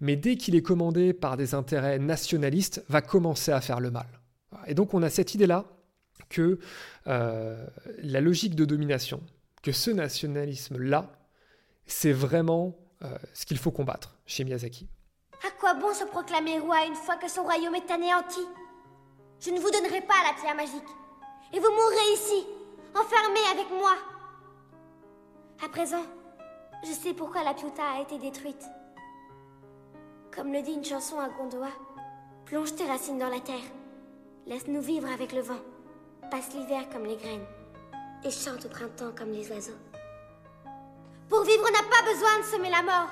mais 0.00 0.16
dès 0.16 0.36
qu'il 0.36 0.54
est 0.54 0.62
commandé 0.62 1.12
par 1.12 1.36
des 1.36 1.54
intérêts 1.54 1.98
nationalistes, 1.98 2.84
va 2.88 3.00
commencer 3.00 3.52
à 3.52 3.60
faire 3.60 3.80
le 3.80 3.90
mal. 3.90 4.06
Et 4.66 4.74
donc 4.74 4.94
on 4.94 5.02
a 5.02 5.10
cette 5.10 5.34
idée-là 5.34 5.64
que 6.28 6.58
la 7.06 8.20
logique 8.20 8.54
de 8.54 8.64
domination, 8.64 9.20
que 9.62 9.72
ce 9.72 9.90
nationalisme-là, 9.90 11.10
c'est 11.86 12.12
vraiment 12.12 12.74
euh, 13.02 13.16
ce 13.32 13.46
qu'il 13.46 13.58
faut 13.58 13.70
combattre 13.70 14.16
chez 14.26 14.44
Miyazaki. 14.44 14.88
À 15.46 15.50
quoi 15.60 15.74
bon 15.74 15.92
se 15.92 16.04
proclamer 16.04 16.58
roi 16.58 16.84
une 16.86 16.94
fois 16.94 17.16
que 17.16 17.28
son 17.28 17.42
royaume 17.42 17.74
est 17.74 17.90
anéanti? 17.90 18.40
Je 19.40 19.50
ne 19.50 19.60
vous 19.60 19.70
donnerai 19.70 20.00
pas 20.00 20.14
la 20.26 20.40
pierre 20.40 20.54
magique. 20.54 20.88
Et 21.52 21.58
vous 21.58 21.70
mourrez 21.70 22.12
ici, 22.14 22.46
enfermé 22.94 23.40
avec 23.52 23.70
moi. 23.70 23.94
À 25.64 25.68
présent, 25.68 26.02
je 26.82 26.92
sais 26.92 27.14
pourquoi 27.14 27.44
la 27.44 27.54
Piuta 27.54 27.82
a 27.82 28.00
été 28.00 28.18
détruite. 28.18 28.64
Comme 30.34 30.52
le 30.52 30.62
dit 30.62 30.72
une 30.72 30.84
chanson 30.84 31.18
à 31.18 31.28
Gondoa, 31.28 31.68
plonge 32.44 32.74
tes 32.74 32.86
racines 32.86 33.18
dans 33.18 33.28
la 33.28 33.40
terre. 33.40 33.70
Laisse-nous 34.46 34.80
vivre 34.80 35.08
avec 35.12 35.32
le 35.32 35.40
vent. 35.40 35.60
Passe 36.30 36.52
l'hiver 36.54 36.88
comme 36.90 37.04
les 37.04 37.16
graines. 37.16 37.46
Et 38.24 38.30
chante 38.30 38.64
au 38.64 38.68
printemps 38.68 39.12
comme 39.16 39.30
les 39.30 39.50
oiseaux. 39.50 39.78
Pour 41.28 41.42
vivre, 41.44 41.64
on 41.66 41.72
n'a 41.72 41.82
pas 41.82 42.02
besoin 42.02 42.38
de 42.40 42.44
semer 42.44 42.70
la 42.70 42.82
mort. 42.82 43.08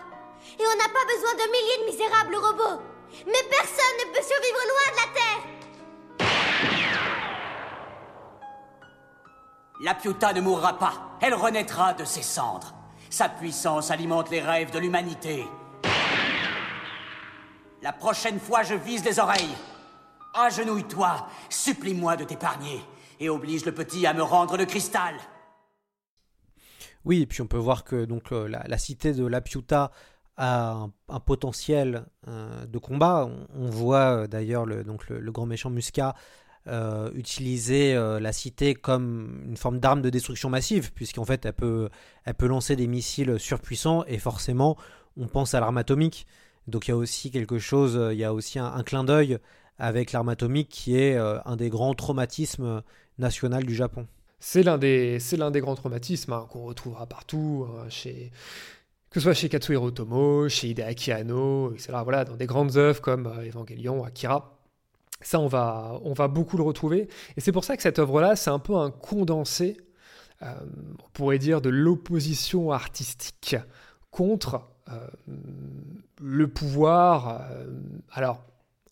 Et 0.59 0.63
on 0.63 0.77
n'a 0.77 0.89
pas 0.89 1.05
besoin 1.07 1.35
de 1.35 1.51
milliers 1.51 1.79
de 1.81 1.85
misérables 1.91 2.37
robots. 2.37 2.83
Mais 3.27 3.43
personne 3.51 3.97
ne 4.01 4.05
peut 4.13 4.23
survivre 4.23 4.63
loin 4.69 4.89
de 4.91 4.97
la 4.97 5.09
Terre. 5.15 5.43
La 9.81 9.95
Piuta 9.95 10.33
ne 10.33 10.41
mourra 10.41 10.79
pas. 10.79 11.17
Elle 11.21 11.35
renaîtra 11.35 11.95
de 11.95 12.05
ses 12.05 12.23
cendres. 12.23 12.75
Sa 13.11 13.29
puissance 13.29 13.91
alimente 13.91 14.31
les 14.31 14.41
rêves 14.41 14.71
de 14.71 14.79
l'humanité. 14.79 15.47
La 17.83 17.93
prochaine 17.93 18.39
fois, 18.39 18.63
je 18.63 18.75
vise 18.75 19.05
les 19.05 19.19
oreilles. 19.19 19.57
Agenouille-toi, 20.35 21.27
supplie-moi 21.51 22.17
de 22.17 22.25
t'épargner, 22.25 22.83
et 23.19 23.29
oblige 23.29 23.65
le 23.65 23.75
petit 23.75 24.07
à 24.07 24.15
me 24.15 24.23
rendre 24.23 24.57
le 24.57 24.65
cristal. 24.65 25.15
Oui, 27.05 27.23
et 27.23 27.27
puis 27.27 27.43
on 27.43 27.47
peut 27.47 27.59
voir 27.59 27.85
que 27.85 28.05
donc 28.05 28.33
euh, 28.33 28.49
la, 28.49 28.79
cité 28.79 29.13
de 29.13 29.27
Lapiuta 29.27 29.91
a 30.37 30.87
un, 31.09 31.21
potentiel 31.21 32.07
euh, 32.29 32.65
de 32.67 32.79
combat. 32.79 33.29
On, 33.55 33.69
voit 33.71 34.23
euh, 34.23 34.27
d'ailleurs 34.27 34.67
le, 34.67 34.85
le, 35.09 35.33
grand 35.33 35.47
méchant 35.47 35.71
Musca 35.71 36.15
utiliser 37.15 37.95
la 38.21 38.33
cité 38.33 38.75
comme 38.75 39.43
une 39.49 39.57
forme 39.57 39.81
d'arme 39.81 40.01
de 40.01 40.11
destruction 40.11 40.49
massive, 40.49 40.93
puisqu'en 40.93 41.25
fait 41.25 41.45
elle 41.45 41.55
peut, 41.55 41.89
elle 42.25 42.35
peut 42.35 42.47
lancer 42.47 42.77
des 42.77 42.87
missiles 42.87 43.37
surpuissants 43.41 44.05
et 44.07 44.19
forcément 44.19 44.77
on 45.17 45.27
pense 45.27 45.55
à 45.55 45.61
l'arme 45.61 45.79
atomique. 45.79 46.25
Donc 46.69 46.87
il 46.87 46.93
y 46.93 46.95
a 46.95 46.97
aussi 46.97 47.33
quelque 47.33 47.59
chose, 47.59 47.99
il 48.13 48.19
y 48.19 48.23
a 48.23 48.33
aussi 48.33 48.61
un, 48.61 48.67
un 48.67 48.85
clin 48.85 49.03
d'œil 49.03 49.39
avec 49.77 50.13
l'arme 50.13 50.29
atomique 50.29 50.69
qui 50.69 50.97
est 50.97 51.17
un 51.17 51.57
des 51.57 51.69
grands 51.69 51.95
traumatismes 51.95 52.85
nationaux 53.19 53.61
du 53.61 53.75
Japon. 53.75 54.07
C'est 54.45 54.65
l'un 54.65 54.77
des, 54.77 55.19
des 55.53 55.61
grands 55.61 55.77
traumatismes 55.77 56.33
hein, 56.33 56.47
qu'on 56.51 56.65
retrouvera 56.65 57.07
partout, 57.07 57.65
hein, 57.71 57.89
chez, 57.89 58.33
que 59.09 59.21
ce 59.21 59.21
soit 59.21 59.35
chez 59.35 59.49
Katsuhiro 59.49 59.93
Tomo, 59.93 60.49
chez 60.49 60.71
Hideaki 60.71 61.13
Anno, 61.13 61.73
etc. 61.73 61.93
Voilà, 62.03 62.25
dans 62.25 62.35
des 62.35 62.47
grandes 62.47 62.77
œuvres 62.77 63.01
comme 63.01 63.29
euh, 63.29 63.49
Evangelion, 63.49 64.03
Akira. 64.03 64.59
Ça, 65.21 65.39
on 65.39 65.47
va, 65.47 66.01
on 66.03 66.13
va 66.13 66.27
beaucoup 66.27 66.57
le 66.57 66.65
retrouver. 66.65 67.09
Et 67.37 67.41
c'est 67.41 67.53
pour 67.53 67.63
ça 67.63 67.77
que 67.77 67.85
cette 67.85 68.01
œuvre-là, 68.01 68.35
c'est 68.35 68.51
un 68.51 68.59
peu 68.59 68.75
un 68.75 68.91
condensé 68.91 69.77
on 70.41 71.09
pourrait 71.13 71.39
dire, 71.39 71.61
de 71.61 71.71
l'opposition 71.71 72.73
artistique 72.73 73.55
contre 74.11 74.63
le 76.21 76.49
pouvoir, 76.49 77.47
alors 78.11 78.43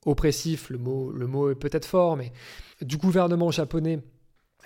oppressif, 0.07 0.71
le 0.71 0.79
mot, 0.79 1.11
le 1.11 1.27
mot 1.27 1.51
est 1.51 1.57
peut-être 1.57 1.87
fort, 1.87 2.17
mais 2.17 2.33
du 2.83 2.99
gouvernement 2.99 3.51
japonais 3.51 3.99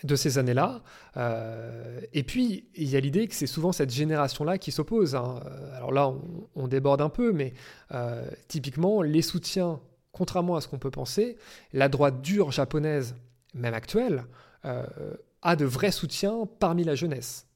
de 0.02 0.16
ces 0.16 0.38
années-là. 0.38 0.82
Euh, 1.16 2.00
et 2.12 2.22
puis, 2.22 2.64
il 2.74 2.88
y 2.88 2.96
a 2.96 3.00
l'idée 3.00 3.28
que 3.28 3.34
c'est 3.34 3.46
souvent 3.46 3.72
cette 3.72 3.90
génération-là 3.90 4.58
qui 4.58 4.72
s'oppose. 4.72 5.14
Hein. 5.14 5.40
Alors 5.76 5.92
là, 5.92 6.12
on, 6.54 6.68
déborde 6.68 7.00
un 7.00 7.08
peu, 7.08 7.32
mais 7.32 7.54
euh, 7.92 8.26
typiquement, 8.48 9.02
les 9.02 9.22
soutiens, 9.22 9.80
contrairement 10.12 10.56
à 10.56 10.60
ce 10.60 10.68
qu'on 10.68 10.78
peut 10.78 10.90
penser, 10.90 11.36
la 11.72 11.88
droite 11.88 12.20
dure 12.20 12.50
japonaise, 12.50 13.14
même 13.54 13.74
actuelle, 13.74 14.24
euh, 14.64 14.84
a 15.42 15.56
de 15.56 15.64
vrais 15.64 15.92
soutiens 15.92 16.48
parmi 16.58 16.84
la 16.84 16.94
jeunesse. 16.94 17.46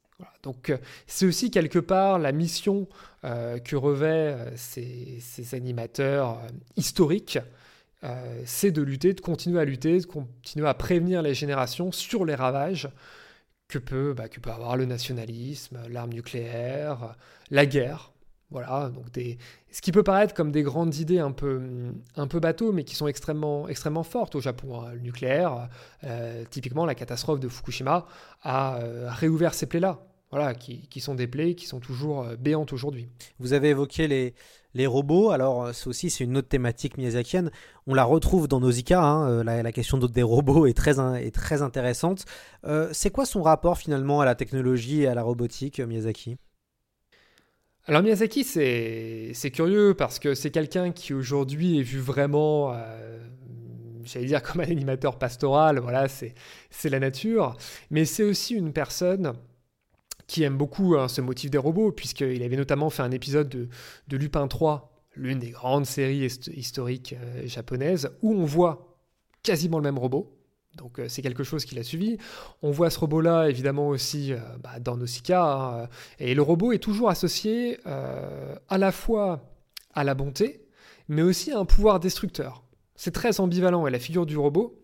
Donc 0.42 0.72
c'est 1.06 1.26
aussi 1.26 1.52
quelque 1.52 1.78
part 1.78 2.18
la 2.18 2.32
mission 2.32 2.88
que 3.22 4.48
ces, 4.56 5.18
ces, 5.20 5.54
animateurs 5.54 6.40
historiques 6.74 7.38
euh, 8.04 8.42
c'est 8.44 8.70
de 8.70 8.82
lutter, 8.82 9.12
de 9.12 9.20
continuer 9.20 9.60
à 9.60 9.64
lutter, 9.64 9.98
de 9.98 10.06
continuer 10.06 10.68
à 10.68 10.74
prévenir 10.74 11.22
les 11.22 11.34
générations 11.34 11.90
sur 11.90 12.24
les 12.24 12.34
ravages 12.34 12.88
que 13.66 13.78
peut, 13.78 14.14
bah, 14.14 14.28
que 14.28 14.40
peut 14.40 14.50
avoir 14.50 14.76
le 14.76 14.84
nationalisme, 14.84 15.78
l'arme 15.90 16.12
nucléaire, 16.12 17.16
la 17.50 17.66
guerre. 17.66 18.12
Voilà, 18.50 18.88
donc 18.88 19.10
des, 19.10 19.36
ce 19.70 19.82
qui 19.82 19.92
peut 19.92 20.02
paraître 20.02 20.32
comme 20.32 20.52
des 20.52 20.62
grandes 20.62 20.96
idées 20.96 21.18
un 21.18 21.32
peu, 21.32 21.60
un 22.16 22.26
peu 22.26 22.40
bateau, 22.40 22.72
mais 22.72 22.84
qui 22.84 22.94
sont 22.94 23.06
extrêmement, 23.06 23.68
extrêmement 23.68 24.04
fortes 24.04 24.36
au 24.36 24.40
Japon. 24.40 24.80
Hein. 24.80 24.94
Le 24.94 25.00
nucléaire, 25.00 25.68
euh, 26.04 26.44
typiquement 26.48 26.86
la 26.86 26.94
catastrophe 26.94 27.40
de 27.40 27.48
Fukushima, 27.48 28.06
a 28.42 28.78
euh, 28.78 29.08
réouvert 29.10 29.52
ces 29.52 29.66
plaies-là 29.66 30.00
voilà, 30.30 30.54
qui, 30.54 30.88
qui, 30.88 31.00
sont 31.00 31.14
des 31.14 31.26
plaies 31.26 31.54
qui 31.54 31.66
sont 31.66 31.80
toujours 31.80 32.24
béantes 32.38 32.72
aujourd'hui. 32.72 33.08
Vous 33.38 33.52
avez 33.52 33.70
évoqué 33.70 34.08
les, 34.08 34.34
les 34.78 34.86
robots, 34.86 35.30
alors 35.30 35.64
euh, 35.64 35.72
c'est 35.72 35.88
aussi 35.88 36.08
c'est 36.08 36.24
une 36.24 36.38
autre 36.38 36.48
thématique 36.48 36.96
miyazakienne. 36.96 37.50
On 37.86 37.94
la 37.94 38.04
retrouve 38.04 38.46
dans 38.46 38.60
Nausicaa. 38.60 39.02
Hein, 39.02 39.28
euh, 39.28 39.42
la, 39.42 39.72
question 39.72 39.98
des 39.98 40.22
robots 40.22 40.66
est 40.66 40.76
très, 40.76 41.00
est 41.20 41.34
très 41.34 41.62
intéressante. 41.62 42.24
Euh, 42.64 42.88
c'est 42.92 43.10
quoi 43.10 43.26
son 43.26 43.42
rapport 43.42 43.76
finalement 43.76 44.20
à 44.20 44.24
la 44.24 44.36
technologie 44.36 45.02
et 45.02 45.08
à 45.08 45.14
la 45.14 45.24
robotique, 45.24 45.80
Miyazaki? 45.80 46.36
Alors 47.86 48.02
Miyazaki, 48.02 48.44
c'est 48.44 49.50
curieux 49.50 49.94
parce 49.94 50.18
que 50.18 50.34
c'est 50.34 50.50
quelqu'un 50.50 50.92
qui 50.92 51.12
aujourd'hui 51.12 51.80
est 51.80 51.82
vu 51.82 51.98
vraiment, 51.98 52.74
j'allais 54.04 54.26
dire 54.26 54.42
comme 54.44 54.60
un 54.60 54.64
animateur 54.64 55.18
pastoral, 55.18 55.78
voilà, 55.80 56.06
c'est 56.08 56.34
la 56.84 57.00
nature, 57.00 57.56
mais 57.90 58.04
c'est 58.04 58.24
aussi 58.24 58.54
une 58.54 58.72
personne 58.72 59.32
qui 60.28 60.42
aime 60.44 60.56
beaucoup 60.56 60.94
hein, 60.94 61.08
ce 61.08 61.20
motif 61.20 61.50
des 61.50 61.58
robots, 61.58 61.90
puisqu'il 61.90 62.42
avait 62.44 62.56
notamment 62.56 62.90
fait 62.90 63.02
un 63.02 63.10
épisode 63.10 63.48
de, 63.48 64.16
Lupin 64.16 64.46
3, 64.46 64.92
l'une 65.16 65.40
des 65.40 65.50
grandes 65.50 65.86
séries 65.86 66.26
historiques 66.54 67.16
euh, 67.18 67.46
japonaises, 67.46 68.10
où 68.22 68.32
on 68.34 68.44
voit 68.44 68.94
quasiment 69.42 69.78
le 69.78 69.84
même 69.84 69.98
robot. 69.98 70.38
Donc 70.76 71.00
euh, 71.00 71.08
c'est 71.08 71.22
quelque 71.22 71.42
chose 71.42 71.64
qu'il 71.64 71.78
a 71.78 71.82
suivi. 71.82 72.18
On 72.62 72.70
voit 72.70 72.90
ce 72.90 73.00
robot-là 73.00 73.48
évidemment 73.48 73.88
aussi 73.88 74.32
euh, 74.32 74.38
bah, 74.62 74.78
dans 74.80 74.98
Nausicaa. 74.98 75.82
Hein, 75.82 75.88
et 76.18 76.34
le 76.34 76.42
robot 76.42 76.72
est 76.72 76.78
toujours 76.78 77.08
associé 77.08 77.78
à 77.84 78.78
la 78.78 78.92
fois 78.92 79.42
à 79.94 80.04
la 80.04 80.14
bonté, 80.14 80.68
mais 81.08 81.22
aussi 81.22 81.52
à 81.52 81.58
un 81.58 81.64
pouvoir 81.64 82.00
destructeur. 82.00 82.62
C'est 82.94 83.12
très 83.12 83.40
ambivalent 83.40 83.86
et 83.86 83.90
la 83.90 83.98
figure 83.98 84.26
du 84.26 84.36
robot, 84.36 84.78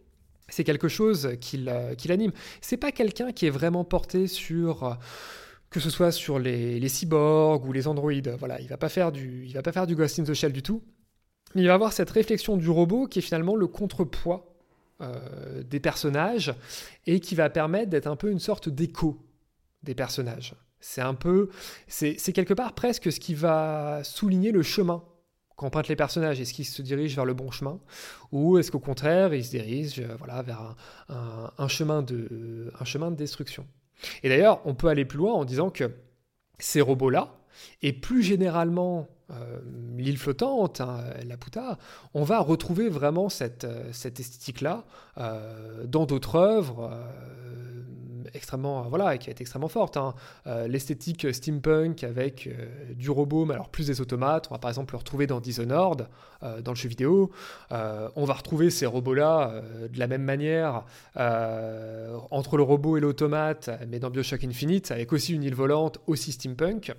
c'est 0.49 0.65
quelque 0.65 0.89
chose 0.89 1.31
qui 1.41 1.59
l'anime. 1.59 2.33
C'est 2.61 2.77
pas 2.77 2.93
quelqu'un 2.93 3.33
qui 3.33 3.47
est 3.47 3.51
vraiment 3.51 3.85
porté 3.85 4.27
sur 4.27 4.99
que 5.75 5.81
ce 5.81 5.91
soit 5.91 6.13
sur 6.13 6.39
les, 6.39 6.89
cyborgs 6.89 7.67
ou 7.67 7.73
les 7.73 7.89
androïdes. 7.89 8.37
Voilà, 8.39 8.61
il 8.61 8.69
va 8.69 8.77
pas 8.77 8.89
faire 8.89 9.11
du, 9.11 9.45
il 9.45 9.55
va 9.55 9.63
pas 9.63 9.73
faire 9.73 9.89
du 9.89 9.97
Ghost 9.97 10.21
in 10.21 10.23
the 10.23 10.33
Shell 10.33 10.53
du 10.53 10.63
tout. 10.63 10.85
Mais 11.55 11.63
il 11.63 11.67
va 11.67 11.75
avoir 11.75 11.93
cette 11.93 12.11
réflexion 12.11 12.57
du 12.57 12.71
robot 12.71 13.09
qui 13.09 13.19
est 13.19 13.23
finalement 13.23 13.57
le 13.57 13.67
contrepoids 13.67 14.55
euh, 15.01 15.65
des 15.65 15.81
personnages 15.81 16.55
et 17.07 17.19
qui 17.19 17.35
va 17.35 17.51
permettre 17.51 17.91
d'être 17.91 18.07
un 18.07 18.15
peu 18.15 18.31
une 18.31 18.39
sorte 18.39 18.69
d'écho 18.69 19.19
des 19.83 19.97
personnages. 19.97 20.55
C'est 20.79 21.01
un 21.01 21.15
peu, 21.15 21.49
c'est 21.89 22.15
quelque 22.33 22.55
part 22.55 22.75
presque 22.75 23.11
ce 23.11 23.19
qui 23.19 23.35
va 23.35 24.03
souligner 24.05 24.53
le 24.53 24.63
chemin 24.63 25.03
qu'empruntent 25.57 25.89
les 25.89 25.97
personnages. 25.97 26.41
Est-ce 26.41 26.53
qu'ils 26.53 26.65
se 26.65 26.83
dirigent 26.83 27.17
vers 27.17 27.25
le 27.25 27.35
bon 27.35 27.51
chemin 27.51 27.79
Ou 28.33 28.59
est-ce 28.59 28.71
qu'au 28.71 28.81
contraire, 28.81 29.35
ils 29.35 29.45
se 29.45 29.51
dirigent 29.51 30.03
euh, 30.03 30.17
voilà, 30.19 30.43
vers 30.43 30.75
un, 31.09 31.69
chemin 31.69 32.03
de, 32.03 32.71
destruction? 33.11 33.67
Et 34.23 34.29
d'ailleurs, 34.29 34.61
on 34.65 34.75
peut 34.75 34.89
aller 34.89 35.05
plus 35.05 35.19
loin 35.19 35.33
en 35.33 35.45
disant 35.45 35.71
que 35.71 35.91
ces 36.59 36.81
robots-là, 36.81 37.37
et 37.83 37.93
plus 37.93 38.23
généralement 38.23 39.09
euh, 39.31 39.61
l'île 39.97 40.19
flottante, 40.19 40.81
hein, 40.81 41.05
la 41.27 41.37
Puta, 41.37 41.79
on 42.13 42.25
va 42.25 42.41
retrouver 42.41 42.89
vraiment 42.89 43.29
cette, 43.29 43.65
euh, 43.65 43.89
cette 43.93 44.21
esthétique-là 44.21 44.85
dans 45.87 46.07
d'autres 46.07 46.37
œuvres 46.37 46.91
extrêmement, 48.35 48.83
voilà, 48.83 49.17
qui 49.19 49.31
a 49.31 49.33
été 49.33 49.43
extrêmement 49.43 49.69
forte. 49.69 49.97
Hein. 49.97 50.15
Euh, 50.47 50.69
l'esthétique 50.69 51.33
steampunk 51.33 52.05
avec 52.05 52.47
euh, 52.47 52.93
du 52.95 53.11
robot, 53.11 53.45
mais 53.45 53.55
alors 53.55 53.69
plus 53.69 53.87
des 53.87 54.01
automates. 54.01 54.49
On 54.51 54.55
va 54.55 54.59
par 54.59 54.71
exemple 54.71 54.95
le 54.95 54.99
retrouver 54.99 55.27
dans 55.27 55.41
Dishonored, 55.41 56.09
euh, 56.43 56.61
dans 56.61 56.73
le 56.73 56.77
jeu 56.77 56.89
vidéo. 56.89 57.31
on 57.71 58.25
va 58.25 58.35
retrouver 58.35 58.71
ces 58.71 58.87
robots-là 58.87 59.63
de 59.91 59.99
la 59.99 60.07
même 60.07 60.23
manière 60.23 60.85
entre 62.31 62.57
le 62.57 62.63
robot 62.63 62.97
et 62.97 63.01
l'automate, 63.01 63.71
mais 63.89 63.99
dans 63.99 64.11
Bioshock 64.11 64.45
Infinite, 64.45 64.91
avec 64.91 65.13
aussi 65.13 65.33
une 65.33 65.43
île 65.43 65.55
volante, 65.55 65.99
aussi 66.07 66.33
steampunk. 66.33 66.93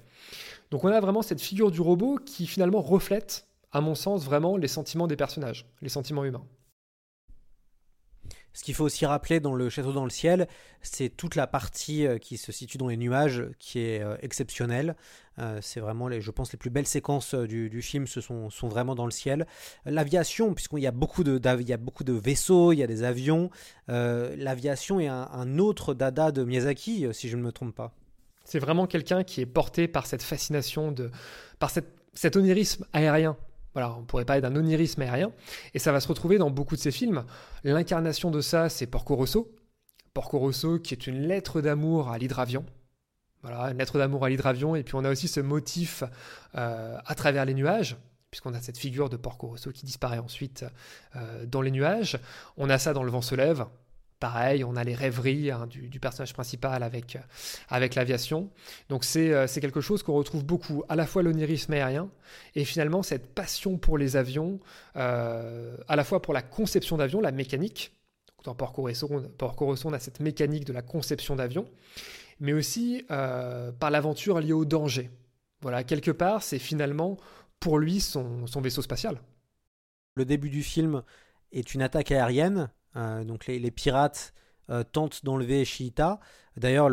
Donc 0.72 0.84
on 0.84 0.90
a 0.90 1.00
vraiment 1.00 1.22
cette 1.22 1.42
figure 1.42 1.72
du 1.72 1.82
robot 1.82 2.20
qui 2.26 2.48
finalement 2.48 2.82
reflète, 2.82 3.48
à 3.72 3.82
mon 3.82 3.96
sens, 3.96 4.24
vraiment 4.26 4.58
les 4.58 4.68
sentiments 4.68 5.08
des 5.08 5.16
personnages, 5.16 5.66
les 5.82 5.90
sentiments 5.90 6.26
humains. 6.26 6.46
Ce 8.56 8.64
qu'il 8.64 8.74
faut 8.74 8.86
aussi 8.86 9.06
rappeler 9.06 9.42
dans 9.42 9.54
le 9.54 9.70
château 9.70 9.92
dans 9.92 10.06
le 10.06 10.10
ciel, 10.10 10.48
c'est 10.82 11.10
toute 11.10 11.36
la 11.36 11.46
partie 11.46 12.08
euh, 12.08 12.18
qui 12.18 12.38
se 12.38 12.54
situe 12.54 12.78
dans 12.78 12.88
les 12.88 12.96
nuages 12.96 13.44
qui 13.60 13.80
est 13.80 14.02
euh, 14.02 14.16
exceptionnelle. 14.22 14.96
Euh, 15.40 15.60
c'est 15.62 15.82
vraiment, 15.82 16.08
les, 16.08 16.22
je 16.22 16.32
pense, 16.32 16.54
les 16.54 16.58
plus 16.58 16.70
belles 16.70 16.88
séquences 16.88 17.36
du, 17.36 17.82
film 17.82 18.08
ce 18.08 18.22
sont, 18.22 18.50
sont, 18.50 18.70
vraiment 18.70 18.96
dans 18.96 19.04
le 19.04 19.12
ciel. 19.12 19.46
L'aviation, 19.84 20.54
puisqu'il 20.54 20.80
y, 20.80 20.88
a 20.88 20.92
beaucoup 20.92 21.26
de, 21.26 21.38
il 21.60 21.68
y 21.68 21.74
a 21.74 21.78
beaucoup 21.78 22.06
de 22.06 22.14
vaisseaux, 22.14 22.72
il 22.72 22.78
y 22.78 22.84
a 22.84 22.88
des 22.88 23.04
avions. 23.04 23.50
L'aviation 23.90 25.02
est 25.02 25.08
un, 25.08 25.60
autre 25.60 25.94
dada 25.94 26.32
de 26.32 26.46
Miyazaki, 26.46 27.08
si 27.12 27.28
je 27.28 27.36
ne 27.36 27.42
me 27.42 27.52
trompe 27.52 27.76
pas. 27.76 27.94
C'est 28.46 28.60
vraiment 28.60 28.88
quelqu'un 28.88 29.26
qui 29.26 29.42
est 29.42 29.46
porté 29.46 29.90
par 29.90 30.06
cette 30.06 30.24
fascination, 30.24 30.94
de, 30.94 31.12
par 31.60 31.72
cet 32.14 32.36
onirisme 32.38 32.86
aérien 32.94 33.36
voilà, 33.76 33.94
on 33.94 34.04
pourrait 34.04 34.24
parler 34.24 34.42
d'un 34.42 34.56
onirisme 34.56 35.02
aérien, 35.02 35.34
et 35.74 35.80
ça 35.80 35.92
va 35.92 36.00
se 36.00 36.08
retrouver 36.08 36.38
dans 36.38 36.50
beaucoup 36.50 36.78
de 36.78 36.80
ses 36.80 36.92
films. 36.92 37.26
L'incarnation 37.66 38.32
de 38.32 38.40
ça, 38.40 38.70
c'est 38.70 38.88
Porco 38.88 39.16
Rosso. 39.16 39.54
Porco 40.14 40.40
Rosso, 40.40 40.80
qui 40.80 40.94
est 40.94 41.08
une 41.08 41.28
lettre 41.28 41.60
d'amour 41.60 42.10
à 42.10 42.18
l'hydravion. 42.18 42.66
Voilà, 43.44 43.72
une 43.72 43.78
lettre 43.78 43.98
d'amour 43.98 44.24
à 44.24 44.30
l'hydravion, 44.30 44.78
et 44.78 44.84
puis 44.84 44.96
on 44.96 45.04
a 45.04 45.12
aussi 45.12 45.28
ce 45.28 45.42
motif 45.42 46.06
euh, 46.56 46.98
à 47.06 47.16
travers 47.16 47.44
les 47.44 47.54
nuages, 47.54 47.98
puisqu'on 48.32 48.54
a 48.54 48.62
cette 48.62 48.78
figure 48.78 49.10
de 49.10 49.18
Porco 49.18 49.48
Rosso 49.48 49.70
qui 49.74 49.86
disparaît 49.86 50.20
ensuite 50.20 50.66
euh, 51.18 51.46
dans 51.46 51.62
les 51.62 51.72
nuages. 51.72 52.18
On 52.56 52.70
a 52.70 52.78
ça 52.78 52.94
dans 52.94 53.04
Le 53.04 53.12
vent 53.12 53.22
se 53.22 53.36
lève, 53.36 53.66
Pareil, 54.26 54.64
on 54.64 54.76
a 54.76 54.84
les 54.84 54.96
rêveries 54.96 55.52
hein, 55.52 55.68
du, 55.68 56.00
personnage 56.00 56.34
principal 56.34 56.82
avec, 56.82 57.16
euh, 57.16 57.20
avec 57.70 57.94
l'aviation. 57.94 58.50
Donc 58.90 59.06
euh, 59.18 59.46
c'est 59.46 59.62
quelque 59.62 59.82
chose 59.82 60.02
qu'on 60.02 60.16
retrouve 60.16 60.44
beaucoup, 60.44 60.84
à 60.90 60.96
la 60.96 61.06
fois 61.06 61.22
l'onirisme 61.22 61.74
aérien 61.74 62.10
et 62.56 62.66
finalement 62.66 63.04
cette 63.04 63.36
passion 63.36 63.78
pour 63.78 64.00
les 64.00 64.16
avions, 64.16 64.60
euh, 64.96 65.78
à 65.88 65.96
la 65.96 66.04
fois 66.04 66.24
pour 66.24 66.34
la 66.34 66.42
conception 66.42 66.98
d'avion, 66.98 67.22
la 67.22 67.32
mécanique. 67.32 67.92
dans 68.44 68.56
Porco 68.56 68.90
on 68.90 69.94
a 69.94 70.00
cette 70.00 70.20
mécanique 70.22 70.66
de 70.66 70.74
la 70.74 70.82
conception 70.82 71.36
d'avion, 71.36 71.68
mais 72.40 72.54
aussi 72.54 73.06
par 73.08 73.92
l'aventure 73.92 74.40
liée 74.40 74.54
au 74.54 74.66
danger. 74.66 75.12
Voilà, 75.62 75.84
quelque 75.84 76.10
part, 76.10 76.42
c'est 76.42 76.58
finalement 76.58 77.18
pour 77.60 77.78
lui 77.78 78.00
son, 78.02 78.48
son 78.48 78.60
vaisseau 78.60 78.82
spatial. 78.82 79.22
Le 80.16 80.26
début 80.26 80.50
du 80.50 80.64
film 80.64 81.04
est 81.52 81.76
une 81.76 81.84
attaque 81.84 82.12
aérienne 82.12 82.72
donc 82.96 83.48
les, 83.48 83.72
pirates 83.72 84.34
euh, 84.70 84.84
tentent 84.84 85.24
d'enlever 85.24 85.64
Shiita. 85.64 86.20
D'ailleurs, 86.58 86.90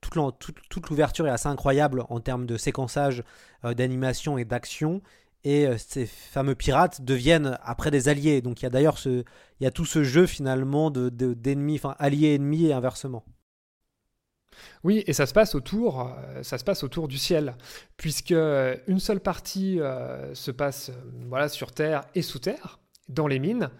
toute 0.00 0.90
l'ouverture 0.90 1.26
est 1.26 1.30
assez 1.30 1.48
incroyable 1.48 2.04
en 2.08 2.20
termes 2.20 2.46
de 2.46 2.56
séquençage, 2.56 3.24
euh, 3.64 3.74
d'animation 3.74 4.38
et 4.38 4.44
d'action. 4.44 5.02
Et 5.42 5.66
ces 5.78 6.06
fameux 6.06 6.56
pirates 6.56 7.02
deviennent 7.02 7.56
après 7.62 7.92
des 7.92 8.08
alliés. 8.08 8.42
Donc 8.42 8.60
il 8.60 8.64
y 8.64 8.66
a 8.66 8.70
d'ailleurs 8.70 8.98
tout 8.98 9.84
ce 9.84 10.02
jeu 10.02 10.26
finalement 10.26 10.90
de, 10.90 11.08
d'ennemis, 11.08 11.76
enfin 11.76 11.94
alliés 12.00 12.34
ennemis 12.34 12.66
et 12.66 12.72
inversement. 12.72 13.24
Oui, 14.82 15.04
et 15.06 15.12
ça 15.12 15.26
se 15.26 15.32
passe 15.32 15.54
autour, 15.54 16.10
ça 16.42 16.58
se 16.58 16.64
passe 16.64 16.82
autour 16.82 17.06
du 17.06 17.16
ciel, 17.16 17.54
puisque 17.96 18.32
une 18.32 18.98
seule 18.98 19.20
partie 19.20 19.78
se 20.32 20.50
passe 20.50 20.90
voilà 21.28 21.48
sur 21.48 21.70
Terre 21.70 22.02
et 22.16 22.22
sous 22.22 22.40
Terre, 22.40 22.80
dans 23.08 23.28
les 23.28 23.38
mines, 23.38 23.70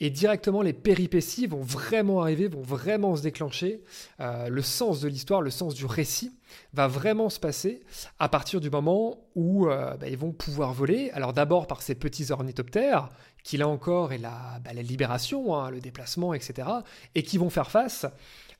Et 0.00 0.10
directement, 0.10 0.62
les 0.62 0.72
péripéties 0.72 1.48
vont 1.48 1.62
vraiment 1.62 2.22
arriver, 2.22 2.46
vont 2.46 2.62
vraiment 2.62 3.16
se 3.16 3.22
déclencher. 3.22 3.82
Euh, 4.20 4.48
le 4.48 4.62
sens 4.62 5.00
de 5.00 5.08
l'histoire, 5.08 5.42
le 5.42 5.50
sens 5.50 5.74
du 5.74 5.86
récit 5.86 6.30
va 6.72 6.86
vraiment 6.86 7.28
se 7.30 7.40
passer 7.40 7.80
à 8.20 8.28
partir 8.28 8.60
du 8.60 8.70
moment 8.70 9.18
où 9.34 9.66
euh, 9.66 9.96
bah, 9.96 10.08
ils 10.08 10.16
vont 10.16 10.30
pouvoir 10.30 10.72
voler. 10.72 11.10
Alors 11.14 11.32
d'abord 11.32 11.66
par 11.66 11.82
ces 11.82 11.96
petits 11.96 12.30
ornithoptères, 12.30 13.08
qui 13.42 13.56
là 13.56 13.66
encore 13.66 14.12
est 14.12 14.18
la, 14.18 14.60
bah, 14.64 14.72
libération, 14.72 15.56
hein, 15.56 15.70
le 15.70 15.80
déplacement, 15.80 16.32
etc. 16.32 16.68
Et 17.16 17.24
qui 17.24 17.36
vont 17.36 17.50
faire 17.50 17.70
face 17.70 18.06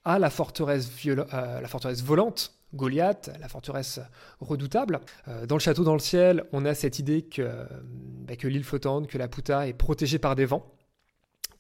à 0.05 0.18
la 0.18 0.30
forteresse, 0.30 0.91
euh, 1.07 1.61
volante 2.05 2.55
Goliath, 2.74 3.30
la 3.41 3.49
forteresse 3.49 3.99
redoutable. 4.41 5.01
dans 5.47 5.55
le 5.55 5.61
château 5.61 5.84
dans 5.84 5.95
le 5.95 6.01
ciel, 6.01 6.45
on 6.53 6.66
a 6.66 6.74
cette 6.74 6.99
idée 6.99 7.22
que, 7.22 7.66
bah, 8.26 8.36
que 8.36 8.47
l'île 8.47 8.64
flottante, 8.64 9.07
que 9.07 9.16
la 9.16 9.26
Puta 9.26 9.66
est 9.66 9.72
protégée 9.72 10.18
par 10.18 10.36
des 10.36 10.45
vents 10.45 10.74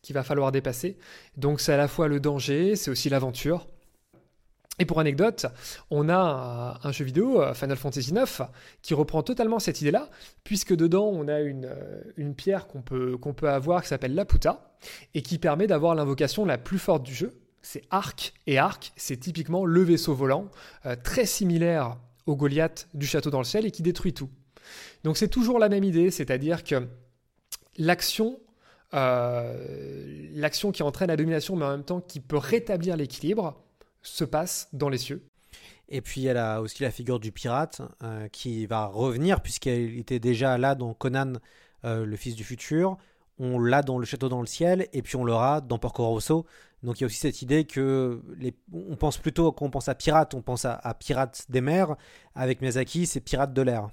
qu'il 0.02 0.14
va 0.14 0.22
falloir 0.22 0.52
dépasser. 0.52 0.98
Donc 1.36 1.60
c'est 1.60 1.72
à 1.72 1.76
la 1.76 1.88
fois 1.88 2.08
le 2.08 2.20
danger, 2.20 2.76
c'est 2.76 2.90
aussi 2.90 3.08
l'aventure. 3.08 3.66
Et 4.78 4.84
pour 4.84 5.00
anecdote, 5.00 5.46
on 5.90 6.08
a 6.08 6.78
un, 6.82 6.92
jeu 6.92 7.04
vidéo, 7.04 7.42
euh, 7.42 7.52
Final 7.52 7.76
Fantasy 7.76 8.12
IX, 8.12 8.42
qui 8.80 8.94
reprend 8.94 9.22
totalement 9.22 9.58
cette 9.58 9.80
idée-là, 9.80 10.08
puisque 10.44 10.74
dedans 10.74 11.06
on 11.06 11.26
a 11.26 11.40
une, 11.40 11.64
euh, 11.64 12.02
une 12.16 12.34
pierre 12.34 12.68
qu'on 12.68 12.80
peut, 12.80 13.18
peut 13.18 13.50
avoir 13.50 13.82
qui 13.82 13.88
s'appelle 13.88 14.14
la 14.14 14.24
Puta, 14.24 14.76
et 15.14 15.22
qui 15.22 15.38
permet 15.38 15.66
d'avoir 15.66 15.96
l'invocation 15.96 16.44
la 16.44 16.58
plus 16.58 16.78
forte 16.78 17.02
du 17.02 17.12
jeu. 17.12 17.40
C'est 17.60 17.82
Arc, 17.90 18.34
et 18.46 18.58
Arc, 18.58 18.92
c'est 18.96 19.16
typiquement 19.16 19.64
le 19.64 19.82
vaisseau 19.82 20.14
volant, 20.14 20.48
euh, 20.86 20.94
très 21.02 21.26
similaire 21.26 21.96
au 22.26 22.36
Goliath 22.36 22.88
du 22.94 23.06
château 23.06 23.30
dans 23.30 23.38
le 23.38 23.44
ciel, 23.44 23.66
et 23.66 23.72
qui 23.72 23.82
détruit 23.82 24.14
tout. 24.14 24.30
Donc 25.02 25.16
c'est 25.16 25.28
toujours 25.28 25.58
la 25.58 25.68
même 25.68 25.84
idée, 25.84 26.12
c'est-à-dire 26.12 26.62
que 26.62 26.86
l'action 27.78 28.38
euh, 28.94 30.28
l'action 30.32 30.72
qui 30.72 30.82
entraîne 30.82 31.08
la 31.08 31.16
domination, 31.16 31.56
mais 31.56 31.64
en 31.64 31.70
même 31.70 31.84
temps 31.84 32.00
qui 32.00 32.20
peut 32.20 32.38
rétablir 32.38 32.96
l'équilibre, 32.96 33.60
se 34.02 34.24
passe 34.24 34.68
dans 34.72 34.88
les 34.88 34.98
cieux. 34.98 35.22
Et 35.88 36.00
puis 36.00 36.26
elle 36.26 36.36
a 36.36 36.60
aussi 36.60 36.82
la 36.82 36.90
figure 36.90 37.18
du 37.18 37.32
pirate 37.32 37.80
euh, 38.02 38.28
qui 38.28 38.66
va 38.66 38.86
revenir 38.86 39.40
puisqu'elle 39.40 39.98
était 39.98 40.18
déjà 40.20 40.58
là 40.58 40.74
dans 40.74 40.92
Conan, 40.94 41.34
euh, 41.84 42.04
le 42.04 42.16
fils 42.16 42.34
du 42.34 42.44
futur. 42.44 42.96
On 43.38 43.58
l'a 43.58 43.82
dans 43.82 43.98
le 43.98 44.04
château 44.04 44.28
dans 44.28 44.40
le 44.40 44.46
ciel 44.46 44.88
et 44.92 45.02
puis 45.02 45.16
on 45.16 45.24
l'aura 45.24 45.60
dans 45.60 45.78
Porco 45.78 46.06
Rosso. 46.06 46.46
Donc 46.82 46.98
il 46.98 47.02
y 47.02 47.04
a 47.04 47.06
aussi 47.06 47.18
cette 47.18 47.42
idée 47.42 47.64
que 47.64 48.22
les... 48.36 48.54
on 48.72 48.96
pense 48.96 49.16
plutôt 49.16 49.50
quand 49.52 49.66
on 49.66 49.70
pense 49.70 49.88
à 49.88 49.94
pirate, 49.94 50.34
on 50.34 50.42
pense 50.42 50.64
à, 50.64 50.74
à 50.74 50.94
pirates 50.94 51.46
des 51.48 51.60
mers. 51.60 51.96
Avec 52.34 52.60
Miyazaki, 52.60 53.06
c'est 53.06 53.20
pirate 53.20 53.52
de 53.52 53.62
l'air. 53.62 53.88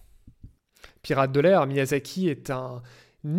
Pirate 1.02 1.32
de 1.32 1.40
l'air, 1.40 1.66
Miyazaki 1.66 2.30
est 2.30 2.50
un 2.50 2.82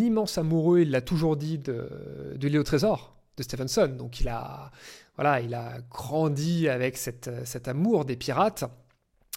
immense 0.00 0.38
amoureux, 0.38 0.80
il 0.80 0.90
l'a 0.90 1.00
toujours 1.00 1.36
dit, 1.36 1.58
de, 1.58 2.34
de 2.36 2.48
Léo 2.48 2.62
Trésor, 2.62 3.16
de 3.36 3.42
Stevenson. 3.42 3.94
Donc 3.96 4.20
il 4.20 4.28
a, 4.28 4.70
voilà, 5.16 5.40
il 5.40 5.54
a 5.54 5.78
grandi 5.90 6.68
avec 6.68 6.96
cette, 6.96 7.30
cet 7.46 7.68
amour 7.68 8.04
des 8.04 8.16
pirates 8.16 8.64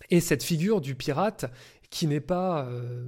et 0.10 0.20
cette 0.20 0.44
figure 0.44 0.82
du 0.82 0.96
pirate 0.96 1.46
qui 1.90 2.08
n'est 2.08 2.20
pas 2.20 2.66
euh, 2.66 3.04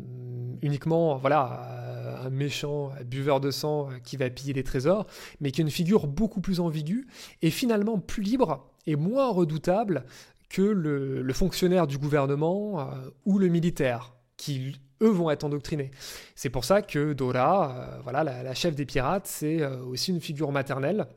uniquement 0.62 1.16
voilà 1.18 2.22
un 2.24 2.30
méchant 2.30 2.92
buveur 3.06 3.39
de 3.39 3.52
sang 3.52 3.89
qui 4.04 4.18
va 4.18 4.30
piller 4.30 4.54
des 4.54 4.64
trésors, 4.64 5.08
mais 5.39 5.52
qui 5.52 5.62
est 5.62 5.64
une 5.64 5.72
figure 5.72 6.08
beaucoup 6.08 6.42
plus 6.42 6.60
ambiguë 6.60 7.08
et 7.42 7.52
finalement 7.52 8.00
plus 8.00 8.24
libre 8.24 8.68
et 8.88 8.96
moins 8.96 9.32
redoutable 9.32 10.06
que 10.50 10.62
le, 10.62 11.34
fonctionnaire 11.34 11.88
du 11.88 11.98
gouvernement 11.98 12.82
euh, 12.82 13.10
ou 13.26 13.39
le 13.39 13.48
militaire, 13.48 14.14
qui 14.38 14.76
eux 15.02 15.10
vont 15.10 15.30
être 15.30 15.43
endoctrinés. 15.43 15.91
C'est 16.36 16.49
pour 16.49 16.64
ça 16.64 16.82
que 16.82 17.14
Dora, 17.14 17.76
euh, 17.76 17.99
voilà, 18.04 18.24
la, 18.24 18.54
chef 18.54 18.76
des 18.76 18.86
pirates, 18.86 19.28
c'est 19.28 19.62
euh, 19.62 19.84
aussi 19.84 20.12
une 20.12 20.22
figure 20.22 20.52
maternelle. 20.52 21.08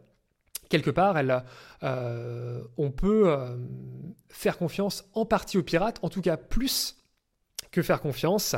Quelque 0.69 0.91
part, 0.91 1.19
elle, 1.19 1.45
euh, 1.83 2.63
on 2.79 2.91
peut 2.91 3.37
faire 4.29 4.57
confiance 4.57 5.05
en 5.13 5.27
partie 5.27 5.59
aux 5.59 5.63
pirates, 5.63 5.99
en 6.03 6.09
tout 6.09 6.23
cas 6.23 6.37
plus 6.37 6.97
que 7.71 7.83
faire 7.83 8.01
confiance 8.01 8.57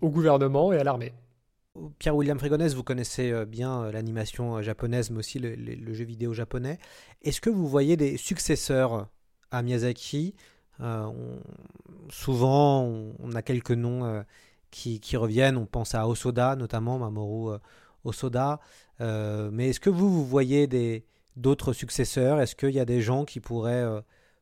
au 0.00 0.08
gouvernement 0.08 0.72
et 0.72 0.78
à 0.78 0.84
l'armée. 0.84 1.12
Pierre-William 1.98 2.38
Frégonès, 2.38 2.74
vous 2.74 2.82
connaissez 2.82 3.44
bien 3.44 3.92
l'animation 3.92 4.62
japonaise, 4.62 5.10
mais 5.10 5.18
aussi 5.18 5.38
le 5.38 5.92
jeu 5.92 6.04
vidéo 6.04 6.32
japonais. 6.32 6.78
Est-ce 7.22 7.42
que 7.42 7.50
vous 7.50 7.68
voyez 7.68 7.96
des 7.96 8.16
successeurs 8.16 9.06
à 9.50 9.62
Miyazaki 9.62 10.34
euh, 10.82 11.10
souvent, 12.10 12.84
on, 13.18 13.32
a 13.34 13.42
quelques 13.42 13.72
noms 13.72 14.04
euh, 14.04 14.22
qui, 14.70 15.16
reviennent. 15.16 15.56
On 15.56 15.66
pense 15.66 15.94
à 15.94 16.08
Osoda, 16.08 16.56
notamment 16.56 16.98
Mamoru 16.98 17.54
euh, 17.54 17.58
Osoda. 18.04 18.60
mais 19.00 19.70
est-ce 19.70 19.80
que 19.80 19.90
vous, 19.90 20.10
vous 20.10 20.24
voyez 20.24 20.66
des, 20.66 21.04
d'autres 21.36 21.72
successeurs? 21.72 22.40
Est-ce 22.40 22.56
qu'il 22.56 22.70
y 22.70 22.80
a 22.80 22.84
des 22.84 23.00
gens 23.02 23.24
qui 23.24 23.40
pourraient 23.40 23.86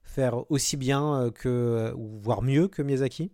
faire 0.03 0.51
aussi 0.51 0.77
bien 0.77 1.31
que, 1.35 1.93
ou 1.97 2.19
voire 2.21 2.43
mieux 2.43 2.69
que 2.69 2.83
Miyazaki? 2.83 3.33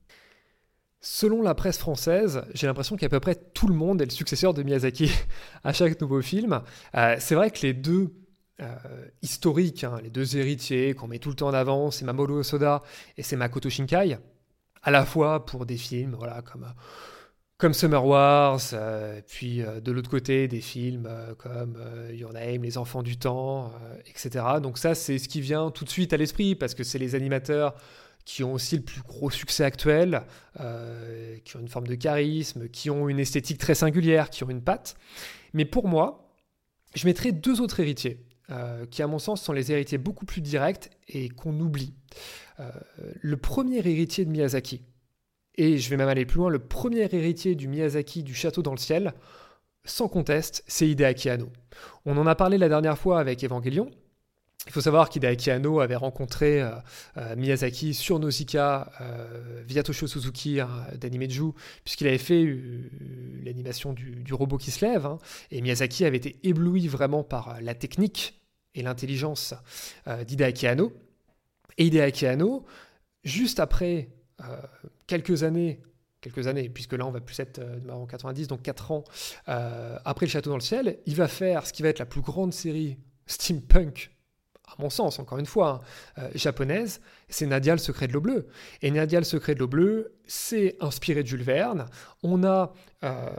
Selon 1.00 1.42
la 1.42 1.54
presse 1.54 1.76
française, 1.76 2.44
j'ai 2.54 2.66
l'impression 2.66 2.96
qu'à 2.96 3.10
peu 3.10 3.20
près 3.20 3.34
tout 3.34 3.68
le 3.68 3.74
monde 3.74 4.00
est 4.00 4.06
le 4.06 4.10
successeur 4.10 4.54
de 4.54 4.62
Miyazaki 4.62 5.10
à 5.64 5.74
chaque 5.74 6.00
nouveau 6.00 6.22
film. 6.22 6.62
c'est 6.94 7.34
vrai 7.34 7.50
que 7.50 7.60
les 7.60 7.74
deux 7.74 8.14
euh, 8.60 8.76
historiques, 9.20 9.82
hein, 9.82 9.98
les 10.00 10.10
deux 10.10 10.36
héritiers 10.36 10.94
qu'on 10.94 11.08
met 11.08 11.18
tout 11.18 11.28
le 11.28 11.34
temps 11.34 11.48
en 11.48 11.54
avant, 11.54 11.90
c'est 11.90 12.04
Mamoru 12.04 12.34
Osoda 12.34 12.82
et 13.16 13.24
c'est 13.24 13.34
Makoto 13.34 13.68
Shinkai, 13.68 14.16
à 14.82 14.90
la 14.92 15.04
fois 15.04 15.44
pour 15.44 15.66
des 15.66 15.76
films 15.76 16.14
voilà, 16.16 16.40
comme, 16.42 16.72
comme 17.58 17.74
Summer 17.74 18.06
Wars, 18.06 18.60
euh, 18.72 19.20
puis 19.26 19.60
euh, 19.60 19.80
de 19.80 19.90
l'autre 19.90 20.08
côté 20.08 20.46
des 20.46 20.60
films 20.60 21.10
comme 21.36 21.76
Your 22.12 22.32
Name, 22.32 22.62
Les 22.62 22.78
Enfants 22.78 23.02
du 23.02 23.16
Temps, 23.16 23.72
etc. 24.06 24.44
Donc 24.62 24.78
ça 24.78 24.94
c'est 24.94 25.18
ce 25.18 25.28
qui 25.28 25.40
vient 25.40 25.72
tout 25.72 25.84
de 25.84 25.90
suite 25.90 26.12
à 26.12 26.16
l'esprit 26.16 26.54
parce 26.54 26.74
que 26.74 26.84
c'est 26.84 26.98
les 26.98 27.16
animateurs 27.16 27.74
qui 28.24 28.44
ont 28.44 28.52
aussi 28.52 28.76
le 28.76 28.82
plus 28.82 29.02
gros 29.02 29.30
succès 29.30 29.64
actuel, 29.64 30.22
qui 31.44 31.56
ont 31.56 31.60
une 31.60 31.68
forme 31.68 31.88
de 31.88 31.94
charisme, 31.96 32.68
qui 32.68 32.88
ont 32.88 33.08
une 33.08 33.18
esthétique 33.18 33.58
très 33.58 33.74
singulière, 33.74 34.30
qui 34.30 34.44
ont 34.44 34.50
une 34.50 34.62
patte. 34.62 34.96
Mais 35.52 35.64
pour 35.64 35.88
moi, 35.88 36.30
je 36.94 37.04
mettrais 37.06 37.32
deux 37.32 37.60
autres 37.60 37.80
héritiers. 37.80 38.24
Euh, 38.50 38.84
qui 38.84 39.02
à 39.02 39.06
mon 39.06 39.18
sens 39.18 39.40
sont 39.40 39.54
les 39.54 39.72
héritiers 39.72 39.96
beaucoup 39.96 40.26
plus 40.26 40.42
directs 40.42 40.90
et 41.08 41.30
qu'on 41.30 41.58
oublie. 41.60 41.94
Euh, 42.60 42.70
le 43.22 43.38
premier 43.38 43.78
héritier 43.78 44.26
de 44.26 44.30
Miyazaki, 44.30 44.82
et 45.54 45.78
je 45.78 45.88
vais 45.88 45.96
même 45.96 46.08
aller 46.08 46.26
plus 46.26 46.38
loin, 46.38 46.50
le 46.50 46.58
premier 46.58 47.08
héritier 47.10 47.54
du 47.54 47.68
Miyazaki 47.68 48.22
du 48.22 48.34
Château 48.34 48.60
dans 48.60 48.72
le 48.72 48.78
ciel, 48.78 49.14
sans 49.86 50.08
conteste, 50.08 50.62
c'est 50.66 50.86
Hideaki 50.86 51.30
Anno. 51.30 51.48
On 52.04 52.18
en 52.18 52.26
a 52.26 52.34
parlé 52.34 52.58
la 52.58 52.68
dernière 52.68 52.98
fois 52.98 53.18
avec 53.18 53.42
Evangelion, 53.42 53.90
il 54.66 54.72
faut 54.72 54.80
savoir 54.80 55.10
qu'Hideaki 55.10 55.50
Anno 55.50 55.80
avait 55.80 55.96
rencontré 55.96 56.62
euh, 56.62 56.70
euh, 57.18 57.36
Miyazaki 57.36 57.92
sur 57.92 58.18
Nausicaa 58.18 58.90
euh, 59.00 59.62
via 59.66 59.82
Toshio 59.82 60.06
Suzuki 60.06 60.60
hein, 60.60 60.70
d'Animeju, 60.98 61.52
puisqu'il 61.84 62.06
avait 62.06 62.18
fait 62.18 62.44
l'animation 63.42 63.92
du, 63.92 64.32
robot 64.32 64.56
qui 64.56 64.70
se 64.70 64.84
lève. 64.84 65.06
Hein. 65.06 65.18
et 65.50 65.60
Miyazaki 65.60 66.04
avait 66.04 66.16
été 66.16 66.38
ébloui 66.42 66.88
vraiment 66.88 67.22
par 67.22 67.60
la 67.60 67.74
technique 67.74 68.40
et 68.74 68.82
l'intelligence 68.82 69.54
d'Hideaki 70.26 70.66
Anno. 70.66 70.92
Et 71.78 71.86
Hideaki 71.86 72.26
Anno, 72.26 72.64
juste 73.22 73.60
après 73.60 74.08
quelques 75.06 75.42
années 75.42 75.80
quelques 76.20 76.46
années, 76.46 76.70
puisque 76.70 76.94
là 76.94 77.06
on 77.06 77.10
va 77.10 77.20
plus 77.20 77.38
être 77.38 77.60
en 77.90 78.06
90, 78.06 78.48
donc 78.48 78.62
4 78.62 78.90
ans 78.92 79.04
après 79.46 80.26
le 80.26 80.30
Château 80.30 80.50
dans 80.50 80.56
le 80.56 80.62
ciel, 80.62 80.98
il 81.06 81.14
va 81.14 81.28
faire 81.28 81.66
ce 81.66 81.72
qui 81.72 81.82
va 81.82 81.90
être 81.90 81.98
la 81.98 82.06
plus 82.06 82.22
grande 82.22 82.52
série 82.52 82.96
steampunk 83.26 84.13
mon 84.78 84.90
sens, 84.90 85.18
encore 85.18 85.38
une 85.38 85.46
fois, 85.46 85.82
hein, 86.16 86.22
euh, 86.22 86.30
japonaise, 86.34 87.00
c'est 87.28 87.46
Nadia 87.46 87.72
le 87.72 87.78
secret 87.78 88.08
de 88.08 88.12
l'eau 88.12 88.20
bleue. 88.20 88.48
Et 88.82 88.90
Nadia 88.90 89.18
le 89.18 89.24
secret 89.24 89.54
de 89.54 89.60
l'eau 89.60 89.68
bleue, 89.68 90.14
c'est 90.26 90.76
inspiré 90.80 91.22
de 91.22 91.28
Jules 91.28 91.42
Verne. 91.42 91.86
On 92.22 92.44
a 92.44 92.72
euh, 93.04 93.30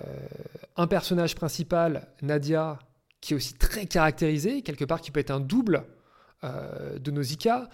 un 0.76 0.88
personnage 0.88 1.36
principal, 1.36 2.08
Nadia, 2.22 2.80
qui 3.22 3.34
est 3.34 3.36
aussi 3.36 3.56
très 3.56 3.86
caractérisé, 3.86 4.62
quelque 4.62 4.86
part 4.86 5.02
qui 5.02 5.12
peut 5.12 5.20
être 5.20 5.32
un 5.32 5.40
double 5.40 5.84
euh, 6.44 7.00
de 7.00 7.12
Nausicaa, 7.12 7.70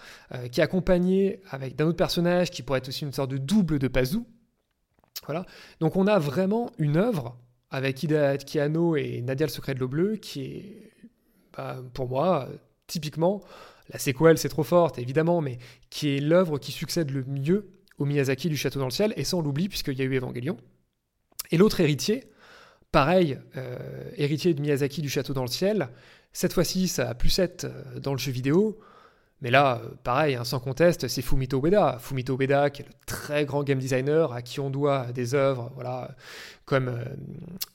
qui 0.50 0.60
est 0.60 0.64
accompagné 0.64 1.40
avec 1.50 1.76
d'un 1.76 1.86
autre 1.86 1.96
personnage 1.96 2.50
qui 2.50 2.62
pourrait 2.62 2.78
être 2.78 2.88
aussi 2.88 3.04
une 3.04 3.12
sorte 3.12 3.30
de 3.30 3.38
double 3.38 3.78
de 3.78 3.88
Pazu. 3.88 4.20
Voilà. 5.26 5.44
Donc 5.80 5.96
on 5.96 6.06
a 6.06 6.18
vraiment 6.18 6.70
une 6.78 6.96
œuvre 6.96 7.36
avec 7.70 8.02
Ida 8.02 8.38
Kiano 8.38 8.96
et 8.96 9.22
Nadia 9.22 9.46
le 9.46 9.52
secret 9.52 9.74
de 9.74 9.80
l'eau 9.80 9.88
bleue 9.88 10.16
qui 10.16 10.44
est, 10.44 10.92
bah, 11.56 11.78
pour 11.94 12.08
moi, 12.08 12.48
typiquement, 12.92 13.42
la 13.88 13.98
sequel 13.98 14.38
c'est 14.38 14.50
trop 14.50 14.62
forte 14.62 14.98
évidemment, 14.98 15.40
mais 15.40 15.58
qui 15.90 16.16
est 16.16 16.20
l'œuvre 16.20 16.58
qui 16.58 16.72
succède 16.72 17.10
le 17.10 17.24
mieux 17.24 17.70
au 17.98 18.04
Miyazaki 18.04 18.48
du 18.48 18.56
Château 18.56 18.78
dans 18.78 18.86
le 18.86 18.92
ciel, 18.92 19.14
et 19.16 19.24
sans 19.24 19.40
l'oubli 19.40 19.68
puisqu'il 19.68 19.98
y 19.98 20.02
a 20.02 20.04
eu 20.04 20.16
Evangelion. 20.16 20.56
Et 21.50 21.56
l'autre 21.56 21.80
héritier, 21.80 22.24
pareil, 22.90 23.38
euh, 23.56 24.10
héritier 24.16 24.52
de 24.54 24.60
Miyazaki 24.60 25.00
du 25.00 25.08
Château 25.08 25.32
dans 25.32 25.42
le 25.42 25.48
ciel, 25.48 25.88
cette 26.32 26.52
fois-ci 26.52 26.86
ça 26.86 27.08
a 27.08 27.14
plus 27.14 27.38
être 27.38 27.64
euh, 27.64 27.98
dans 27.98 28.12
le 28.12 28.18
jeu 28.18 28.30
vidéo, 28.30 28.78
Mais 29.42 29.50
là, 29.50 29.80
euh, 29.82 29.88
pareil, 30.04 30.36
hein, 30.36 30.44
sans 30.44 30.60
conteste, 30.60 31.08
c'est 31.08 31.20
Fumito 31.20 31.60
Ueda. 31.60 31.98
Fumito 31.98 32.38
Ueda, 32.40 32.70
qui 32.70 32.82
est 32.82 32.84
le 32.86 32.92
très 33.06 33.44
grand 33.44 33.64
game 33.64 33.78
designer, 33.78 34.32
à 34.32 34.40
qui 34.40 34.60
on 34.60 34.70
doit 34.70 35.06
des 35.12 35.34
œuvres 35.34 35.72
voilà, 35.74 36.12
comme 36.64 36.88
euh, 36.88 37.04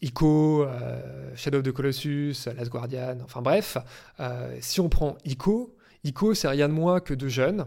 Ico, 0.02 0.64
euh, 0.64 1.36
Shadow 1.36 1.60
of 1.60 1.66
the 1.66 1.74
Colossus, 1.74 2.48
Last 2.56 2.72
Guardian, 2.72 3.18
enfin 3.24 3.42
bref. 3.42 3.78
si 4.62 4.80
on 4.80 4.88
prend 4.88 5.18
Ico, 5.26 5.76
Ico, 6.06 6.34
c'est 6.34 6.48
rien 6.48 6.70
de 6.70 6.74
moins 6.74 7.00
que 7.00 7.14
deux 7.14 7.30
jeunes 7.30 7.66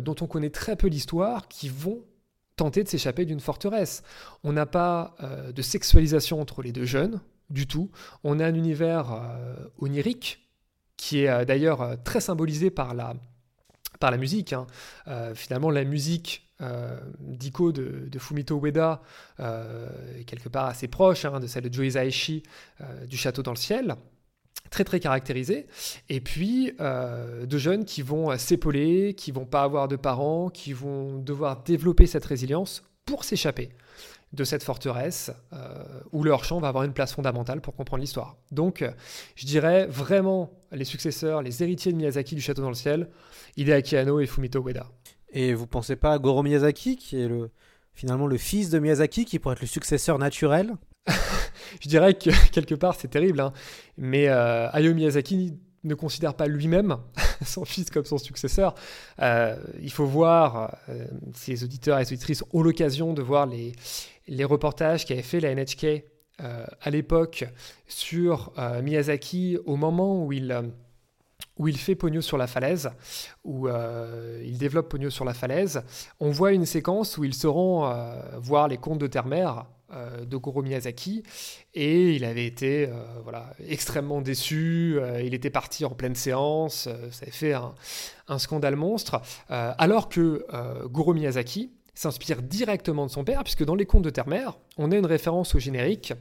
dont 0.00 0.16
on 0.20 0.26
connaît 0.26 0.50
très 0.50 0.74
peu 0.74 0.88
l'histoire, 0.88 1.46
qui 1.46 1.68
vont 1.68 2.02
tenter 2.56 2.82
de 2.82 2.88
s'échapper 2.88 3.24
d'une 3.24 3.38
forteresse. 3.38 4.02
On 4.42 4.52
n'a 4.52 4.66
pas 4.66 5.14
de 5.54 5.62
sexualisation 5.62 6.40
entre 6.40 6.60
les 6.60 6.72
deux 6.72 6.86
jeunes, 6.86 7.20
du 7.50 7.68
tout. 7.68 7.88
On 8.24 8.40
a 8.40 8.46
un 8.46 8.54
univers 8.54 9.22
onirique, 9.78 10.49
qui 11.00 11.22
est 11.22 11.28
euh, 11.28 11.44
d'ailleurs 11.46 11.80
euh, 11.80 11.96
très 12.04 12.20
symbolisé 12.20 12.70
par 12.70 12.94
la, 12.94 13.14
musique. 14.18 14.52
Hein. 14.52 14.66
Euh, 15.08 15.34
finalement, 15.34 15.70
la 15.70 15.84
musique 15.84 16.46
d'Iko 17.20 17.72
de, 17.72 18.18
Fumito 18.18 18.60
Ueda 18.62 19.00
quelque 20.26 20.50
part 20.50 20.66
assez 20.66 20.88
proche 20.88 21.24
hein, 21.24 21.40
de 21.40 21.46
celle 21.46 21.70
de 21.70 21.72
Joe 21.72 22.12
du 23.08 23.16
Château 23.16 23.42
dans 23.42 23.52
le 23.52 23.56
ciel. 23.56 23.96
Très 24.68 24.84
très 24.84 25.00
caractérisée. 25.00 25.68
Et 26.10 26.20
puis, 26.20 26.70
de 26.78 27.58
jeunes 27.58 27.86
qui 27.86 28.02
vont 28.02 28.36
s'épauler, 28.36 29.14
qui 29.14 29.32
vont 29.32 29.46
pas 29.46 29.62
avoir 29.62 29.88
de 29.88 29.96
parents, 29.96 30.50
qui 30.50 30.74
vont 30.74 31.16
devoir 31.16 31.62
développer 31.62 32.06
cette 32.06 32.26
résilience 32.26 32.82
pour 33.06 33.24
s'échapper 33.24 33.70
de 34.32 34.44
cette 34.44 34.62
forteresse 34.62 35.32
euh, 35.52 35.84
où 36.12 36.22
leur 36.22 36.44
chant 36.44 36.60
va 36.60 36.68
avoir 36.68 36.84
une 36.84 36.92
place 36.92 37.12
fondamentale 37.14 37.60
pour 37.60 37.74
comprendre 37.74 38.00
l'histoire. 38.00 38.36
Donc, 38.52 38.82
euh, 38.82 38.92
je 39.34 39.44
dirais 39.46 39.86
vraiment 39.86 40.52
les 40.70 40.84
successeurs, 40.84 41.42
les 41.42 41.62
héritiers 41.62 41.92
de 41.92 41.96
Miyazaki 41.96 42.36
du 42.36 42.40
Château 42.40 42.62
dans 42.62 42.68
le 42.68 42.74
ciel, 42.74 43.08
Hideaki 43.56 43.96
Anno 43.96 44.20
et 44.20 44.26
Fumito 44.26 44.62
Ueda. 44.64 44.86
Et 45.32 45.54
vous 45.54 45.66
pensez 45.66 45.96
pas 45.96 46.12
à 46.12 46.18
Goro 46.18 46.42
Miyazaki, 46.42 46.96
qui 46.96 47.20
est 47.20 47.28
le, 47.28 47.50
finalement 47.92 48.28
le 48.28 48.38
fils 48.38 48.70
de 48.70 48.78
Miyazaki, 48.78 49.24
qui 49.24 49.40
pourrait 49.40 49.54
être 49.54 49.62
le 49.62 49.66
successeur 49.66 50.18
naturel? 50.18 50.74
Je 51.80 51.88
dirais 51.88 52.14
que 52.14 52.30
quelque 52.50 52.74
part 52.74 52.94
c'est 52.94 53.08
terrible, 53.08 53.40
hein. 53.40 53.52
mais 53.96 54.28
euh, 54.28 54.68
Hayao 54.70 54.94
Miyazaki 54.94 55.58
ne 55.82 55.94
considère 55.94 56.34
pas 56.34 56.46
lui-même 56.46 56.98
son 57.44 57.64
fils 57.64 57.90
comme 57.90 58.04
son 58.04 58.18
successeur. 58.18 58.74
Euh, 59.20 59.56
il 59.80 59.90
faut 59.90 60.04
voir, 60.04 60.76
si 61.34 61.52
les 61.52 61.64
auditeurs 61.64 61.98
et 61.98 62.02
les 62.02 62.12
auditrices 62.12 62.44
ont 62.52 62.62
l'occasion 62.62 63.12
de 63.14 63.22
voir 63.22 63.46
les, 63.46 63.72
les 64.30 64.44
reportages 64.44 65.04
qu'avait 65.04 65.22
fait 65.22 65.40
la 65.40 65.54
NHK 65.54 66.04
euh, 66.40 66.64
à 66.80 66.90
l'époque 66.90 67.44
sur 67.86 68.52
euh, 68.56 68.80
Miyazaki 68.80 69.58
au 69.66 69.76
moment 69.76 70.24
où 70.24 70.32
il, 70.32 70.52
euh, 70.52 70.62
où 71.58 71.68
il 71.68 71.76
fait 71.76 71.96
Pogno 71.96 72.22
sur 72.22 72.38
la 72.38 72.46
falaise, 72.46 72.90
où 73.44 73.68
il 73.68 74.56
développe 74.56 74.88
Pogno 74.88 75.10
sur 75.10 75.26
la 75.26 75.34
falaise, 75.34 75.82
on 76.18 76.30
voit 76.30 76.52
une 76.52 76.64
séquence 76.64 77.18
où 77.18 77.24
il 77.24 77.34
se 77.34 77.46
rend 77.46 77.92
voir 78.38 78.68
les 78.68 78.78
contes 78.78 78.98
de 78.98 79.06
terre-mère 79.06 79.66
de 80.24 80.36
Goro 80.38 80.62
Miyazaki 80.62 81.22
et 81.74 82.14
il 82.14 82.24
avait 82.24 82.46
été 82.46 82.88
voilà, 83.24 83.52
extrêmement 83.66 84.22
déçu, 84.22 84.98
il 85.22 85.34
était 85.34 85.50
parti 85.50 85.84
en 85.84 85.90
pleine 85.90 86.14
séance, 86.14 86.88
ça 87.10 87.22
avait 87.22 87.30
fait 87.30 87.52
un, 87.52 87.74
un 88.28 88.38
scandale 88.38 88.76
monstre, 88.76 89.20
alors 89.48 90.08
que 90.08 90.46
Goro 90.86 91.12
Miyazaki, 91.12 91.70
s'inspire 91.94 92.42
directement 92.42 93.06
de 93.06 93.10
son 93.10 93.24
père, 93.24 93.42
puisque 93.42 93.64
dans 93.64 93.74
les 93.74 93.86
contes 93.86 94.02
de 94.02 94.10
Terre-Mère, 94.10 94.58
on 94.78 94.90
a 94.92 94.96
une 94.96 95.06
référence 95.06 95.54
au 95.54 95.58
générique 95.58 96.12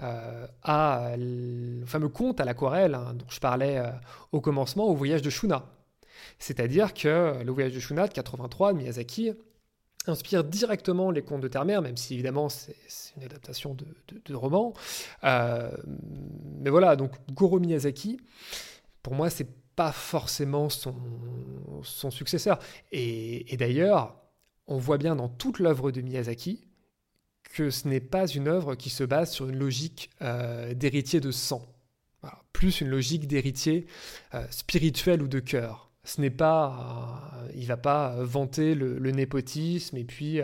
euh, 0.00 0.46
à 0.62 1.12
le 1.16 1.84
fameux 1.86 2.08
conte 2.08 2.40
à 2.40 2.44
l'aquarelle 2.44 2.94
hein, 2.94 3.14
dont 3.14 3.26
je 3.28 3.40
parlais 3.40 3.78
euh, 3.78 3.90
au 4.32 4.40
commencement, 4.40 4.86
au 4.86 4.94
voyage 4.94 5.22
de 5.22 5.30
Shuna. 5.30 5.66
C'est-à-dire 6.38 6.94
que 6.94 7.42
le 7.42 7.52
voyage 7.52 7.72
de 7.72 7.80
Shuna 7.80 8.08
de 8.08 8.12
83 8.12 8.72
de 8.72 8.78
Miyazaki 8.78 9.32
inspire 10.06 10.44
directement 10.44 11.10
les 11.10 11.22
contes 11.22 11.40
de 11.40 11.48
Terre-Mère, 11.48 11.82
même 11.82 11.96
si 11.96 12.14
évidemment 12.14 12.48
c'est 12.48 12.76
une 13.16 13.24
adaptation 13.24 13.74
de, 13.74 14.34
roman. 14.34 14.72
Euh, 15.24 15.70
mais 16.60 16.70
voilà, 16.70 16.96
donc 16.96 17.12
Goro 17.32 17.58
Miyazaki, 17.58 18.20
pour 19.02 19.14
moi, 19.14 19.30
c'est 19.30 19.48
pas 19.74 19.92
forcément 19.92 20.68
son, 20.70 20.94
successeur. 22.10 22.58
Et 22.92 23.56
d'ailleurs, 23.58 24.14
on 24.68 24.78
voit 24.78 24.98
bien 24.98 25.16
dans 25.16 25.28
toute 25.28 25.58
l'œuvre 25.58 25.90
de 25.90 26.00
Miyazaki 26.00 26.66
que 27.54 27.70
ce 27.70 27.88
n'est 27.88 28.00
pas 28.00 28.26
une 28.26 28.48
œuvre 28.48 28.74
qui 28.74 28.90
se 28.90 29.04
base 29.04 29.32
sur 29.32 29.48
une 29.48 29.58
logique 29.58 30.10
euh, 30.22 30.74
d'héritier 30.74 31.20
de 31.20 31.30
sang, 31.30 31.66
plus 32.52 32.80
une 32.80 32.88
logique 32.88 33.26
d'héritier 33.26 33.86
euh, 34.34 34.44
spirituel 34.50 35.22
ou 35.22 35.28
de 35.28 35.40
cœur. 35.40 35.90
Ce 36.04 36.20
n'est 36.20 36.30
pas, 36.30 37.32
euh, 37.34 37.48
il 37.54 37.66
va 37.66 37.76
pas 37.76 38.14
vanter 38.20 38.74
le, 38.74 39.10
népotisme 39.10 39.96
et 39.96 40.04
puis 40.04 40.40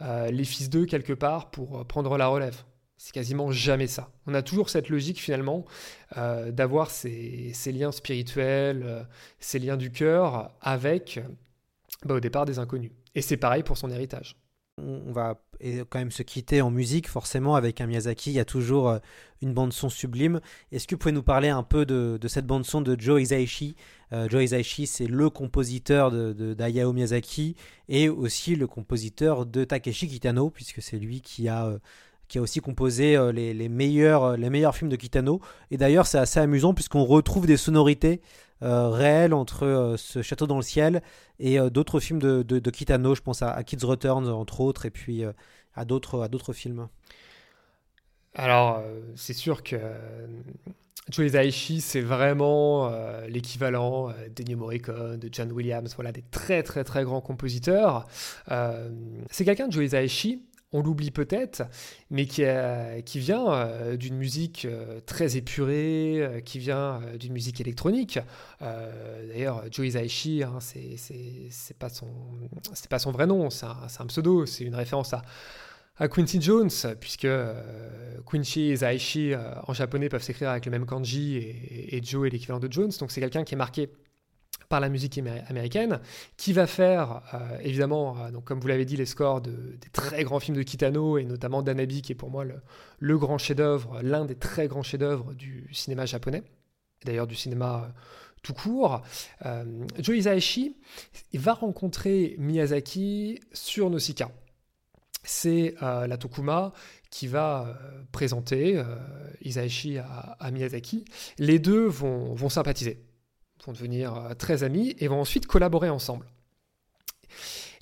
les 0.00 0.44
fils 0.44 0.70
d'eux 0.70 0.86
quelque 0.86 1.12
part 1.12 1.50
pour 1.50 1.84
prendre 1.86 2.16
la 2.16 2.26
relève. 2.26 2.62
C'est 2.96 3.12
quasiment 3.12 3.50
jamais 3.50 3.86
ça. 3.86 4.10
On 4.26 4.34
a 4.34 4.42
toujours 4.42 4.70
cette 4.70 4.88
logique 4.88 5.20
finalement 5.20 5.64
d'avoir 6.14 6.90
ces, 6.90 7.52
liens 7.66 7.92
spirituels, 7.92 9.06
ces 9.40 9.58
liens 9.58 9.76
du 9.76 9.90
cœur 9.90 10.52
avec, 10.60 11.20
bah, 12.04 12.14
au 12.14 12.20
départ, 12.20 12.44
des 12.46 12.58
inconnus. 12.58 12.92
Et 13.14 13.22
c'est 13.22 13.36
pareil 13.36 13.62
pour 13.62 13.76
son 13.76 13.90
héritage. 13.90 14.36
On 14.78 15.12
va 15.12 15.40
quand 15.88 16.00
même 16.00 16.10
se 16.10 16.24
quitter 16.24 16.60
en 16.60 16.70
musique, 16.70 17.08
forcément, 17.08 17.54
avec 17.54 17.80
un 17.80 17.86
Miyazaki. 17.86 18.30
Il 18.30 18.34
y 18.34 18.40
a 18.40 18.44
toujours 18.44 18.88
euh, 18.88 18.98
une 19.40 19.54
bande-son 19.54 19.88
sublime. 19.88 20.40
Est-ce 20.72 20.88
que 20.88 20.96
vous 20.96 20.98
pouvez 20.98 21.12
nous 21.12 21.22
parler 21.22 21.48
un 21.48 21.62
peu 21.62 21.86
de, 21.86 22.18
cette 22.26 22.46
bande-son 22.46 22.80
de 22.80 22.96
Joe 22.98 23.22
Hisaishi? 23.22 23.76
Euh, 24.12 24.28
Joe 24.28 24.42
Hisaishi, 24.42 24.88
c'est 24.88 25.06
le 25.06 25.30
compositeur 25.30 26.10
d'Ayao 26.10 26.90
de, 26.90 26.94
Miyazaki 26.94 27.54
et 27.88 28.08
aussi 28.08 28.56
le 28.56 28.66
compositeur 28.66 29.46
de 29.46 29.62
Takeshi 29.62 30.08
Kitano, 30.08 30.50
puisque 30.50 30.82
c'est 30.82 30.98
lui 30.98 31.20
qui 31.20 31.48
a. 31.48 31.66
Euh, 31.66 31.78
qui 32.26 32.38
a 32.38 32.40
aussi 32.40 32.60
composé 32.60 33.18
les, 33.34 33.68
meilleurs, 33.68 34.38
les 34.38 34.48
meilleurs 34.48 34.74
films 34.74 34.88
de 34.88 34.96
Kitano. 34.96 35.42
Et 35.70 35.76
d'ailleurs, 35.76 36.06
c'est 36.06 36.16
assez 36.16 36.40
amusant 36.40 36.72
puisqu'on 36.72 37.04
retrouve 37.04 37.46
des 37.46 37.58
sonorités 37.58 38.22
réel 38.64 39.34
entre 39.34 39.66
euh, 39.66 39.96
ce 39.96 40.22
Château 40.22 40.46
dans 40.46 40.56
le 40.56 40.62
ciel 40.62 41.02
et 41.38 41.58
euh, 41.58 41.70
d'autres 41.70 42.00
films 42.00 42.20
de, 42.20 42.42
de, 42.42 42.70
Kitano. 42.70 43.14
Je 43.14 43.20
pense 43.20 43.42
à, 43.42 43.62
Kids 43.64 43.84
Returns 43.84 44.28
entre 44.28 44.60
autres, 44.60 44.86
et 44.86 44.90
puis 44.90 45.24
à 45.74 45.84
d'autres 45.84 46.52
films. 46.52 46.88
Alors, 48.34 48.82
c'est 49.14 49.32
sûr 49.32 49.62
que 49.62 49.76
Joe 51.10 51.26
Hisaishi, 51.26 51.80
c'est 51.80 52.00
vraiment 52.00 52.90
l'équivalent 53.28 54.12
d'Ennio 54.34 54.56
Morricone, 54.56 55.18
de 55.18 55.28
John 55.30 55.52
Williams, 55.52 55.94
voilà, 55.94 56.10
des 56.10 56.22
très 56.22 56.62
très 56.62 56.82
très 56.82 57.04
grands 57.04 57.20
compositeurs. 57.20 58.06
c'est 59.30 59.44
quelqu'un, 59.44 59.70
Joe 59.70 59.84
Hisaishi, 59.84 60.42
on 60.74 60.82
l'oublie 60.82 61.12
peut-être, 61.12 61.62
mais 62.10 62.26
qui, 62.26 62.42
qui 63.06 63.18
vient 63.20 63.48
euh, 63.48 63.96
d'une 63.96 64.16
musique 64.16 64.64
euh, 64.64 65.00
très 65.06 65.36
épurée, 65.36 66.16
euh, 66.18 66.40
qui 66.40 66.58
vient 66.58 67.00
d'une 67.18 67.32
musique 67.32 67.60
électronique. 67.60 68.18
D'ailleurs, 68.60 69.62
Joe 69.70 69.86
Hisaishi, 69.86 70.42
hein, 70.42 70.58
c'est 70.60 71.78
pas, 71.78 71.88
son, 71.88 72.08
pas 72.90 72.98
son 72.98 73.12
vrai 73.12 73.26
nom, 73.26 73.50
c'est 73.50 73.66
un, 73.66 74.06
pseudo, 74.06 74.46
c'est 74.46 74.64
une 74.64 74.74
référence 74.74 75.14
à, 75.14 75.22
à 75.98 76.08
Quincy 76.08 76.42
Jones, 76.42 76.70
puisque 76.98 77.28
Quincy 78.26 78.62
et 78.62 78.72
Hisaishi 78.72 79.32
en 79.66 79.72
japonais 79.74 80.08
peuvent 80.08 80.22
s'écrire 80.22 80.50
avec 80.50 80.64
le 80.64 80.72
même 80.72 80.86
kanji 80.86 81.36
et 81.36 82.00
Joe 82.02 82.26
est 82.26 82.30
l'équivalent 82.30 82.58
de 82.60 82.70
Jones, 82.72 82.90
donc 82.98 83.12
c'est 83.12 83.20
quelqu'un 83.20 83.44
qui 83.44 83.54
est 83.54 83.58
marqué 83.58 83.90
par 84.68 84.80
la 84.80 84.88
musique 84.88 85.18
américaine, 85.48 86.00
qui 86.36 86.52
va 86.52 86.66
faire 86.66 87.22
euh, 87.34 87.58
évidemment, 87.62 88.16
euh, 88.18 88.30
donc 88.30 88.44
comme 88.44 88.60
vous 88.60 88.68
l'avez 88.68 88.84
dit, 88.84 88.96
les 88.96 89.06
scores 89.06 89.40
de, 89.40 89.50
des 89.52 89.88
très 89.92 90.24
grands 90.24 90.40
films 90.40 90.56
de 90.56 90.62
Kitano 90.62 91.18
et 91.18 91.24
notamment 91.24 91.62
d'Anabi, 91.62 92.02
qui 92.02 92.12
est 92.12 92.16
pour 92.16 92.30
moi 92.30 92.44
le, 92.44 93.18
grand 93.18 93.38
chef-d'œuvre, 93.38 94.00
l'un 94.02 94.24
des 94.24 94.34
très 94.34 94.68
grands 94.68 94.82
chefs-d'œuvre 94.82 95.34
du 95.34 95.68
cinéma 95.72 96.06
japonais, 96.06 96.42
d'ailleurs 97.04 97.26
du 97.26 97.34
cinéma 97.34 97.84
euh, 97.84 98.00
tout 98.42 98.52
court. 98.52 99.00
Joe 99.98 100.16
Hisaishi 100.18 100.76
va 101.32 101.54
rencontrer 101.54 102.36
Miyazaki 102.38 103.40
sur 103.54 103.88
Nausicaa. 103.88 104.30
C'est 105.22 105.76
la 105.80 106.18
Tokuma 106.18 106.74
qui 107.08 107.26
va 107.26 107.74
présenter 108.12 108.82
Hisaishi 109.40 109.96
à, 109.96 110.50
Miyazaki. 110.52 111.06
Les 111.38 111.58
deux 111.58 111.86
vont, 111.86 112.34
vont 112.34 112.50
sympathiser 112.50 113.02
devenir 113.72 114.14
euh, 114.14 114.34
très 114.34 114.62
amis 114.62 114.94
et 114.98 115.08
vont 115.08 115.20
ensuite 115.20 115.46
collaborer 115.46 115.90
ensemble. 115.90 116.26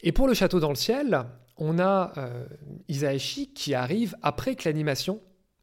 Et 0.02 0.12
pour 0.12 0.26
le 0.26 0.34
château 0.34 0.60
dans 0.60 0.68
le 0.68 0.74
ciel, 0.74 1.24
on 1.56 1.78
a 1.78 2.12
euh, 2.16 2.46
qui 3.54 3.74
arrive 3.74 4.16
après 4.22 4.56
que 4.56 4.68
l'animation 4.68 5.20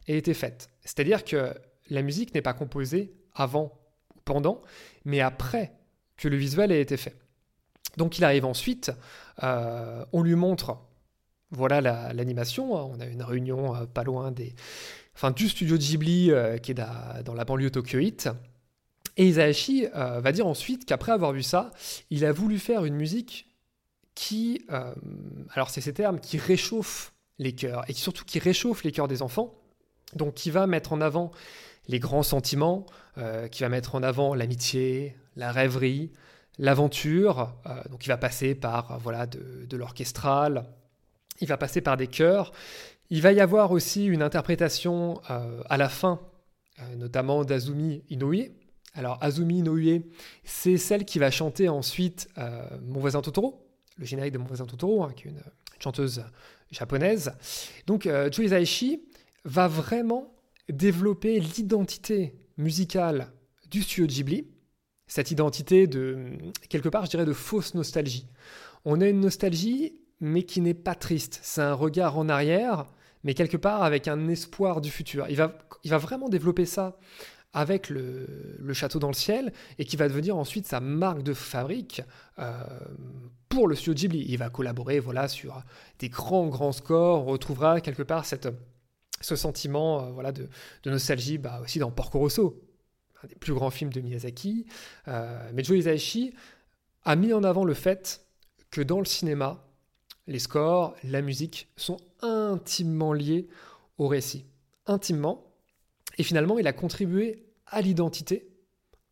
ait 0.07 0.17
été 0.17 0.34
faite. 0.34 0.70
C'est-à-dire 0.84 1.24
que 1.24 1.53
la 1.89 2.01
musique 2.01 2.34
n'est 2.34 2.41
pas 2.41 2.53
composée 2.53 3.13
avant 3.34 3.72
ou 4.15 4.20
pendant, 4.24 4.61
mais 5.05 5.22
après 5.22 5.74
que 6.17 6.28
le 6.28 6.38
visuel 6.38 6.72
ait 6.72 6.82
été 6.82 6.97
fait. 6.97 7.15
Donc 7.97 8.17
il 8.17 8.24
arrive 8.24 8.45
ensuite, 8.45 8.91
euh, 9.43 10.05
on 10.13 10.22
lui 10.22 10.36
montre, 10.36 10.78
voilà 11.51 11.82
l'animation, 12.13 12.78
hein. 12.78 12.89
on 12.93 12.99
a 12.99 13.05
une 13.05 13.24
réunion 13.24 13.88
pas 13.88 14.03
loin 14.03 14.32
des, 14.32 14.53
enfin, 15.15 15.32
du 15.32 15.49
studio 15.49 15.78
Ghibli 15.78 16.32
qui 16.61 16.72
est 16.72 16.82
dans 17.26 17.34
la 17.34 17.45
banlieue 17.45 17.72
tokyoïte, 17.72 18.30
Et 19.20 19.28
Isaashi 19.28 19.86
euh, 19.95 20.22
va 20.22 20.32
dire 20.32 20.47
ensuite 20.47 20.86
qu'après 20.86 21.11
avoir 21.11 21.34
vu 21.34 21.43
ça, 21.43 21.72
il 22.09 22.24
a 22.24 22.32
voulu 22.32 22.57
faire 22.57 22.86
une 22.86 22.95
musique 22.95 23.47
qui, 24.15 24.61
euh, 24.72 24.95
alors 25.53 25.70
c'est 25.70 25.82
ces 25.82 25.93
termes, 25.93 26.22
qui 26.22 26.38
réchauffe 26.38 27.11
les 27.38 27.53
cœurs, 27.53 27.84
et 27.89 27.93
surtout 27.93 28.24
qui 28.24 28.39
réchauffe 28.39 28.82
les 28.86 28.93
cœurs 28.93 29.09
des 29.09 29.22
enfants, 29.22 29.53
donc 30.15 30.36
qui 30.36 30.51
va 30.51 30.67
mettre 30.67 30.93
en 30.93 31.01
avant 31.01 31.32
les 31.89 31.99
grands 31.99 32.24
sentiments, 32.24 32.86
euh, 33.17 33.49
qui 33.49 33.61
va 33.61 33.67
mettre 33.67 33.95
en 33.95 34.03
avant 34.03 34.34
l'amitié, 34.34 35.17
la 35.36 35.51
rêverie, 35.51 36.13
l'aventure, 36.57 37.53
donc 37.89 38.05
il 38.05 38.09
va 38.09 38.17
passer 38.17 38.55
par 38.55 38.99
voilà 38.99 39.26
de, 39.26 39.65
de 39.65 39.78
l'orchestral, 39.78 40.65
il 41.41 41.47
va 41.47 41.57
passer 41.57 41.82
par 41.82 41.97
des 41.97 42.07
chœurs, 42.07 42.53
il 43.09 43.22
va 43.22 43.34
y 43.34 43.41
avoir 43.41 43.72
aussi 43.72 44.05
une 44.05 44.22
interprétation 44.22 45.22
à 45.28 45.78
la 45.78 45.88
fin, 45.88 46.20
notamment 46.97 47.45
d'Azumi 47.45 48.03
Inoue, 48.09 48.49
alors 48.96 49.18
Azumi 49.22 49.60
Inoue, 49.60 50.04
c'est 50.44 50.78
celle 50.78 51.06
qui 51.06 51.20
va 51.20 51.32
chanter 51.32 51.70
ensuite 51.70 52.28
euh, 52.38 52.66
Mon 52.82 53.00
voisin 53.00 53.22
Totoro, 53.22 53.66
le 53.98 54.06
générique 54.06 54.34
de 54.34 54.38
Mon 54.38 54.46
voisin 54.46 54.66
Totoro, 54.66 55.04
hein, 55.04 55.14
qui 55.16 55.28
est 55.28 55.32
une, 55.32 55.42
chanteuse 55.80 56.26
japonaise. 56.72 57.32
Donc 57.88 58.06
euh, 58.06 58.30
Isaishi 58.38 59.02
va 59.46 59.68
vraiment 59.68 60.34
développer 60.68 61.40
l'identité 61.40 62.36
musicale 62.58 63.32
du 63.72 63.82
studio 63.82 64.06
Ghibli, 64.06 64.48
cette 65.08 65.32
identité 65.32 65.88
de, 65.88 66.34
quelque 66.68 66.90
part, 66.90 67.06
je 67.06 67.12
dirais, 67.12 67.26
de 67.26 67.34
fausse 67.34 67.74
nostalgie. 67.74 68.28
On 68.86 69.02
a 69.02 69.08
une 69.08 69.22
nostalgie, 69.22 69.96
mais 70.20 70.44
qui 70.44 70.62
n'est 70.62 70.74
pas 70.74 70.96
triste. 70.96 71.40
C'est 71.44 71.62
un 71.62 71.74
regard 71.74 72.18
en 72.18 72.30
arrière, 72.30 72.86
mais 73.24 73.34
quelque 73.34 73.58
part 73.58 73.84
avec 73.84 74.08
un 74.08 74.28
espoir 74.28 74.82
du 74.82 74.92
futur. 74.92 75.28
Il 75.30 75.38
va, 75.38 75.58
il 75.84 75.92
va 75.92 75.98
vraiment 75.98 76.30
développer 76.30 76.66
ça 76.66 76.98
avec 77.54 77.89
le, 77.89 78.28
château 78.74 79.00
dans 79.00 79.08
le 79.08 79.14
ciel 79.14 79.52
et 79.78 79.86
qui 79.86 79.97
va 79.97 80.08
devenir 80.08 80.38
ensuite 80.38 80.68
sa 80.68 80.80
marque 80.80 81.24
de 81.24 81.34
fabrique 81.34 82.02
euh, 82.38 82.64
pour 83.50 83.68
le 83.68 83.76
studio 83.76 83.93
Ghibli. 83.93 84.26
Il 84.28 84.38
va 84.38 84.50
collaborer 84.50 85.00
voilà, 85.00 85.28
sur 85.28 85.64
des 85.97 86.10
grands, 86.10 86.47
grands 86.47 86.72
scores. 86.72 87.24
On 87.24 87.32
retrouvera 87.32 87.82
quelque 87.82 88.04
part 88.04 88.26
ce 88.26 89.36
sentiment 89.36 90.02
euh, 90.04 90.12
voilà, 90.12 90.32
de, 90.32 90.47
nostalgie 90.86 91.38
bah, 91.38 91.60
aussi 91.64 91.80
dans 91.80 91.91
Porco 91.91 92.20
Rosso, 92.20 92.62
un 93.24 93.28
des 93.28 93.36
plus 93.36 93.54
grands 93.54 93.72
films 93.72 93.91
de 93.91 94.02
Miyazaki. 94.02 94.68
Euh, 95.08 95.50
mais 95.54 95.64
Joe 95.64 95.78
Hisaishi 95.78 96.34
a 97.04 97.16
mis 97.16 97.34
en 97.34 97.43
avant 97.43 97.66
le 97.66 97.74
fait 97.74 98.26
que 98.70 98.82
dans 98.82 99.00
le 99.00 99.06
cinéma, 99.06 99.66
les 100.28 100.39
scores, 100.39 100.95
la 101.04 101.24
musique 101.24 101.70
sont 101.76 101.97
intimement 102.22 103.14
liés 103.14 103.47
au 103.97 104.08
récit. 104.08 104.45
Intimement, 104.86 105.49
et 106.20 106.24
finalement, 106.24 106.59
il 106.59 106.67
a 106.67 106.74
contribué 106.74 107.45
à 107.65 107.82
l'identité, 107.82 108.49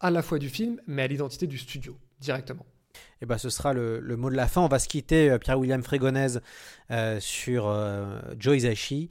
à 0.01 0.11
la 0.11 0.21
fois 0.21 0.39
du 0.39 0.49
film, 0.49 0.79
mais 0.87 1.03
à 1.03 1.07
l'identité 1.07 1.47
du 1.47 1.57
studio, 1.57 1.97
directement. 2.19 2.65
Et 2.93 2.99
eh 3.21 3.25
ben, 3.25 3.37
ce 3.37 3.49
sera 3.49 3.73
le, 3.73 4.01
mot 4.17 4.29
de 4.29 4.35
la 4.35 4.47
fin. 4.47 4.61
On 4.61 4.67
va 4.67 4.77
se 4.77 4.89
quitter, 4.89 5.29
euh, 5.29 5.37
Pierre-William 5.37 5.81
Frégonèse, 5.81 6.41
euh, 6.91 7.19
sur 7.21 7.67
euh, 7.67 8.19
Joe 8.37 8.57
Hisaishi, 8.57 9.09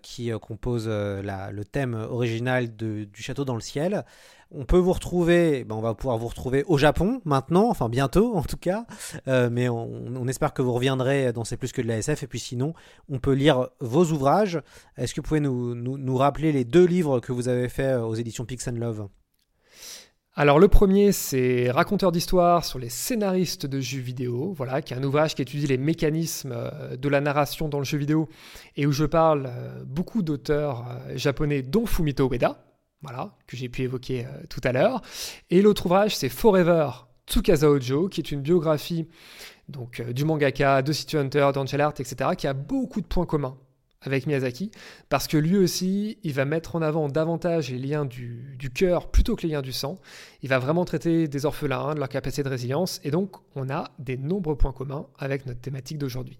qui 0.00 0.30
compose 0.40 0.88
le 0.88 1.62
thème 1.64 1.92
original 1.92 2.74
du 2.74 3.10
Château 3.16 3.44
dans 3.44 3.54
le 3.54 3.60
ciel. 3.60 4.06
On 4.52 4.64
peut 4.64 4.78
vous 4.78 4.92
retrouver, 4.92 5.64
ben 5.64 5.74
on 5.74 5.80
va 5.80 5.94
pouvoir 5.94 6.18
vous 6.18 6.28
retrouver 6.28 6.62
au 6.68 6.78
Japon 6.78 7.20
maintenant, 7.24 7.68
enfin 7.68 7.88
bientôt 7.88 8.36
en 8.36 8.42
tout 8.42 8.56
cas, 8.56 8.86
euh, 9.26 9.48
mais 9.50 9.68
on, 9.68 10.28
espère 10.28 10.54
que 10.54 10.62
vous 10.62 10.72
reviendrez 10.72 11.32
dans 11.32 11.44
C'est 11.44 11.56
plus 11.56 11.72
que 11.72 11.82
de 11.82 11.88
la 11.88 11.98
SF. 11.98 12.22
Et 12.22 12.26
puis 12.28 12.38
sinon, 12.38 12.72
on 13.08 13.18
peut 13.18 13.32
lire 13.32 13.68
vos 13.80 14.04
ouvrages. 14.04 14.60
Est-ce 14.96 15.14
que 15.14 15.20
vous 15.20 15.26
pouvez 15.26 15.40
nous, 15.40 15.74
nous, 15.74 16.16
rappeler 16.16 16.52
les 16.52 16.64
deux 16.64 16.84
livres 16.84 17.18
que 17.18 17.32
vous 17.32 17.48
avez 17.48 17.68
faits 17.68 17.98
aux 17.98 18.14
éditions 18.14 18.44
Pix 18.44 18.68
and 18.68 18.76
Love? 18.76 19.08
Alors 20.34 20.58
le 20.58 20.68
premier, 20.68 21.12
c'est 21.12 21.70
Raconteur 21.70 22.12
d'histoire 22.12 22.64
sur 22.64 22.78
les 22.78 22.90
scénaristes 22.90 23.66
de 23.66 23.80
jeux 23.80 24.00
vidéo, 24.00 24.52
voilà, 24.56 24.80
qui 24.80 24.94
est 24.94 24.96
un 24.96 25.02
ouvrage 25.02 25.34
qui 25.34 25.42
étudie 25.42 25.66
les 25.66 25.78
mécanismes 25.78 26.52
euh, 26.52 26.96
de 26.96 27.08
la 27.08 27.20
narration 27.20 27.68
dans 27.68 27.78
le 27.78 27.84
jeu 27.84 27.98
vidéo 27.98 28.28
et 28.76 28.86
où 28.86 28.92
je 28.92 29.04
parle 29.04 29.46
euh, 29.46 29.82
beaucoup 29.84 30.22
d'auteurs 30.22 30.84
japonais, 31.14 31.62
dont 31.62 31.86
Fumito 31.86 32.28
Ueda, 32.30 32.58
voilà, 33.06 33.30
que 33.46 33.56
j'ai 33.56 33.68
pu 33.68 33.82
évoquer 33.82 34.26
euh, 34.26 34.30
tout 34.50 34.60
à 34.64 34.72
l'heure. 34.72 35.00
Et 35.50 35.62
l'autre 35.62 35.86
ouvrage, 35.86 36.16
c'est 36.16 36.28
Forever 36.28 36.90
Tsukasa 37.28 37.70
Ojo, 37.70 38.08
qui 38.08 38.20
est 38.20 38.32
une 38.32 38.40
biographie 38.40 39.06
donc, 39.68 40.00
euh, 40.00 40.12
du 40.12 40.24
mangaka, 40.24 40.82
de 40.82 40.92
City 40.92 41.16
Hunter, 41.16 41.50
d'Angel 41.54 41.80
Art, 41.80 41.94
etc., 41.98 42.30
qui 42.36 42.48
a 42.48 42.52
beaucoup 42.52 43.00
de 43.00 43.06
points 43.06 43.26
communs 43.26 43.56
avec 44.00 44.26
Miyazaki, 44.26 44.72
parce 45.08 45.28
que 45.28 45.36
lui 45.36 45.56
aussi, 45.56 46.18
il 46.24 46.32
va 46.32 46.44
mettre 46.44 46.74
en 46.74 46.82
avant 46.82 47.08
davantage 47.08 47.70
les 47.70 47.78
liens 47.78 48.04
du, 48.04 48.56
du 48.58 48.70
cœur 48.70 49.08
plutôt 49.10 49.36
que 49.36 49.42
les 49.42 49.50
liens 49.50 49.62
du 49.62 49.72
sang. 49.72 49.98
Il 50.42 50.48
va 50.48 50.58
vraiment 50.58 50.84
traiter 50.84 51.28
des 51.28 51.46
orphelins, 51.46 51.94
de 51.94 52.00
leur 52.00 52.08
capacité 52.08 52.42
de 52.42 52.48
résilience, 52.48 53.00
et 53.04 53.12
donc 53.12 53.36
on 53.54 53.70
a 53.70 53.84
des 54.00 54.16
nombreux 54.16 54.56
points 54.56 54.72
communs 54.72 55.06
avec 55.18 55.46
notre 55.46 55.60
thématique 55.60 55.98
d'aujourd'hui. 55.98 56.38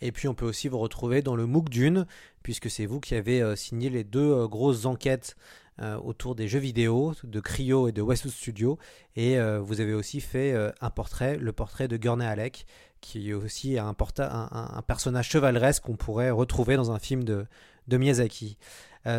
Et 0.00 0.12
puis 0.12 0.28
on 0.28 0.34
peut 0.34 0.46
aussi 0.46 0.68
vous 0.68 0.78
retrouver 0.78 1.22
dans 1.22 1.36
le 1.36 1.46
MOOC 1.46 1.68
Dune, 1.68 2.06
puisque 2.42 2.70
c'est 2.70 2.86
vous 2.86 3.00
qui 3.00 3.14
avez 3.14 3.42
euh, 3.42 3.56
signé 3.56 3.88
les 3.90 4.04
deux 4.04 4.32
euh, 4.32 4.46
grosses 4.46 4.84
enquêtes 4.84 5.36
euh, 5.80 5.96
autour 5.98 6.34
des 6.34 6.48
jeux 6.48 6.58
vidéo 6.58 7.14
de 7.24 7.40
Cryo 7.40 7.88
et 7.88 7.92
de 7.92 8.02
Westwood 8.02 8.32
Studio. 8.32 8.78
Et 9.14 9.38
vous 9.60 9.80
avez 9.80 9.94
aussi 9.94 10.20
fait 10.20 10.54
un 10.80 10.90
portrait, 10.90 11.36
le 11.36 11.52
portrait 11.52 11.88
de 11.88 11.96
Gurney 11.96 12.24
Alec, 12.24 12.66
qui 13.00 13.30
est 13.30 13.34
aussi 13.34 13.78
un, 13.78 13.94
un, 13.98 14.82
personnage 14.86 15.28
chevaleresque 15.28 15.82
qu'on 15.82 15.96
pourrait 15.96 16.30
retrouver 16.30 16.76
dans 16.76 16.92
un 16.92 16.98
film 16.98 17.24
de, 17.24 17.46
de 17.88 17.96
Miyazaki. 17.96 18.56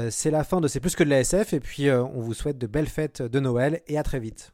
c'est 0.09 0.31
la 0.31 0.43
fin 0.43 0.61
de 0.61 0.67
C'est 0.67 0.79
plus 0.79 0.95
que 0.95 1.03
de 1.03 1.09
la 1.09 1.19
SF, 1.19 1.53
et 1.53 1.59
puis 1.59 1.91
on 1.91 2.21
vous 2.21 2.33
souhaite 2.33 2.57
de 2.57 2.67
belles 2.67 2.87
fêtes 2.87 3.21
de 3.21 3.39
Noël, 3.39 3.81
et 3.87 3.97
à 3.97 4.03
très 4.03 4.19
vite. 4.19 4.51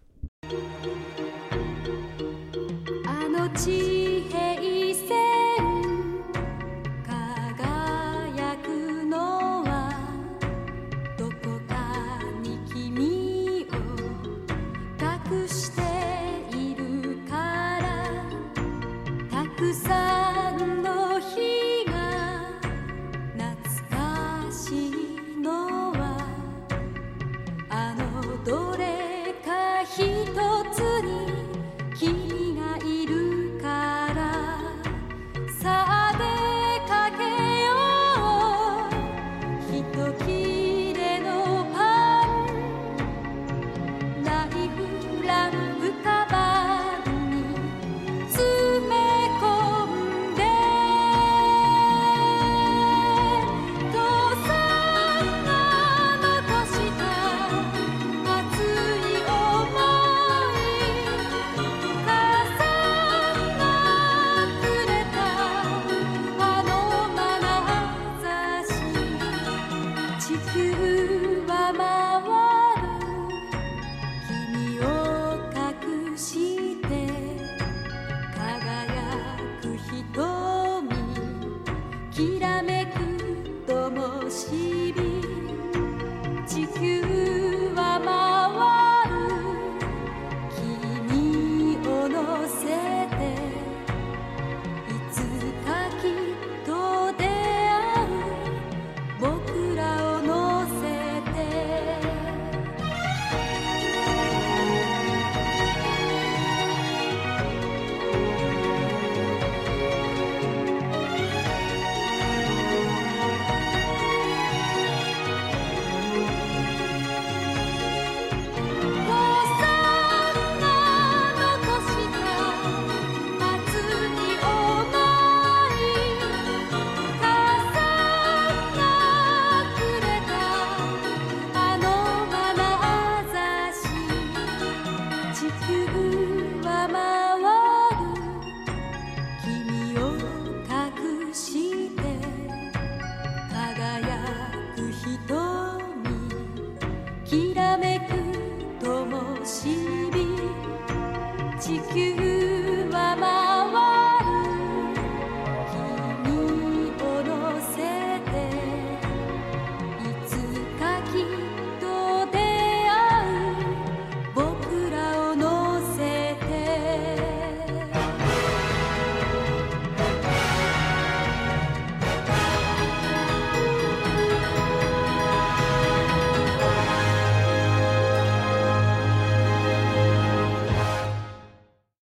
you 70.56 71.23